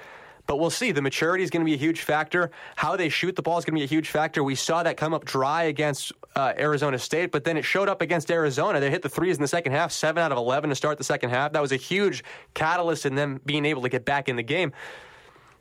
But 0.51 0.59
we'll 0.59 0.69
see. 0.69 0.91
The 0.91 1.01
maturity 1.01 1.45
is 1.45 1.51
going 1.51 1.61
to 1.61 1.65
be 1.65 1.75
a 1.75 1.79
huge 1.79 2.01
factor. 2.01 2.51
How 2.75 2.97
they 2.97 3.09
shoot 3.09 3.37
the 3.37 3.41
ball 3.41 3.57
is 3.59 3.65
going 3.65 3.77
to 3.77 3.79
be 3.79 3.85
a 3.85 3.87
huge 3.87 4.09
factor. 4.09 4.43
We 4.43 4.57
saw 4.57 4.83
that 4.83 4.97
come 4.97 5.15
up 5.15 5.25
dry 5.25 5.63
against 5.63 6.11
uh, 6.35 6.55
Arizona 6.59 6.99
State, 6.99 7.31
but 7.31 7.45
then 7.45 7.57
it 7.57 7.63
showed 7.63 7.89
up 7.89 8.03
against 8.03 8.33
Arizona. 8.33 8.81
They 8.81 8.91
hit 8.91 9.03
the 9.03 9.09
threes 9.09 9.37
in 9.37 9.43
the 9.43 9.47
second 9.47 9.75
half, 9.75 9.93
seven 9.93 10.21
out 10.21 10.33
of 10.33 10.39
11 10.39 10.71
to 10.71 10.75
start 10.75 10.99
the 10.99 11.05
second 11.05 11.31
half. 11.31 11.53
That 11.53 11.63
was 11.63 11.71
a 11.71 11.77
huge 11.77 12.25
catalyst 12.53 13.07
in 13.07 13.15
them 13.15 13.41
being 13.47 13.65
able 13.65 13.83
to 13.83 13.89
get 13.89 14.05
back 14.05 14.29
in 14.29 14.35
the 14.35 14.43
game. 14.43 14.73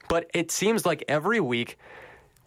But 0.08 0.28
it 0.34 0.50
seems 0.50 0.88
like 0.88 1.04
every 1.08 1.40
week 1.40 1.78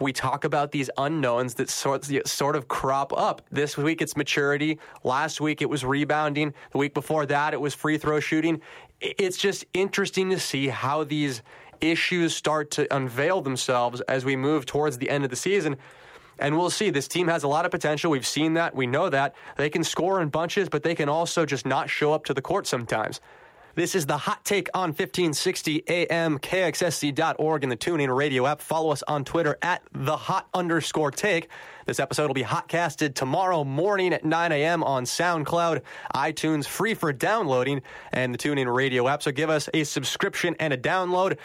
we 0.00 0.12
talk 0.12 0.42
about 0.42 0.72
these 0.72 0.90
unknowns 0.98 1.54
that 1.54 1.70
sort, 1.70 2.04
sort 2.26 2.56
of 2.56 2.66
crop 2.66 3.16
up. 3.16 3.42
This 3.52 3.78
week 3.78 4.02
it's 4.02 4.16
maturity. 4.16 4.80
Last 5.04 5.40
week 5.40 5.62
it 5.62 5.70
was 5.70 5.84
rebounding. 5.84 6.54
The 6.72 6.78
week 6.78 6.92
before 6.92 7.24
that 7.26 7.54
it 7.54 7.60
was 7.60 7.72
free 7.72 7.98
throw 7.98 8.18
shooting. 8.18 8.60
It's 9.00 9.36
just 9.36 9.64
interesting 9.74 10.30
to 10.30 10.40
see 10.40 10.66
how 10.66 11.04
these 11.04 11.40
issues 11.82 12.34
start 12.34 12.70
to 12.72 12.94
unveil 12.94 13.42
themselves 13.42 14.00
as 14.02 14.24
we 14.24 14.36
move 14.36 14.66
towards 14.66 14.98
the 14.98 15.10
end 15.10 15.24
of 15.24 15.30
the 15.30 15.36
season. 15.36 15.76
And 16.38 16.56
we'll 16.56 16.70
see. 16.70 16.90
This 16.90 17.08
team 17.08 17.28
has 17.28 17.42
a 17.42 17.48
lot 17.48 17.64
of 17.64 17.70
potential. 17.70 18.10
We've 18.10 18.26
seen 18.26 18.54
that. 18.54 18.74
We 18.74 18.86
know 18.86 19.08
that. 19.08 19.34
They 19.56 19.70
can 19.70 19.84
score 19.84 20.20
in 20.20 20.28
bunches, 20.28 20.68
but 20.68 20.82
they 20.82 20.94
can 20.94 21.08
also 21.08 21.44
just 21.44 21.66
not 21.66 21.90
show 21.90 22.12
up 22.12 22.24
to 22.24 22.34
the 22.34 22.42
court 22.42 22.66
sometimes. 22.66 23.20
This 23.74 23.94
is 23.94 24.04
the 24.04 24.18
hot 24.18 24.44
take 24.44 24.68
on 24.74 24.90
1560 24.90 25.84
AM, 25.88 26.38
KXSC.org, 26.38 27.62
and 27.62 27.72
the 27.72 27.76
TuneIn 27.76 28.14
radio 28.14 28.46
app. 28.46 28.60
Follow 28.60 28.90
us 28.90 29.02
on 29.08 29.24
Twitter 29.24 29.56
at 29.62 29.82
the 29.92 30.14
hot 30.14 30.46
underscore 30.52 31.10
take. 31.10 31.48
This 31.86 31.98
episode 31.98 32.26
will 32.26 32.34
be 32.34 32.42
hotcasted 32.42 33.14
tomorrow 33.14 33.64
morning 33.64 34.12
at 34.12 34.26
9 34.26 34.52
a.m. 34.52 34.84
on 34.84 35.04
SoundCloud, 35.04 35.80
iTunes, 36.14 36.66
free 36.66 36.92
for 36.92 37.14
downloading, 37.14 37.80
and 38.12 38.34
the 38.34 38.38
TuneIn 38.38 38.72
radio 38.72 39.08
app. 39.08 39.22
So 39.22 39.32
give 39.32 39.48
us 39.48 39.70
a 39.72 39.84
subscription 39.84 40.54
and 40.60 40.74
a 40.74 40.76
download. 40.76 41.38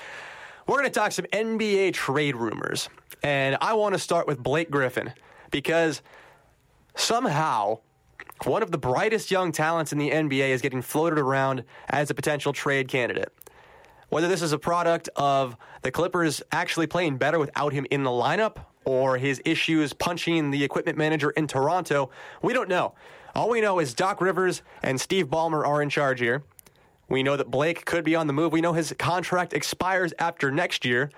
We're 0.67 0.79
going 0.79 0.83
to 0.83 0.89
talk 0.89 1.13
some 1.13 1.25
NBA 1.31 1.93
trade 1.93 2.35
rumors. 2.35 2.89
And 3.23 3.55
I 3.61 3.73
want 3.75 3.93
to 3.93 3.99
start 3.99 4.27
with 4.27 4.43
Blake 4.43 4.69
Griffin 4.69 5.13
because 5.49 6.01
somehow 6.93 7.79
one 8.43 8.61
of 8.61 8.71
the 8.71 8.77
brightest 8.77 9.31
young 9.31 9.51
talents 9.51 9.91
in 9.91 9.97
the 9.97 10.11
NBA 10.11 10.49
is 10.49 10.61
getting 10.61 10.81
floated 10.81 11.19
around 11.19 11.63
as 11.89 12.09
a 12.09 12.13
potential 12.13 12.53
trade 12.53 12.87
candidate. 12.87 13.33
Whether 14.09 14.27
this 14.27 14.41
is 14.41 14.53
a 14.53 14.57
product 14.57 15.09
of 15.15 15.57
the 15.81 15.91
Clippers 15.91 16.41
actually 16.51 16.87
playing 16.87 17.17
better 17.17 17.39
without 17.39 17.73
him 17.73 17.85
in 17.91 18.03
the 18.03 18.09
lineup 18.09 18.57
or 18.85 19.17
his 19.17 19.41
issues 19.43 19.91
punching 19.91 20.51
the 20.51 20.63
equipment 20.63 20.97
manager 20.97 21.31
in 21.31 21.47
Toronto, 21.47 22.09
we 22.41 22.53
don't 22.53 22.69
know. 22.69 22.93
All 23.35 23.49
we 23.49 23.59
know 23.59 23.79
is 23.79 23.93
Doc 23.93 24.21
Rivers 24.21 24.61
and 24.81 24.99
Steve 24.99 25.27
Ballmer 25.27 25.65
are 25.65 25.81
in 25.81 25.89
charge 25.89 26.19
here. 26.19 26.43
We 27.09 27.23
know 27.23 27.37
that 27.37 27.51
Blake 27.51 27.85
could 27.85 28.03
be 28.03 28.15
on 28.15 28.27
the 28.27 28.33
move. 28.33 28.51
We 28.51 28.61
know 28.61 28.73
his 28.73 28.93
contract 28.97 29.53
expires 29.53 30.13
after 30.19 30.51
next 30.51 30.85
year. 30.85 31.09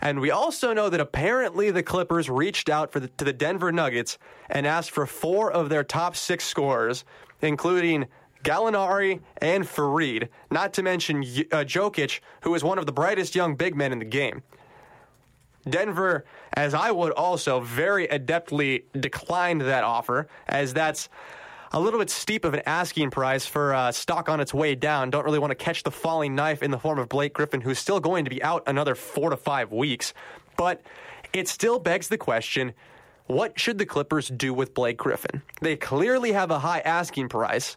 And 0.00 0.20
we 0.20 0.30
also 0.30 0.72
know 0.72 0.88
that 0.88 1.00
apparently 1.00 1.70
the 1.70 1.82
Clippers 1.82 2.30
reached 2.30 2.68
out 2.68 2.92
the, 2.92 3.08
to 3.08 3.24
the 3.24 3.32
Denver 3.32 3.70
Nuggets 3.70 4.18
and 4.48 4.66
asked 4.66 4.90
for 4.90 5.06
four 5.06 5.52
of 5.52 5.68
their 5.68 5.84
top 5.84 6.16
six 6.16 6.44
scorers, 6.44 7.04
including 7.42 8.06
Gallinari 8.42 9.20
and 9.38 9.64
Faried, 9.64 10.28
not 10.50 10.72
to 10.74 10.82
mention 10.82 11.18
uh, 11.18 11.64
Jokic, 11.64 12.20
who 12.42 12.54
is 12.54 12.64
one 12.64 12.78
of 12.78 12.86
the 12.86 12.92
brightest 12.92 13.34
young 13.34 13.54
big 13.54 13.76
men 13.76 13.92
in 13.92 13.98
the 13.98 14.04
game. 14.04 14.42
Denver, 15.68 16.24
as 16.54 16.72
I 16.72 16.90
would 16.90 17.12
also, 17.12 17.60
very 17.60 18.08
adeptly 18.08 18.84
declined 18.98 19.60
that 19.60 19.84
offer, 19.84 20.26
as 20.48 20.72
that's 20.72 21.10
a 21.72 21.80
little 21.80 22.00
bit 22.00 22.10
steep 22.10 22.44
of 22.44 22.54
an 22.54 22.62
asking 22.66 23.10
price 23.10 23.46
for 23.46 23.72
uh, 23.72 23.92
stock 23.92 24.28
on 24.28 24.40
its 24.40 24.52
way 24.52 24.74
down. 24.74 25.10
Don't 25.10 25.24
really 25.24 25.38
want 25.38 25.52
to 25.52 25.54
catch 25.54 25.82
the 25.82 25.90
falling 25.90 26.34
knife 26.34 26.62
in 26.62 26.70
the 26.70 26.78
form 26.78 26.98
of 26.98 27.08
Blake 27.08 27.32
Griffin, 27.32 27.60
who's 27.60 27.78
still 27.78 28.00
going 28.00 28.24
to 28.24 28.30
be 28.30 28.42
out 28.42 28.64
another 28.66 28.94
four 28.94 29.30
to 29.30 29.36
five 29.36 29.70
weeks. 29.72 30.12
But 30.56 30.82
it 31.32 31.48
still 31.48 31.78
begs 31.78 32.08
the 32.08 32.18
question 32.18 32.72
what 33.26 33.60
should 33.60 33.78
the 33.78 33.86
Clippers 33.86 34.28
do 34.28 34.52
with 34.52 34.74
Blake 34.74 34.96
Griffin? 34.96 35.42
They 35.60 35.76
clearly 35.76 36.32
have 36.32 36.50
a 36.50 36.58
high 36.58 36.80
asking 36.80 37.28
price. 37.28 37.76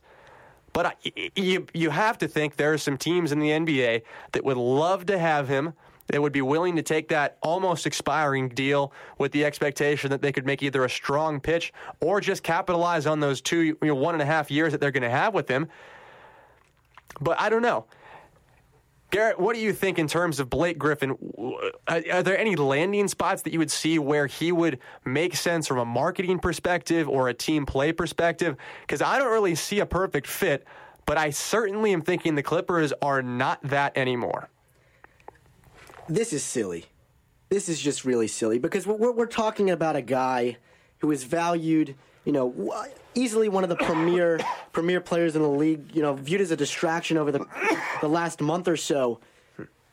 But 0.73 0.97
you 1.35 1.67
you 1.75 1.91
have 1.91 2.17
to 2.17 2.27
think 2.27 2.55
there 2.55 2.73
are 2.73 2.79
some 2.79 2.97
teams 2.97 3.31
in 3.31 3.39
the 3.39 3.49
NBA 3.49 4.01
that 4.31 4.43
would 4.43 4.57
love 4.57 5.05
to 5.05 5.19
have 5.19 5.47
him 5.47 5.73
they 6.07 6.19
would 6.19 6.33
be 6.33 6.41
willing 6.41 6.75
to 6.75 6.81
take 6.81 7.07
that 7.09 7.37
almost 7.41 7.87
expiring 7.87 8.49
deal 8.49 8.91
with 9.17 9.31
the 9.31 9.45
expectation 9.45 10.09
that 10.11 10.21
they 10.21 10.31
could 10.31 10.45
make 10.45 10.61
either 10.61 10.83
a 10.83 10.89
strong 10.89 11.39
pitch 11.39 11.73
or 12.01 12.19
just 12.19 12.43
capitalize 12.43 13.05
on 13.05 13.19
those 13.19 13.41
two, 13.41 13.61
you 13.61 13.77
know, 13.81 13.95
one 13.95 14.15
and 14.15 14.21
a 14.21 14.25
half 14.25 14.51
years 14.51 14.71
that 14.71 14.81
they're 14.81 14.91
going 14.91 15.03
to 15.03 15.09
have 15.09 15.33
with 15.33 15.47
him. 15.47 15.67
But 17.21 17.39
I 17.39 17.49
don't 17.49 17.61
know. 17.61 17.85
Garrett, 19.11 19.39
what 19.39 19.53
do 19.53 19.61
you 19.61 19.73
think 19.73 19.99
in 19.99 20.07
terms 20.07 20.39
of 20.39 20.49
Blake 20.49 20.79
Griffin? 20.79 21.15
Are 21.87 22.23
there 22.23 22.37
any 22.37 22.55
landing 22.55 23.07
spots 23.07 23.43
that 23.43 23.53
you 23.53 23.59
would 23.59 23.69
see 23.69 23.99
where 23.99 24.25
he 24.25 24.51
would 24.51 24.79
make 25.05 25.35
sense 25.35 25.67
from 25.67 25.77
a 25.77 25.85
marketing 25.85 26.39
perspective 26.39 27.07
or 27.07 27.29
a 27.29 27.33
team 27.33 27.67
play 27.67 27.93
perspective? 27.93 28.57
Because 28.81 29.03
I 29.03 29.19
don't 29.19 29.31
really 29.31 29.53
see 29.53 29.81
a 29.81 29.85
perfect 29.85 30.25
fit, 30.25 30.65
but 31.05 31.19
I 31.19 31.29
certainly 31.29 31.93
am 31.93 32.01
thinking 32.01 32.33
the 32.33 32.41
Clippers 32.41 32.91
are 33.03 33.21
not 33.21 33.61
that 33.61 33.95
anymore 33.95 34.49
this 36.07 36.33
is 36.33 36.43
silly. 36.43 36.85
This 37.49 37.69
is 37.69 37.79
just 37.79 38.05
really 38.05 38.27
silly 38.27 38.59
because 38.59 38.87
we're, 38.87 39.11
we're 39.11 39.25
talking 39.25 39.69
about 39.69 39.95
a 39.95 40.01
guy 40.01 40.57
who 40.99 41.11
is 41.11 41.23
valued, 41.23 41.95
you 42.25 42.31
know, 42.31 42.85
easily 43.13 43.49
one 43.49 43.63
of 43.63 43.69
the 43.69 43.75
premier 43.75 44.39
premier 44.71 45.01
players 45.01 45.35
in 45.35 45.41
the 45.41 45.49
league. 45.49 45.95
You 45.95 46.01
know, 46.01 46.13
viewed 46.13 46.41
as 46.41 46.51
a 46.51 46.57
distraction 46.57 47.17
over 47.17 47.31
the 47.31 47.45
the 48.01 48.09
last 48.09 48.41
month 48.41 48.67
or 48.67 48.77
so. 48.77 49.19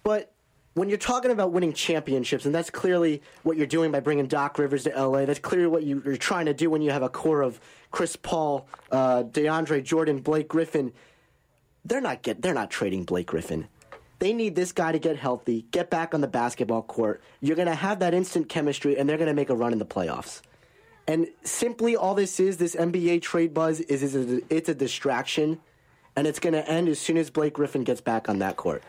But 0.03 0.33
when 0.75 0.89
you're 0.89 0.99
talking 0.99 1.31
about 1.31 1.53
winning 1.53 1.73
championships, 1.73 2.47
and 2.47 2.55
that's 2.55 2.71
clearly 2.71 3.23
what 3.43 3.57
you're 3.57 3.67
doing 3.67 3.91
by 3.91 4.01
bringing 4.01 4.27
Doc 4.27 4.59
Rivers 4.59 4.85
to 4.85 4.91
LA. 4.91 5.25
That's 5.25 5.41
clearly 5.41 5.67
what 5.67 5.83
you, 5.83 6.03
are 6.07 6.17
trying 6.17 6.47
to 6.47 6.55
do 6.55 6.71
when 6.71 6.81
you 6.81 6.91
have 6.91 7.03
a 7.03 7.09
core 7.09 7.43
of 7.43 7.61
Chris 7.91 8.17
Paul, 8.17 8.67
uh, 8.91 9.25
DeAndre 9.25 9.83
Jordan, 9.83 10.21
Blake 10.21 10.49
Griffin. 10.49 10.93
They're 11.85 12.01
not 12.01 12.23
get. 12.23 12.43
They're 12.43 12.55
not 12.55 12.71
trading 12.71 13.05
Blake 13.05 13.27
Griffin. 13.27 13.69
They 14.21 14.35
need 14.35 14.55
this 14.55 14.73
guy 14.73 14.93
to 14.93 14.99
get 14.99 15.17
healthy, 15.17 15.67
get 15.71 15.91
back 15.91 16.15
on 16.15 16.21
the 16.21 16.29
basketball 16.29 16.83
court. 16.83 17.23
You're 17.41 17.57
going 17.57 17.69
to 17.69 17.75
have 17.75 18.01
that 18.01 18.13
instant 18.15 18.51
chemistry, 18.51 18.99
and 18.99 19.09
they're 19.09 19.17
going 19.17 19.29
to 19.29 19.35
make 19.35 19.49
a 19.49 19.57
run 19.57 19.73
in 19.73 19.79
the 19.79 19.87
playoffs. 19.87 20.43
And 21.09 21.29
simply, 21.43 21.97
all 21.97 22.15
this 22.15 22.39
is, 22.39 22.59
this 22.59 22.77
NBA 22.77 23.23
trade 23.23 23.55
buzz, 23.55 23.81
is, 23.81 24.03
is 24.03 24.15
a, 24.15 24.41
it's 24.55 24.69
a 24.69 24.75
distraction, 24.75 25.59
and 26.15 26.27
it's 26.27 26.39
going 26.39 26.53
to 26.53 26.69
end 26.71 26.89
as 26.89 27.01
soon 27.01 27.17
as 27.17 27.31
Blake 27.31 27.55
Griffin 27.55 27.83
gets 27.83 28.03
back 28.03 28.29
on 28.29 28.41
that 28.41 28.57
court. 28.57 28.83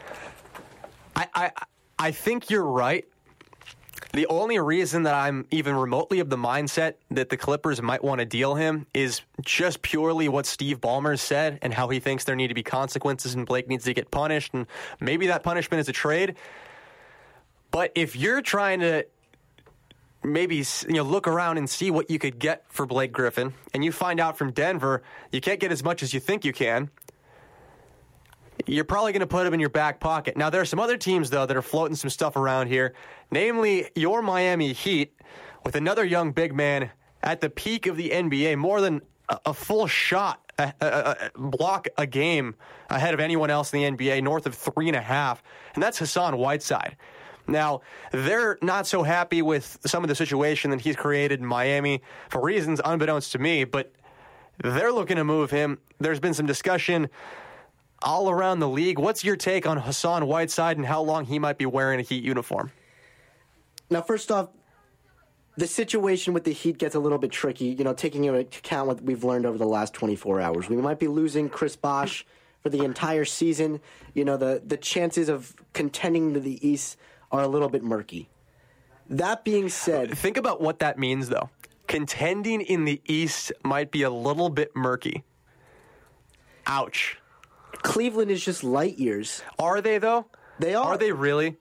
I, 1.16 1.28
I, 1.34 1.52
I 1.98 2.12
think 2.12 2.50
you're 2.50 2.66
right. 2.66 3.08
The 4.14 4.28
only 4.28 4.60
reason 4.60 5.04
that 5.04 5.14
I'm 5.14 5.46
even 5.52 5.76
remotely 5.76 6.20
of 6.20 6.30
the 6.30 6.38
mindset 6.38 6.96
that 7.12 7.30
the 7.30 7.38
Clippers 7.38 7.82
might 7.82 8.04
want 8.04 8.20
to 8.20 8.26
deal 8.26 8.56
him 8.56 8.86
is 8.94 9.22
just 9.42 9.82
purely 9.82 10.28
what 10.28 10.46
Steve 10.46 10.82
Ballmer 10.82 11.18
said 11.18 11.60
and 11.62 11.74
how 11.74 11.88
he 11.88 12.02
thinks 12.02 12.26
there 12.26 12.36
need 12.36 12.50
to 12.50 12.54
be 12.54 12.64
consequences 12.64 13.36
and 13.36 13.46
Blake 13.46 13.70
needs 13.70 13.86
to 13.86 13.94
get 13.94 14.12
punished. 14.12 14.54
And 14.54 14.68
maybe 15.00 15.28
that 15.28 15.44
punishment 15.44 15.80
is 15.80 15.88
a 15.88 15.94
trade. 15.94 16.36
But 17.72 17.94
if 17.96 18.18
you're 18.18 18.42
trying 18.42 18.82
to 18.82 19.06
maybe 20.24 20.58
you 20.58 20.94
know 20.94 21.04
look 21.04 21.28
around 21.28 21.58
and 21.58 21.70
see 21.70 21.90
what 21.90 22.10
you 22.12 22.20
could 22.20 22.38
get 22.38 22.66
for 22.68 22.86
Blake 22.86 23.14
Griffin, 23.14 23.54
and 23.74 23.84
you 23.84 23.94
find 23.94 24.20
out 24.20 24.38
from 24.38 24.52
Denver 24.52 25.02
you 25.32 25.40
can't 25.40 25.60
get 25.60 25.72
as 25.72 25.84
much 25.84 26.04
as 26.04 26.14
you 26.14 26.20
think 26.20 26.44
you 26.44 26.52
can, 26.54 26.90
you're 28.68 28.84
probably 28.84 29.12
going 29.12 29.22
to 29.22 29.28
put 29.28 29.46
him 29.46 29.54
in 29.54 29.60
your 29.60 29.70
back 29.70 30.00
pocket. 30.00 30.38
Now, 30.38 30.50
there 30.50 30.62
are 30.62 30.66
some 30.66 30.80
other 30.80 30.98
teams, 30.98 31.30
though, 31.30 31.46
that 31.46 31.56
are 31.56 31.62
floating 31.62 31.96
some 31.96 32.10
stuff 32.10 32.36
around 32.36 32.68
here, 32.68 32.94
namely 33.32 33.90
your 33.96 34.22
Miami 34.22 34.74
Heat, 34.74 35.14
with 35.64 35.76
another 35.76 36.04
young 36.04 36.32
big 36.32 36.54
man 36.54 36.92
at 37.24 37.42
the 37.42 37.50
peak 37.50 37.88
of 37.88 37.98
the 37.98 38.10
NBA, 38.10 38.58
more 38.58 38.82
than 38.82 39.02
a, 39.30 39.40
a 39.48 39.54
full 39.54 39.88
shot, 39.88 40.52
a, 40.58 40.74
a, 40.82 41.40
block 41.40 41.88
a 41.98 42.06
game 42.06 42.56
ahead 42.90 43.14
of 43.14 43.20
anyone 43.20 43.50
else 43.50 43.74
in 43.74 43.82
the 43.82 43.98
NBA, 43.98 44.24
north 44.24 44.46
of 44.46 44.56
three 44.56 44.88
and 44.88 44.96
a 44.96 45.02
half, 45.02 45.44
and 45.74 45.84
that's 45.84 46.00
Hassan 46.00 46.38
Whiteside. 46.38 46.98
Now, 47.48 47.82
they're 48.12 48.58
not 48.62 48.88
so 48.88 49.04
happy 49.04 49.42
with 49.42 49.78
some 49.86 50.04
of 50.04 50.08
the 50.08 50.16
situation 50.16 50.72
that 50.72 50.82
he's 50.82 50.96
created 50.96 51.40
in 51.40 51.46
Miami 51.46 52.02
for 52.30 52.42
reasons 52.42 52.80
unbeknownst 52.84 53.32
to 53.34 53.40
me, 53.40 53.64
but 53.64 53.92
they're 54.64 54.92
looking 54.92 55.18
to 55.18 55.24
move 55.24 55.50
him. 55.50 55.80
There's 56.00 56.20
been 56.20 56.34
some 56.34 56.46
discussion 56.46 57.10
all 58.02 58.30
around 58.30 58.60
the 58.60 58.68
league. 58.68 59.00
What's 59.00 59.24
your 59.24 59.36
take 59.36 59.66
on 59.66 59.78
Hassan 59.78 60.28
Whiteside 60.28 60.78
and 60.78 60.86
how 60.86 61.02
long 61.02 61.26
he 61.26 61.40
might 61.40 61.58
be 61.58 61.66
wearing 61.66 62.00
a 62.00 62.04
Heat 62.04 62.24
uniform? 62.24 62.72
Now, 63.90 64.02
first 64.02 64.32
off, 64.32 64.50
the 65.58 65.68
situation 65.68 66.34
with 66.34 66.44
the 66.44 66.54
Heat 66.54 66.78
gets 66.78 66.96
a 66.96 67.00
little 67.00 67.18
bit 67.18 67.32
tricky, 67.32 67.66
you 67.66 67.84
know, 67.84 67.94
taking 67.94 68.24
into 68.24 68.40
account 68.40 68.88
what 68.88 69.02
we've 69.02 69.24
learned 69.24 69.46
over 69.46 69.58
the 69.58 69.66
last 69.66 69.94
24 69.94 70.42
hours. 70.42 70.70
We 70.70 70.78
might 70.78 71.00
be 71.00 71.08
losing 71.08 71.50
Chris 71.50 71.76
Bosh 71.76 72.26
for 72.62 72.70
the 72.70 72.84
entire 72.84 73.26
season. 73.26 73.82
You 74.14 74.26
know, 74.26 74.38
the, 74.38 74.62
the 74.66 74.78
chances 74.78 75.30
of 75.30 75.54
contending 75.74 76.34
to 76.34 76.40
the 76.40 76.66
East 76.68 76.98
are 77.32 77.42
a 77.42 77.48
little 77.48 77.70
bit 77.70 77.84
murky. 77.84 78.30
That 79.10 79.44
being 79.44 79.68
said, 79.68 80.18
think 80.18 80.38
about 80.38 80.62
what 80.62 80.80
that 80.80 80.98
means, 80.98 81.28
though. 81.28 81.50
Contending 81.88 82.62
in 82.62 82.86
the 82.86 83.02
East 83.06 83.52
might 83.64 83.92
be 83.92 84.04
a 84.04 84.10
little 84.10 84.50
bit 84.50 84.74
murky. 84.74 85.26
Ouch. 86.66 87.18
Cleveland 87.82 88.32
is 88.32 88.44
just 88.44 88.64
light 88.64 88.98
years. 88.98 89.42
Are 89.60 89.82
they 89.82 89.98
though? 89.98 90.28
They 90.60 90.76
are. 90.76 90.94
Are 90.94 90.98
they 90.98 91.12
really? 91.12 91.58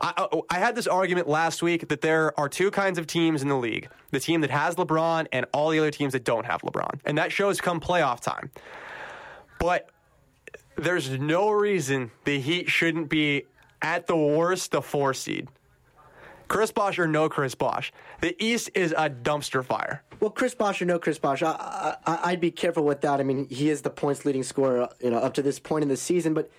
I, 0.00 0.14
oh, 0.16 0.28
oh, 0.32 0.46
I, 0.48 0.58
had 0.58 0.74
this 0.74 0.86
argument 0.86 1.28
last 1.28 1.62
week 1.62 1.88
that 1.88 2.00
there 2.00 2.38
are 2.40 2.48
two 2.48 2.70
kinds 2.70 2.98
of 2.98 3.06
teams 3.06 3.42
in 3.42 3.48
the 3.48 3.56
league 3.56 3.88
the 4.10 4.20
team 4.20 4.40
that 4.40 4.50
has 4.50 4.76
LeBron 4.76 5.26
and 5.32 5.46
all 5.52 5.70
the 5.70 5.78
other 5.78 5.90
teams 5.90 6.12
that 6.14 6.24
don't 6.24 6.46
have 6.46 6.62
LeBron. 6.62 7.00
And 7.04 7.18
that 7.18 7.30
shows 7.30 7.60
come 7.60 7.80
playoff 7.80 8.20
time. 8.20 8.50
But 9.58 9.90
there's 10.76 11.10
no 11.10 11.50
reason 11.50 12.10
the 12.24 12.40
Heat 12.40 12.68
shouldn't 12.68 13.08
be, 13.08 13.44
at 13.80 14.06
the 14.06 14.16
worst, 14.16 14.70
the 14.70 14.82
four 14.82 15.14
seed. 15.14 15.48
Chris 16.52 16.70
Bosh 16.70 16.98
or 16.98 17.08
no 17.08 17.30
Chris 17.30 17.54
Bosh. 17.54 17.94
The 18.20 18.36
East 18.38 18.68
is 18.74 18.92
a 18.92 19.08
dumpster 19.08 19.64
fire. 19.64 20.02
Well, 20.20 20.28
Chris 20.28 20.54
Bosh 20.54 20.82
or 20.82 20.84
no 20.84 20.98
Chris 20.98 21.18
Bosh, 21.18 21.42
I, 21.42 21.96
would 22.26 22.40
be 22.40 22.50
careful 22.50 22.84
with 22.84 23.00
that. 23.00 23.20
I 23.20 23.22
mean, 23.22 23.48
he 23.48 23.70
is 23.70 23.80
the 23.80 23.88
points 23.88 24.26
leading 24.26 24.42
scorer, 24.42 24.90
you 25.00 25.08
know, 25.08 25.16
up 25.16 25.32
to 25.34 25.42
this 25.42 25.58
point 25.58 25.82
in 25.82 25.88
the 25.88 25.96
season. 25.96 26.34
But 26.34 26.50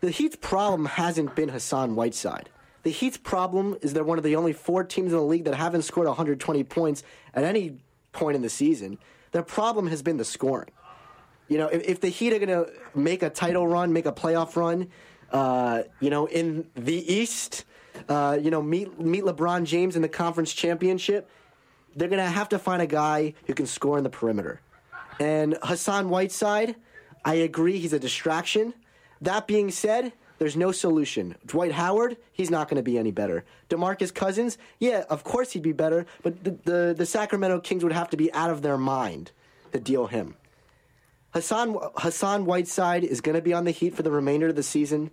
the 0.00 0.10
Heat's 0.10 0.34
problem 0.34 0.86
hasn't 0.86 1.36
been 1.36 1.48
Hassan 1.48 1.94
Whiteside. 1.94 2.50
The 2.82 2.90
Heat's 2.90 3.18
problem 3.18 3.76
is 3.82 3.92
they're 3.92 4.02
one 4.02 4.18
of 4.18 4.24
the 4.24 4.34
only 4.34 4.52
four 4.52 4.82
teams 4.82 5.12
in 5.12 5.18
the 5.18 5.24
league 5.24 5.44
that 5.44 5.54
haven't 5.54 5.82
scored 5.82 6.08
120 6.08 6.64
points 6.64 7.04
at 7.32 7.44
any 7.44 7.76
point 8.10 8.34
in 8.34 8.42
the 8.42 8.50
season. 8.50 8.98
Their 9.30 9.44
problem 9.44 9.86
has 9.86 10.02
been 10.02 10.16
the 10.16 10.24
scoring. 10.24 10.70
You 11.46 11.58
know, 11.58 11.68
if, 11.68 11.84
if 11.84 12.00
the 12.00 12.08
Heat 12.08 12.32
are 12.32 12.44
going 12.44 12.48
to 12.48 12.72
make 12.96 13.22
a 13.22 13.30
title 13.30 13.68
run, 13.68 13.92
make 13.92 14.06
a 14.06 14.12
playoff 14.12 14.56
run, 14.56 14.88
uh, 15.30 15.84
you 16.00 16.10
know, 16.10 16.26
in 16.26 16.66
the 16.74 17.14
East, 17.14 17.64
uh, 18.08 18.38
you 18.40 18.50
know, 18.50 18.62
meet 18.62 18.98
meet 19.00 19.24
LeBron 19.24 19.64
James 19.64 19.96
in 19.96 20.02
the 20.02 20.08
conference 20.08 20.52
championship, 20.52 21.28
they're 21.94 22.08
to 22.08 22.22
have 22.22 22.48
to 22.50 22.58
find 22.58 22.82
a 22.82 22.86
guy 22.86 23.34
who 23.46 23.54
can 23.54 23.66
score 23.66 23.98
in 23.98 24.04
the 24.04 24.10
perimeter. 24.10 24.60
And 25.18 25.56
Hassan 25.62 26.10
Whiteside, 26.10 26.76
I 27.24 27.34
agree, 27.34 27.78
he's 27.78 27.92
a 27.92 27.98
distraction. 27.98 28.74
That 29.20 29.46
being 29.46 29.70
said, 29.70 30.12
there's 30.38 30.56
no 30.56 30.72
solution. 30.72 31.36
Dwight 31.46 31.72
Howard, 31.72 32.18
he's 32.32 32.50
not 32.50 32.68
going 32.68 32.76
to 32.76 32.82
be 32.82 32.98
any 32.98 33.10
better. 33.10 33.44
DeMarcus 33.70 34.14
Cousins, 34.14 34.58
yeah, 34.78 35.04
of 35.08 35.24
course 35.24 35.52
he'd 35.52 35.62
be 35.62 35.72
better, 35.72 36.06
but 36.22 36.44
the, 36.44 36.50
the, 36.64 36.94
the 36.96 37.06
Sacramento 37.06 37.60
Kings 37.60 37.82
would 37.82 37.94
have 37.94 38.10
to 38.10 38.16
be 38.16 38.32
out 38.34 38.50
of 38.50 38.60
their 38.60 38.76
mind 38.76 39.32
to 39.72 39.80
deal 39.80 40.06
him. 40.06 40.36
Hassan 41.30 41.76
Hassan 41.96 42.46
Whiteside 42.46 43.04
is 43.04 43.20
going 43.20 43.34
to 43.34 43.42
be 43.42 43.52
on 43.52 43.64
the 43.64 43.70
Heat 43.70 43.94
for 43.94 44.02
the 44.02 44.10
remainder 44.10 44.48
of 44.48 44.56
the 44.56 44.62
season. 44.62 45.10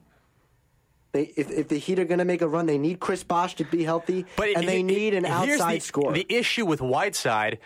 They, 1.13 1.31
if, 1.35 1.51
if 1.51 1.67
the 1.67 1.77
Heat 1.77 1.99
are 1.99 2.05
going 2.05 2.17
to 2.17 2.25
make 2.25 2.41
a 2.41 2.47
run, 2.47 2.65
they 2.65 2.79
need 2.79 2.99
Chris 2.99 3.23
Bosh 3.23 3.55
to 3.55 3.63
be 3.63 3.83
healthy, 3.83 4.25
but 4.35 4.49
and 4.55 4.67
they 4.67 4.81
need 4.81 5.13
an 5.13 5.25
outside 5.25 5.77
the, 5.77 5.81
score. 5.81 6.11
The 6.11 6.25
issue 6.27 6.65
with 6.65 6.81
Whiteside 6.81 7.59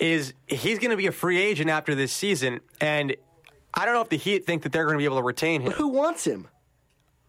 is 0.00 0.34
he's 0.48 0.80
going 0.80 0.90
to 0.90 0.96
be 0.96 1.06
a 1.06 1.12
free 1.12 1.40
agent 1.40 1.70
after 1.70 1.94
this 1.94 2.12
season, 2.12 2.58
and 2.80 3.14
I 3.72 3.84
don't 3.84 3.94
know 3.94 4.00
if 4.00 4.08
the 4.08 4.16
Heat 4.16 4.44
think 4.44 4.64
that 4.64 4.72
they're 4.72 4.86
going 4.86 4.96
to 4.96 4.98
be 4.98 5.04
able 5.04 5.18
to 5.18 5.22
retain 5.22 5.60
him. 5.60 5.68
But 5.68 5.76
who 5.76 5.86
wants 5.86 6.26
him? 6.26 6.48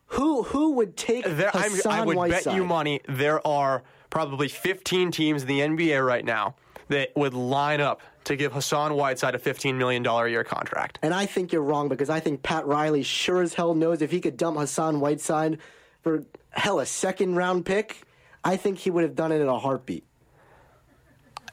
Who 0.08 0.42
who 0.44 0.72
would 0.74 0.98
take 0.98 1.26
there, 1.26 1.52
Hassan 1.54 1.92
I 1.92 2.02
would 2.02 2.18
Whiteside? 2.18 2.46
bet 2.46 2.56
you 2.56 2.66
money 2.66 3.02
there 3.08 3.46
are 3.48 3.84
probably 4.10 4.48
15 4.48 5.12
teams 5.12 5.44
in 5.44 5.48
the 5.48 5.60
NBA 5.60 6.06
right 6.06 6.26
now 6.26 6.56
that 6.92 7.12
would 7.16 7.34
line 7.34 7.82
up 7.82 8.02
to 8.26 8.36
give 8.36 8.54
Hassan 8.54 8.94
Whiteside 8.94 9.34
a 9.34 9.40
$15 9.40 9.76
million 9.76 10.06
a 10.06 10.28
year 10.28 10.44
contract. 10.44 11.00
And 11.02 11.14
I 11.14 11.26
think 11.26 11.52
you're 11.52 11.64
wrong 11.64 11.88
because 11.88 12.10
I 12.10 12.20
think 12.20 12.44
Pat 12.44 12.68
Riley 12.68 13.02
sure 13.02 13.42
as 13.42 13.54
hell 13.54 13.74
knows 13.74 14.02
if 14.02 14.12
he 14.12 14.20
could 14.20 14.38
dump 14.38 14.58
Hassan 14.58 15.00
Whiteside 15.00 15.58
for 16.02 16.24
hell 16.52 16.80
a 16.80 16.86
second 16.86 17.36
round 17.36 17.66
pick, 17.66 18.04
I 18.44 18.58
think 18.58 18.78
he 18.78 18.92
would 18.92 19.04
have 19.04 19.16
done 19.16 19.32
it 19.32 19.40
in 19.40 19.48
a 19.48 19.58
heartbeat. 19.58 20.04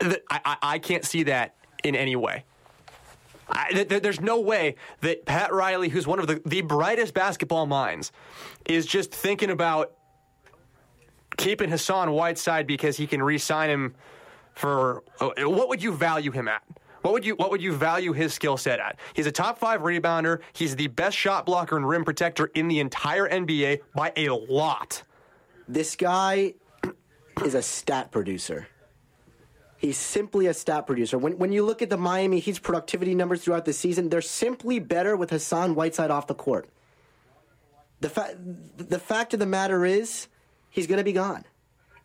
I, 0.01 0.19
I, 0.31 0.57
I 0.63 0.79
can't 0.79 1.05
see 1.05 1.23
that 1.25 1.55
in 1.85 1.95
any 1.95 2.17
way. 2.17 2.45
I, 3.49 3.71
th- 3.71 4.03
there's 4.03 4.21
no 4.21 4.41
way 4.41 4.75
that 5.01 5.25
Pat 5.25 5.53
Riley, 5.53 5.89
who's 5.89 6.07
one 6.07 6.19
of 6.19 6.27
the, 6.27 6.43
the 6.45 6.61
brightest 6.61 7.15
basketball 7.15 7.67
minds, 7.67 8.13
is 8.67 8.85
just 8.85 9.11
thinking 9.11 9.51
about 9.51 9.93
keeping 11.37 11.71
Hassan 11.71 12.11
Whiteside 12.11 12.67
because 12.67 12.97
he 12.97 13.07
can 13.07 13.23
re-sign 13.23 13.71
him 13.71 13.95
for 14.59 15.05
uh, 15.21 15.31
what 15.49 15.69
would 15.69 15.83
you 15.83 15.93
value 15.93 16.33
him 16.33 16.49
at? 16.49 16.63
What 17.03 17.15
would 17.15 17.25
you 17.25 17.37
what 17.37 17.51
would 17.53 17.63
you 17.63 17.73
value 17.73 18.13
his 18.13 18.35
skill 18.35 18.57
set 18.57 18.81
at? 18.81 18.99
He's 19.15 19.27
a 19.27 19.33
top 19.33 19.59
five 19.59 19.83
rebounder. 19.83 20.41
He's 20.53 20.75
the 20.75 20.89
best 20.89 21.17
shot 21.17 21.47
blocker 21.47 21.77
and 21.77 21.89
rim 21.89 22.05
protector 22.05 22.51
in 22.55 22.67
the 22.67 22.81
entire 22.81 23.29
NBA 23.29 23.81
by 23.95 24.13
a 24.17 24.31
lot. 24.31 25.05
This 25.69 25.95
guy 25.95 26.55
is 27.45 27.55
a 27.55 27.63
stat 27.63 28.11
producer. 28.11 28.67
He's 29.77 29.97
simply 29.97 30.47
a 30.47 30.55
stat 30.55 30.89
producer. 30.89 31.19
When, 31.19 31.39
when 31.39 31.53
you 31.53 31.65
look 31.65 31.83
at 31.83 31.89
the 31.89 31.97
Miami 31.97 32.41
Heat's 32.41 32.59
productivity 32.59 33.15
numbers 33.15 33.45
throughout 33.45 33.65
the 33.65 33.73
season, 33.73 34.09
they're 34.09 34.21
simply 34.21 34.81
better 34.81 35.15
with 35.17 35.31
Hassan 35.31 35.77
Whiteside 35.77 36.11
off 36.11 36.27
the 36.27 36.35
court. 36.35 36.69
The, 38.01 38.09
fa- 38.09 38.37
the 38.77 38.99
fact 38.99 39.35
of 39.35 39.41
the 39.41 39.47
matter 39.47 39.85
is, 39.85 40.27
he's 40.69 40.89
going 40.89 40.99
to 40.99 41.05
be 41.05 41.13
gone. 41.13 41.45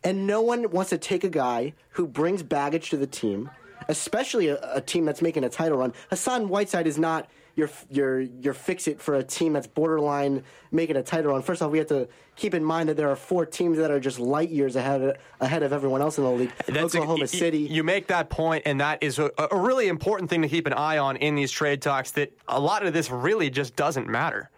And 0.03 0.27
no 0.27 0.41
one 0.41 0.69
wants 0.71 0.89
to 0.89 0.97
take 0.97 1.23
a 1.23 1.29
guy 1.29 1.73
who 1.91 2.07
brings 2.07 2.43
baggage 2.43 2.89
to 2.89 2.97
the 2.97 3.07
team, 3.07 3.49
especially 3.87 4.49
a, 4.49 4.59
a 4.73 4.81
team 4.81 5.05
that's 5.05 5.21
making 5.21 5.43
a 5.43 5.49
title 5.49 5.77
run. 5.77 5.93
Hassan 6.09 6.49
Whiteside 6.49 6.87
is 6.87 6.97
not 6.97 7.29
your 7.55 7.69
your 7.89 8.21
your 8.21 8.53
fix 8.53 8.87
it 8.87 8.99
for 8.99 9.15
a 9.15 9.23
team 9.23 9.53
that's 9.53 9.67
borderline 9.67 10.43
making 10.71 10.95
a 10.95 11.03
title 11.03 11.31
run. 11.31 11.41
First 11.41 11.61
off, 11.61 11.71
we 11.71 11.77
have 11.77 11.87
to 11.87 12.07
keep 12.35 12.53
in 12.53 12.63
mind 12.63 12.89
that 12.89 12.97
there 12.97 13.09
are 13.09 13.15
four 13.15 13.45
teams 13.45 13.77
that 13.77 13.91
are 13.91 13.99
just 13.99 14.19
light 14.19 14.49
years 14.49 14.75
ahead 14.75 15.01
of, 15.01 15.17
ahead 15.39 15.61
of 15.61 15.71
everyone 15.71 16.01
else 16.01 16.17
in 16.17 16.23
the 16.23 16.31
league. 16.31 16.51
That's 16.65 16.95
Oklahoma 16.95 17.25
a, 17.25 17.27
City. 17.27 17.59
You 17.59 17.83
make 17.83 18.07
that 18.07 18.29
point, 18.29 18.63
and 18.65 18.81
that 18.81 19.03
is 19.03 19.19
a, 19.19 19.31
a 19.37 19.55
really 19.55 19.87
important 19.87 20.29
thing 20.29 20.41
to 20.41 20.49
keep 20.49 20.65
an 20.65 20.73
eye 20.73 20.97
on 20.97 21.15
in 21.17 21.35
these 21.35 21.51
trade 21.51 21.81
talks. 21.81 22.11
That 22.11 22.35
a 22.47 22.59
lot 22.59 22.85
of 22.85 22.93
this 22.93 23.11
really 23.11 23.49
just 23.49 23.75
doesn't 23.75 24.07
matter. 24.07 24.49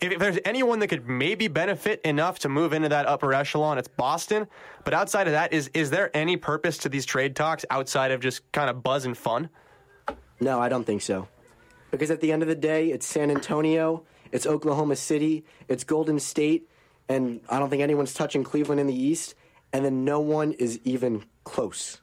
If 0.00 0.18
there's 0.18 0.38
anyone 0.44 0.78
that 0.80 0.88
could 0.88 1.08
maybe 1.08 1.48
benefit 1.48 2.00
enough 2.02 2.38
to 2.40 2.48
move 2.48 2.72
into 2.72 2.88
that 2.88 3.06
upper 3.06 3.32
echelon, 3.32 3.78
it's 3.78 3.88
Boston. 3.88 4.46
But 4.84 4.94
outside 4.94 5.26
of 5.26 5.32
that, 5.32 5.52
is 5.52 5.70
is 5.74 5.90
there 5.90 6.10
any 6.16 6.36
purpose 6.36 6.78
to 6.78 6.88
these 6.88 7.04
trade 7.04 7.36
talks 7.36 7.64
outside 7.70 8.10
of 8.10 8.20
just 8.20 8.50
kind 8.52 8.70
of 8.70 8.82
buzz 8.82 9.04
and 9.04 9.16
fun? 9.16 9.50
No, 10.40 10.60
I 10.60 10.68
don't 10.68 10.84
think 10.84 11.02
so. 11.02 11.28
Because 11.90 12.10
at 12.10 12.20
the 12.20 12.32
end 12.32 12.42
of 12.42 12.48
the 12.48 12.54
day, 12.54 12.90
it's 12.90 13.06
San 13.06 13.30
Antonio, 13.30 14.04
it's 14.32 14.46
Oklahoma 14.46 14.96
City, 14.96 15.44
it's 15.68 15.84
Golden 15.84 16.18
State, 16.18 16.68
and 17.08 17.40
I 17.48 17.58
don't 17.58 17.70
think 17.70 17.82
anyone's 17.82 18.14
touching 18.14 18.42
Cleveland 18.42 18.80
in 18.80 18.86
the 18.86 18.94
East, 18.94 19.34
and 19.72 19.84
then 19.84 20.04
no 20.04 20.20
one 20.20 20.52
is 20.52 20.80
even 20.84 21.24
close. 21.44 22.00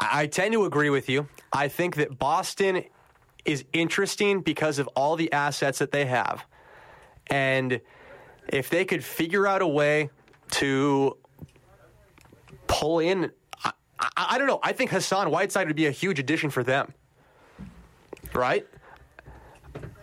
I 0.00 0.26
tend 0.26 0.52
to 0.54 0.64
agree 0.64 0.90
with 0.90 1.08
you. 1.08 1.28
I 1.52 1.68
think 1.68 1.96
that 1.96 2.18
Boston 2.18 2.84
is 3.44 3.64
interesting 3.72 4.40
because 4.40 4.78
of 4.78 4.88
all 4.88 5.16
the 5.16 5.32
assets 5.32 5.78
that 5.78 5.92
they 5.92 6.06
have. 6.06 6.44
And 7.28 7.80
if 8.48 8.70
they 8.70 8.84
could 8.84 9.04
figure 9.04 9.46
out 9.46 9.62
a 9.62 9.66
way 9.66 10.10
to 10.52 11.16
pull 12.66 12.98
in, 12.98 13.30
I, 13.62 13.72
I, 13.98 14.26
I, 14.30 14.38
don't 14.38 14.46
know. 14.46 14.60
I 14.62 14.72
think 14.72 14.90
Hassan 14.90 15.30
Whiteside 15.30 15.66
would 15.66 15.76
be 15.76 15.86
a 15.86 15.90
huge 15.90 16.18
addition 16.18 16.50
for 16.50 16.62
them. 16.62 16.92
Right? 18.32 18.66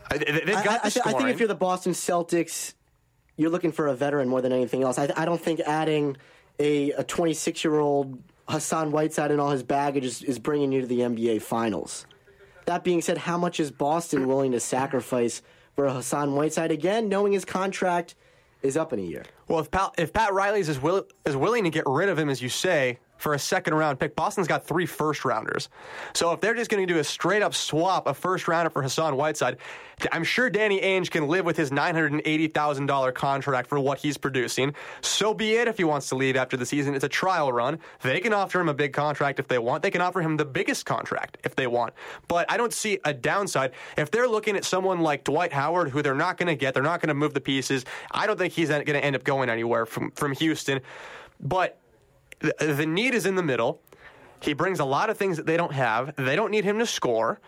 Got 0.10 0.28
I, 0.28 0.90
the 0.90 1.02
I 1.06 1.14
think 1.14 1.30
if 1.30 1.40
you're 1.40 1.48
the 1.48 1.56
Boston 1.56 1.94
Celtics, 1.94 2.74
you're 3.38 3.50
looking 3.50 3.72
for 3.72 3.88
a 3.88 3.96
veteran 3.96 4.28
more 4.28 4.42
than 4.42 4.52
anything 4.52 4.84
else. 4.84 4.98
I, 5.00 5.12
I 5.16 5.26
don't 5.26 5.42
think 5.42 5.62
adding 5.62 6.18
a 6.60 7.04
26 7.04 7.64
year 7.64 7.80
old 7.80 8.22
Hassan 8.48 8.92
Whiteside 8.92 9.32
and 9.32 9.40
all 9.40 9.52
his 9.52 9.64
baggage 9.64 10.06
is, 10.06 10.22
is 10.22 10.38
bringing 10.38 10.72
you 10.72 10.82
to 10.82 10.88
the 10.88 11.00
NBA 11.00 11.42
Finals. 11.42 12.06
That 12.66 12.84
being 12.84 13.02
said, 13.02 13.18
how 13.18 13.38
much 13.38 13.60
is 13.60 13.72
Boston 13.72 14.28
willing 14.28 14.52
to 14.52 14.60
sacrifice 14.60 15.42
for 15.76 15.90
Hassan 15.90 16.34
Whiteside 16.36 16.72
again, 16.72 17.10
knowing 17.10 17.34
his 17.34 17.46
contract 17.46 18.16
is 18.62 18.78
up 18.78 18.94
in 18.94 19.00
a 19.00 19.04
year? 19.04 19.24
Well, 19.48 19.60
if 19.60 19.72
Pat, 19.72 19.96
if 19.98 20.14
Pat 20.14 20.32
is, 20.56 20.80
will, 20.80 21.06
is 21.26 21.36
willing 21.36 21.64
to 21.64 21.70
get 21.70 21.84
rid 21.88 22.10
of 22.10 22.18
him, 22.18 22.30
as 22.30 22.42
you 22.42 22.50
say, 22.50 23.00
for 23.22 23.34
a 23.34 23.40
second 23.40 23.76
round 23.76 24.00
pick. 24.00 24.16
Boston's 24.16 24.48
got 24.48 24.66
three 24.66 24.86
first 24.86 25.24
rounders. 25.24 25.70
So 26.14 26.32
if 26.32 26.42
they're 26.42 26.56
just 26.56 26.70
going 26.70 26.86
to 26.86 26.92
do 26.92 27.00
a 27.00 27.04
straight 27.04 27.42
up 27.42 27.54
swap, 27.54 28.08
a 28.08 28.14
first 28.14 28.48
rounder 28.48 28.70
for 28.70 28.82
Hassan 28.82 29.16
Whiteside, 29.16 29.58
I'm 30.12 30.24
sure 30.24 30.50
Danny 30.50 30.82
Ainge 30.82 31.12
can 31.12 31.28
live 31.28 31.46
with 31.46 31.56
his 31.56 31.70
$980,000 31.70 33.14
contract 33.14 33.70
for 33.70 33.80
what 33.80 34.00
he's 34.00 34.18
producing. 34.18 34.74
So 35.02 35.34
be 35.34 35.54
it 35.54 35.68
if 35.68 35.78
he 35.78 35.84
wants 35.84 36.10
to 36.10 36.16
leave 36.16 36.36
after 36.36 36.58
the 36.58 36.66
season. 36.66 36.96
It's 36.96 37.04
a 37.04 37.10
trial 37.10 37.54
run. 37.54 37.80
They 38.02 38.20
can 38.20 38.34
offer 38.34 38.60
him 38.60 38.70
a 38.70 38.74
big 38.74 38.94
contract 38.94 39.40
if 39.40 39.48
they 39.48 39.60
want. 39.60 39.84
They 39.84 39.92
can 39.92 40.02
offer 40.02 40.22
him 40.22 40.38
the 40.38 40.46
biggest 40.46 40.86
contract 40.86 41.38
if 41.44 41.56
they 41.56 41.68
want. 41.68 41.94
But 42.28 42.52
I 42.52 42.58
don't 42.58 42.74
see 42.74 43.00
a 43.06 43.14
downside. 43.14 43.74
If 43.98 44.10
they're 44.10 44.28
looking 44.28 44.56
at 44.56 44.66
someone 44.66 45.02
like 45.02 45.24
Dwight 45.24 45.54
Howard, 45.54 45.90
who 45.90 46.02
they're 46.02 46.16
not 46.16 46.38
going 46.38 46.48
to 46.48 46.56
get, 46.56 46.74
they're 46.74 46.82
not 46.82 47.02
going 47.02 47.10
to 47.10 47.14
move 47.14 47.36
the 47.36 47.42
pieces, 47.42 47.86
I 48.10 48.26
don't 48.26 48.38
think 48.38 48.54
he's 48.54 48.70
going 48.70 48.86
to 48.86 49.06
end 49.06 49.16
up 49.16 49.24
going 49.24 49.50
anywhere 49.50 49.86
from, 49.86 50.10
from 50.12 50.34
Houston. 50.34 50.82
But 51.40 51.81
the 52.42 52.86
need 52.86 53.14
is 53.14 53.26
in 53.26 53.36
the 53.36 53.44
middle. 53.44 53.82
He 54.42 54.54
brings 54.54 54.80
a 54.80 54.86
lot 54.86 55.10
of 55.10 55.18
things 55.18 55.38
that 55.38 55.46
they 55.46 55.58
don't 55.58 55.74
have. 55.74 56.16
They 56.16 56.36
don't 56.36 56.52
need 56.52 56.64
him 56.64 56.80
to 56.80 56.86
score. 56.86 57.40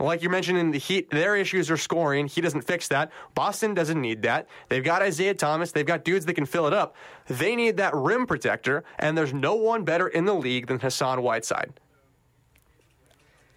Like 0.00 0.22
you 0.22 0.30
mentioned 0.30 0.58
in 0.58 0.70
the 0.70 0.78
Heat, 0.78 1.10
their 1.10 1.34
issues 1.34 1.70
are 1.70 1.76
scoring. 1.76 2.28
He 2.28 2.40
doesn't 2.40 2.62
fix 2.62 2.86
that. 2.88 3.10
Boston 3.34 3.74
doesn't 3.74 4.00
need 4.00 4.22
that. 4.22 4.46
They've 4.68 4.84
got 4.84 5.02
Isaiah 5.02 5.34
Thomas. 5.34 5.72
They've 5.72 5.84
got 5.84 6.04
dudes 6.04 6.24
that 6.26 6.34
can 6.34 6.46
fill 6.46 6.68
it 6.68 6.72
up. 6.72 6.94
They 7.26 7.56
need 7.56 7.78
that 7.78 7.94
rim 7.94 8.26
protector, 8.26 8.84
and 8.98 9.18
there's 9.18 9.34
no 9.34 9.56
one 9.56 9.84
better 9.84 10.06
in 10.06 10.24
the 10.24 10.34
league 10.34 10.68
than 10.68 10.78
Hassan 10.78 11.22
Whiteside. 11.22 11.72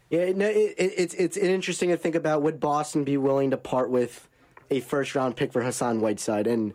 Yeah, 0.09 0.31
no, 0.31 0.47
it, 0.47 0.75
it, 0.77 0.93
it's 0.97 1.13
it's 1.13 1.37
interesting 1.37 1.89
to 1.89 1.97
think 1.97 2.15
about. 2.15 2.41
Would 2.41 2.59
Boston 2.59 3.03
be 3.03 3.17
willing 3.17 3.51
to 3.51 3.57
part 3.57 3.91
with 3.91 4.27
a 4.71 4.79
first 4.79 5.13
round 5.13 5.35
pick 5.35 5.53
for 5.53 5.61
Hassan 5.61 6.01
Whiteside? 6.01 6.47
And 6.47 6.73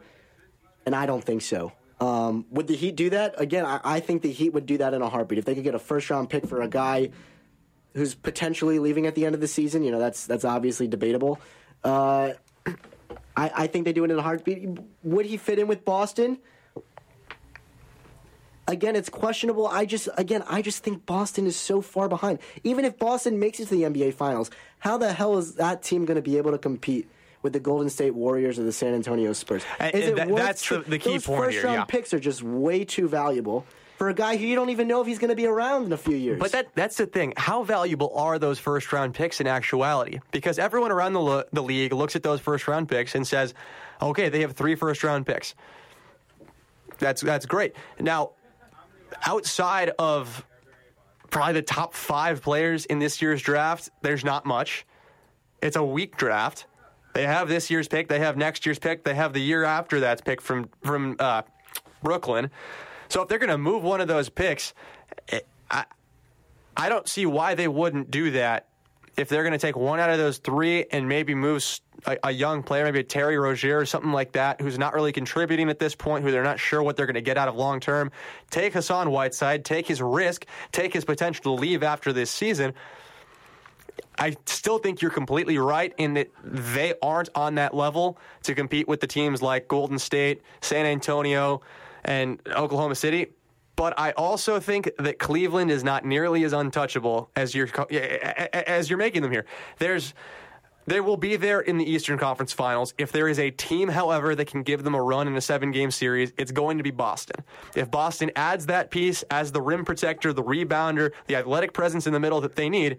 and 0.87 0.95
I 0.95 1.07
don't 1.07 1.25
think 1.25 1.43
so. 1.43 1.73
Um, 1.99 2.45
would 2.51 2.67
the 2.67 2.77
Heat 2.77 2.97
do 2.97 3.11
that? 3.11 3.41
Again, 3.41 3.65
I, 3.65 3.81
I 3.83 4.01
think 4.01 4.23
the 4.23 4.31
Heat 4.31 4.51
would 4.51 4.67
do 4.67 4.79
that 4.79 4.93
in 4.93 5.03
a 5.03 5.09
heartbeat 5.09 5.39
if 5.39 5.45
they 5.45 5.55
could 5.55 5.65
get 5.65 5.75
a 5.75 5.79
first 5.79 6.11
round 6.11 6.29
pick 6.29 6.47
for 6.47 6.61
a 6.61 6.69
guy 6.69 7.11
who's 7.95 8.15
potentially 8.15 8.79
leaving 8.79 9.07
at 9.07 9.15
the 9.15 9.25
end 9.25 9.35
of 9.35 9.41
the 9.41 9.49
season. 9.49 9.83
You 9.83 9.91
know, 9.91 9.99
that's 9.99 10.27
that's 10.27 10.45
obviously 10.45 10.87
debatable. 10.87 11.41
Uh, 11.83 12.33
I, 13.37 13.51
I 13.55 13.67
think 13.67 13.87
they 13.87 13.93
do 13.93 14.05
it 14.05 14.11
in 14.11 14.19
a 14.19 14.23
heartbeat. 14.23 14.69
Would 15.03 15.27
he 15.27 15.37
fit 15.37 15.59
in 15.59 15.69
with 15.69 15.85
Boston? 15.85 16.39
Again, 18.69 18.97
it's 18.97 19.09
questionable. 19.09 19.67
I 19.67 19.87
just 19.87 20.09
again, 20.19 20.43
I 20.49 20.61
just 20.61 20.83
think 20.83 21.07
Boston 21.07 21.47
is 21.47 21.57
so 21.57 21.81
far 21.81 22.09
behind. 22.09 22.41
Even 22.65 22.85
if 22.85 22.99
Boston 22.99 23.39
makes 23.39 23.61
it 23.61 23.69
to 23.69 23.75
the 23.75 23.83
NBA 23.83 24.15
Finals, 24.15 24.51
how 24.81 24.99
the 24.99 25.13
hell 25.13 25.39
is 25.39 25.55
that 25.55 25.83
team 25.83 26.05
going 26.05 26.17
to 26.17 26.23
be 26.23 26.37
able 26.37 26.51
to 26.51 26.59
compete 26.59 27.09
with 27.47 27.53
the 27.53 27.61
Golden 27.61 27.89
State 27.89 28.13
Warriors 28.15 28.59
or 28.59 28.65
the 28.65 28.73
San 28.73 28.93
Antonio 28.93 29.33
Spurs? 29.33 29.63
And- 29.79 29.95
is 29.95 30.03
and 30.03 30.11
it 30.11 30.17
that- 30.17 30.29
worth 30.29 30.43
that's 30.43 30.63
tr- 30.63 30.75
the- 30.79 30.91
the 30.91 30.99
key 30.99 31.13
those 31.13 31.27
point 31.27 31.45
first 31.45 31.55
here, 31.59 31.65
round 31.67 31.77
yeah. 31.79 31.85
picks 31.85 32.13
are 32.13 32.19
just 32.19 32.43
way 32.43 32.85
too 32.85 33.07
valuable 33.09 33.65
for 33.99 34.09
a 34.09 34.15
guy 34.15 34.37
who 34.37 34.45
you 34.45 34.57
don't 34.57 34.71
even 34.71 34.89
know 34.89 35.01
if 35.01 35.07
he's 35.07 35.19
going 35.21 35.31
to 35.31 35.37
be 35.37 35.47
around 35.47 35.87
in 35.87 35.93
a 35.93 35.97
few 35.97 36.17
years. 36.17 36.39
But 36.41 36.51
that 36.53 36.67
that's 36.75 36.97
the 36.97 37.07
thing. 37.07 37.33
How 37.37 37.63
valuable 37.63 38.13
are 38.17 38.39
those 38.41 38.59
first 38.59 38.93
round 38.93 39.15
picks 39.15 39.41
in 39.41 39.47
actuality? 39.47 40.19
Because 40.33 40.59
everyone 40.59 40.91
around 40.91 41.13
the, 41.13 41.21
lo- 41.21 41.45
the 41.53 41.63
league 41.63 41.93
looks 41.93 42.17
at 42.17 42.23
those 42.25 42.41
first 42.41 42.67
round 42.69 42.89
picks 42.89 43.15
and 43.15 43.25
says, 43.27 43.55
okay, 44.03 44.29
they 44.29 44.41
have 44.41 44.53
three 44.53 44.75
first 44.75 45.05
round 45.05 45.25
picks. 45.25 45.55
That's 46.99 47.23
that's 47.23 47.47
great. 47.47 47.75
Now, 48.01 48.33
outside 49.25 49.93
of 49.99 50.45
probably 51.31 51.55
the 51.55 51.63
top 51.63 51.95
five 51.95 52.43
players 52.43 52.87
in 52.87 52.99
this 52.99 53.21
year's 53.23 53.41
draft, 53.43 53.91
there's 54.03 54.25
not 54.25 54.45
much. 54.47 54.85
It's 55.63 55.77
a 55.77 55.83
weak 55.83 56.17
draft. 56.17 56.67
They 57.17 57.25
have 57.25 57.49
this 57.49 57.71
year's 57.71 57.89
pick. 57.89 58.09
They 58.09 58.19
have 58.19 58.37
next 58.37 58.67
year's 58.67 58.79
pick. 58.79 59.03
They 59.03 59.15
have 59.15 59.33
the 59.33 59.41
year 59.41 59.65
after 59.65 60.01
that's 60.01 60.21
pick 60.21 60.43
from 60.43 60.69
from 60.83 61.17
uh, 61.19 61.43
Brooklyn. 62.03 62.51
So 63.09 63.23
if 63.23 63.29
they're 63.29 63.39
going 63.39 63.49
to 63.49 63.57
move 63.57 63.83
one 63.83 64.03
of 64.03 64.07
those 64.07 64.29
picks, 64.29 64.75
eh, 65.31 65.41
I 65.71 65.87
I 66.77 66.91
don't 66.91 67.09
see 67.09 67.25
why 67.25 67.55
they 67.55 67.69
wouldn't 67.69 68.11
do 68.11 68.33
that. 68.33 68.69
If 69.17 69.31
they're 69.31 69.45
going 69.45 69.55
to 69.55 69.59
take 69.59 69.79
one 69.79 69.99
out 69.99 70.11
of 70.11 70.19
those 70.19 70.37
three 70.37 70.85
and 70.93 71.09
maybe 71.09 71.35
move 71.35 71.65
a 72.23 72.31
young 72.31 72.63
player, 72.63 72.85
maybe 72.85 73.01
a 73.01 73.03
Terry 73.03 73.39
Rozier 73.39 73.79
or 73.79 73.87
something 73.87 74.13
like 74.13 74.33
that, 74.33 74.61
who's 74.61 74.79
not 74.79 74.93
really 74.93 75.13
contributing 75.13 75.71
at 75.71 75.79
this 75.79 75.95
point, 75.95 76.23
who 76.23 76.31
they're 76.31 76.45
not 76.45 76.61
sure 76.61 76.83
what 76.83 76.99
they're 76.99 77.07
going 77.07 77.15
to 77.15 77.23
get 77.23 77.39
out 77.39 77.49
of 77.49 77.57
long 77.57 77.81
term, 77.81 78.13
take 78.51 78.75
Hassan 78.75 79.11
Whiteside, 79.11 79.65
take 79.65 79.87
his 79.89 80.03
risk, 80.03 80.45
take 80.71 80.93
his 80.93 81.07
potential 81.07 81.45
to 81.45 81.63
leave 81.63 81.83
after 81.83 82.13
this 82.13 82.31
season. 82.31 82.75
I 84.19 84.37
still 84.47 84.79
think 84.79 85.03
you're 85.03 85.11
completely 85.11 85.59
right 85.59 85.93
in 85.99 86.15
that 86.15 86.31
they 86.45 86.95
aren't 87.03 87.29
on 87.35 87.55
that 87.57 87.75
level 87.75 88.19
to 88.45 88.55
compete 88.55 88.89
with 88.89 89.01
the 89.01 89.07
teams 89.07 89.43
like 89.43 89.69
Golden 89.69 89.99
State, 89.99 90.43
San 90.61 90.87
Antonio, 90.87 91.61
and 92.05 92.41
Oklahoma 92.49 92.95
City. 92.95 93.27
But 93.77 93.99
I 93.99 94.13
also 94.13 94.59
think 94.59 94.91
that 94.99 95.19
Cleveland 95.19 95.71
is 95.71 95.85
not 95.85 96.05
nearly 96.05 96.45
as 96.45 96.55
untouchable 96.55 97.31
as 97.37 97.55
you're 97.55 97.69
as 97.91 98.89
you're 98.89 98.99
making 98.99 99.21
them 99.21 99.31
here. 99.31 99.45
There's 99.79 100.15
they 100.87 101.01
will 101.01 101.17
be 101.17 101.37
there 101.37 101.61
in 101.61 101.79
the 101.79 101.85
Eastern 101.85 102.17
Conference 102.17 102.53
Finals. 102.53 102.95
If 102.97 103.11
there 103.11 103.29
is 103.29 103.39
a 103.39 103.51
team, 103.51 103.89
however, 103.89 104.35
that 104.37 104.47
can 104.47 104.63
give 104.63 104.85
them 104.85 104.95
a 104.95 105.03
run 105.03 105.27
in 105.27 105.37
a 105.37 105.41
seven 105.41 105.73
game 105.73 105.91
series, 105.91 106.33
it's 106.39 106.53
going 106.53 106.79
to 106.79 106.85
be 106.85 106.93
Boston. 106.93 107.45
If 107.75 107.91
Boston 107.91 108.31
adds 108.37 108.67
that 108.67 108.91
piece 108.91 109.25
as 109.25 109.51
the 109.51 109.61
rim 109.61 109.85
protector, 109.85 110.33
the 110.33 110.45
rebounder, 110.45 111.11
the 111.27 111.37
athletic 111.37 111.73
presence 111.73 112.07
in 112.07 112.13
the 112.13 112.21
middle 112.21 112.41
that 112.41 112.55
they 112.55 112.69
need, 112.69 112.99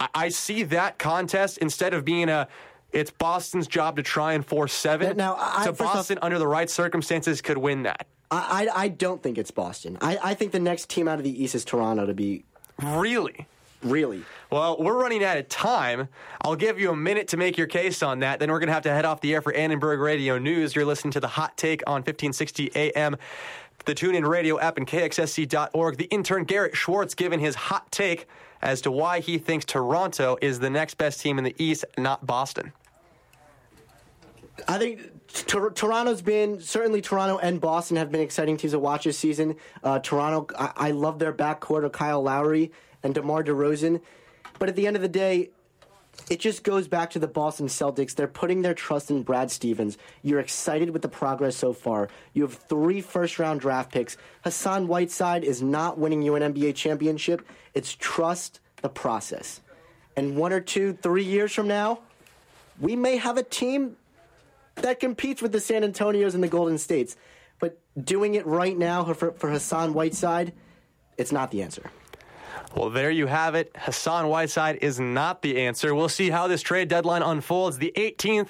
I, 0.00 0.08
I 0.14 0.28
see 0.30 0.64
that 0.64 0.98
contest 0.98 1.58
instead 1.58 1.94
of 1.94 2.04
being 2.04 2.28
a 2.28 2.48
it's 2.92 3.12
Boston's 3.12 3.68
job 3.68 3.96
to 3.96 4.02
try 4.02 4.32
and 4.32 4.44
force 4.44 4.72
seven. 4.72 5.16
Now, 5.16 5.36
I- 5.38 5.64
so 5.64 5.72
first 5.72 5.80
off- 5.88 5.94
Boston, 5.96 6.18
under 6.22 6.38
the 6.40 6.48
right 6.48 6.68
circumstances, 6.68 7.40
could 7.40 7.58
win 7.58 7.84
that. 7.84 8.08
I, 8.32 8.68
I, 8.72 8.82
I 8.84 8.88
don't 8.88 9.22
think 9.22 9.38
it's 9.38 9.50
Boston. 9.52 9.96
I, 10.00 10.18
I 10.22 10.34
think 10.34 10.50
the 10.52 10.58
next 10.60 10.88
team 10.88 11.06
out 11.06 11.18
of 11.18 11.24
the 11.24 11.42
East 11.44 11.54
is 11.54 11.64
Toronto 11.64 12.06
to 12.06 12.14
be 12.14 12.44
Really? 12.82 13.46
really. 13.82 14.22
Well, 14.50 14.76
we're 14.80 15.00
running 15.00 15.22
out 15.24 15.36
of 15.36 15.48
time. 15.48 16.08
I'll 16.42 16.56
give 16.56 16.78
you 16.80 16.90
a 16.90 16.96
minute 16.96 17.28
to 17.28 17.36
make 17.36 17.56
your 17.56 17.66
case 17.66 18.02
on 18.02 18.18
that. 18.20 18.38
Then 18.40 18.50
we're 18.50 18.58
going 18.58 18.66
to 18.68 18.72
have 18.74 18.82
to 18.84 18.90
head 18.90 19.04
off 19.04 19.20
the 19.20 19.34
air 19.34 19.40
for 19.42 19.52
Annenberg 19.52 20.00
Radio 20.00 20.38
News. 20.38 20.74
You're 20.74 20.84
listening 20.84 21.12
to 21.12 21.20
the 21.20 21.28
Hot 21.28 21.56
Take 21.56 21.82
on 21.86 22.02
1560 22.02 22.72
AM, 22.74 23.16
the 23.86 23.94
TuneIn 23.94 24.28
Radio 24.28 24.58
app, 24.58 24.76
and 24.76 24.86
KXSC.org. 24.86 25.96
The 25.96 26.04
intern 26.06 26.44
Garrett 26.44 26.76
Schwartz 26.76 27.14
giving 27.14 27.40
his 27.40 27.54
hot 27.54 27.90
take 27.92 28.26
as 28.62 28.80
to 28.82 28.90
why 28.90 29.20
he 29.20 29.38
thinks 29.38 29.64
Toronto 29.64 30.36
is 30.40 30.60
the 30.60 30.70
next 30.70 30.94
best 30.94 31.20
team 31.20 31.38
in 31.38 31.44
the 31.44 31.54
East, 31.58 31.84
not 31.96 32.26
Boston. 32.26 32.72
I 34.68 34.78
think 34.78 35.26
Tor- 35.46 35.70
Toronto's 35.70 36.22
been 36.22 36.60
certainly 36.60 37.00
Toronto 37.00 37.38
and 37.38 37.60
Boston 37.60 37.96
have 37.96 38.12
been 38.12 38.20
exciting 38.20 38.56
teams 38.56 38.72
to 38.72 38.78
watch 38.78 39.04
this 39.04 39.18
season. 39.18 39.56
Uh, 39.82 39.98
Toronto, 40.00 40.46
I-, 40.58 40.88
I 40.88 40.90
love 40.90 41.18
their 41.18 41.32
backcourt 41.32 41.84
of 41.84 41.92
Kyle 41.92 42.22
Lowry 42.22 42.72
and 43.02 43.14
DeMar 43.14 43.44
DeRozan, 43.44 44.00
but 44.58 44.68
at 44.68 44.76
the 44.76 44.86
end 44.86 44.96
of 44.96 45.02
the 45.02 45.08
day, 45.08 45.50
it 46.28 46.40
just 46.40 46.62
goes 46.62 46.88
back 46.88 47.10
to 47.10 47.18
the 47.18 47.26
Boston 47.26 47.66
Celtics. 47.66 48.14
They're 48.14 48.28
putting 48.28 48.62
their 48.62 48.74
trust 48.74 49.10
in 49.10 49.22
Brad 49.22 49.50
Stevens. 49.50 49.98
You're 50.22 50.40
excited 50.40 50.90
with 50.90 51.02
the 51.02 51.08
progress 51.08 51.56
so 51.56 51.72
far. 51.72 52.08
You 52.32 52.42
have 52.42 52.54
three 52.54 53.00
first 53.00 53.38
round 53.38 53.60
draft 53.60 53.92
picks. 53.92 54.16
Hassan 54.42 54.88
Whiteside 54.88 55.44
is 55.44 55.62
not 55.62 55.98
winning 55.98 56.22
you 56.22 56.34
an 56.34 56.54
NBA 56.54 56.74
championship. 56.74 57.46
It's 57.74 57.94
trust 57.94 58.60
the 58.82 58.88
process. 58.88 59.60
And 60.16 60.36
one 60.36 60.52
or 60.52 60.60
two, 60.60 60.92
three 60.92 61.24
years 61.24 61.52
from 61.52 61.68
now, 61.68 62.00
we 62.78 62.96
may 62.96 63.16
have 63.16 63.36
a 63.36 63.42
team 63.42 63.96
that 64.76 65.00
competes 65.00 65.42
with 65.42 65.52
the 65.52 65.60
San 65.60 65.82
Antonios 65.82 66.34
and 66.34 66.42
the 66.42 66.48
Golden 66.48 66.78
States. 66.78 67.16
But 67.58 67.78
doing 68.02 68.34
it 68.34 68.46
right 68.46 68.76
now 68.76 69.04
for, 69.12 69.32
for 69.32 69.50
Hassan 69.50 69.92
Whiteside, 69.92 70.52
it's 71.16 71.32
not 71.32 71.50
the 71.50 71.62
answer. 71.62 71.90
Well, 72.74 72.90
there 72.90 73.10
you 73.10 73.26
have 73.26 73.54
it. 73.54 73.72
Hassan 73.76 74.28
Whiteside 74.28 74.78
is 74.82 75.00
not 75.00 75.42
the 75.42 75.60
answer. 75.60 75.94
We'll 75.94 76.08
see 76.08 76.30
how 76.30 76.46
this 76.46 76.62
trade 76.62 76.88
deadline 76.88 77.22
unfolds. 77.22 77.78
The 77.78 77.92
18th, 77.96 78.48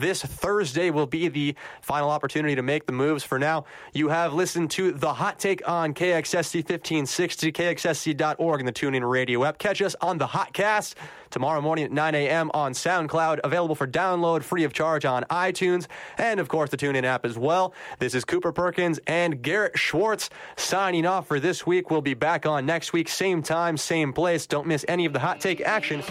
this 0.00 0.22
Thursday, 0.22 0.90
will 0.90 1.06
be 1.06 1.28
the 1.28 1.54
final 1.80 2.10
opportunity 2.10 2.54
to 2.54 2.62
make 2.62 2.86
the 2.86 2.92
moves. 2.92 3.24
For 3.24 3.38
now, 3.38 3.64
you 3.92 4.08
have 4.08 4.32
listened 4.32 4.70
to 4.72 4.92
the 4.92 5.14
hot 5.14 5.38
take 5.38 5.66
on 5.68 5.94
KXSC 5.94 6.56
1560, 6.56 7.52
KXSC.org, 7.52 8.60
and 8.60 8.68
the 8.68 8.72
TuneIn 8.72 9.08
Radio 9.08 9.44
app. 9.44 9.58
Catch 9.58 9.82
us 9.82 9.96
on 10.00 10.18
the 10.18 10.26
Hotcast 10.26 10.94
tomorrow 11.34 11.60
morning 11.60 11.84
at 11.84 11.90
9 11.90 12.14
a.m. 12.14 12.50
on 12.54 12.72
SoundCloud, 12.72 13.40
available 13.42 13.74
for 13.74 13.88
download 13.88 14.44
free 14.44 14.62
of 14.62 14.72
charge 14.72 15.04
on 15.04 15.24
iTunes, 15.24 15.88
and 16.16 16.38
of 16.38 16.48
course 16.48 16.70
the 16.70 16.76
TuneIn 16.76 17.02
app 17.02 17.24
as 17.24 17.36
well. 17.36 17.74
This 17.98 18.14
is 18.14 18.24
Cooper 18.24 18.52
Perkins 18.52 19.00
and 19.06 19.42
Garrett 19.42 19.76
Schwartz 19.76 20.30
signing 20.56 21.06
off 21.06 21.26
for 21.26 21.40
this 21.40 21.66
week. 21.66 21.90
We'll 21.90 22.02
be 22.02 22.14
back 22.14 22.46
on 22.46 22.66
next 22.66 22.92
week, 22.92 23.08
same 23.08 23.42
time, 23.42 23.76
same 23.76 24.12
place. 24.12 24.46
Don't 24.46 24.68
miss 24.68 24.84
any 24.86 25.06
of 25.06 25.12
the 25.12 25.18
hot 25.18 25.40
take 25.40 25.60
action. 25.60 26.02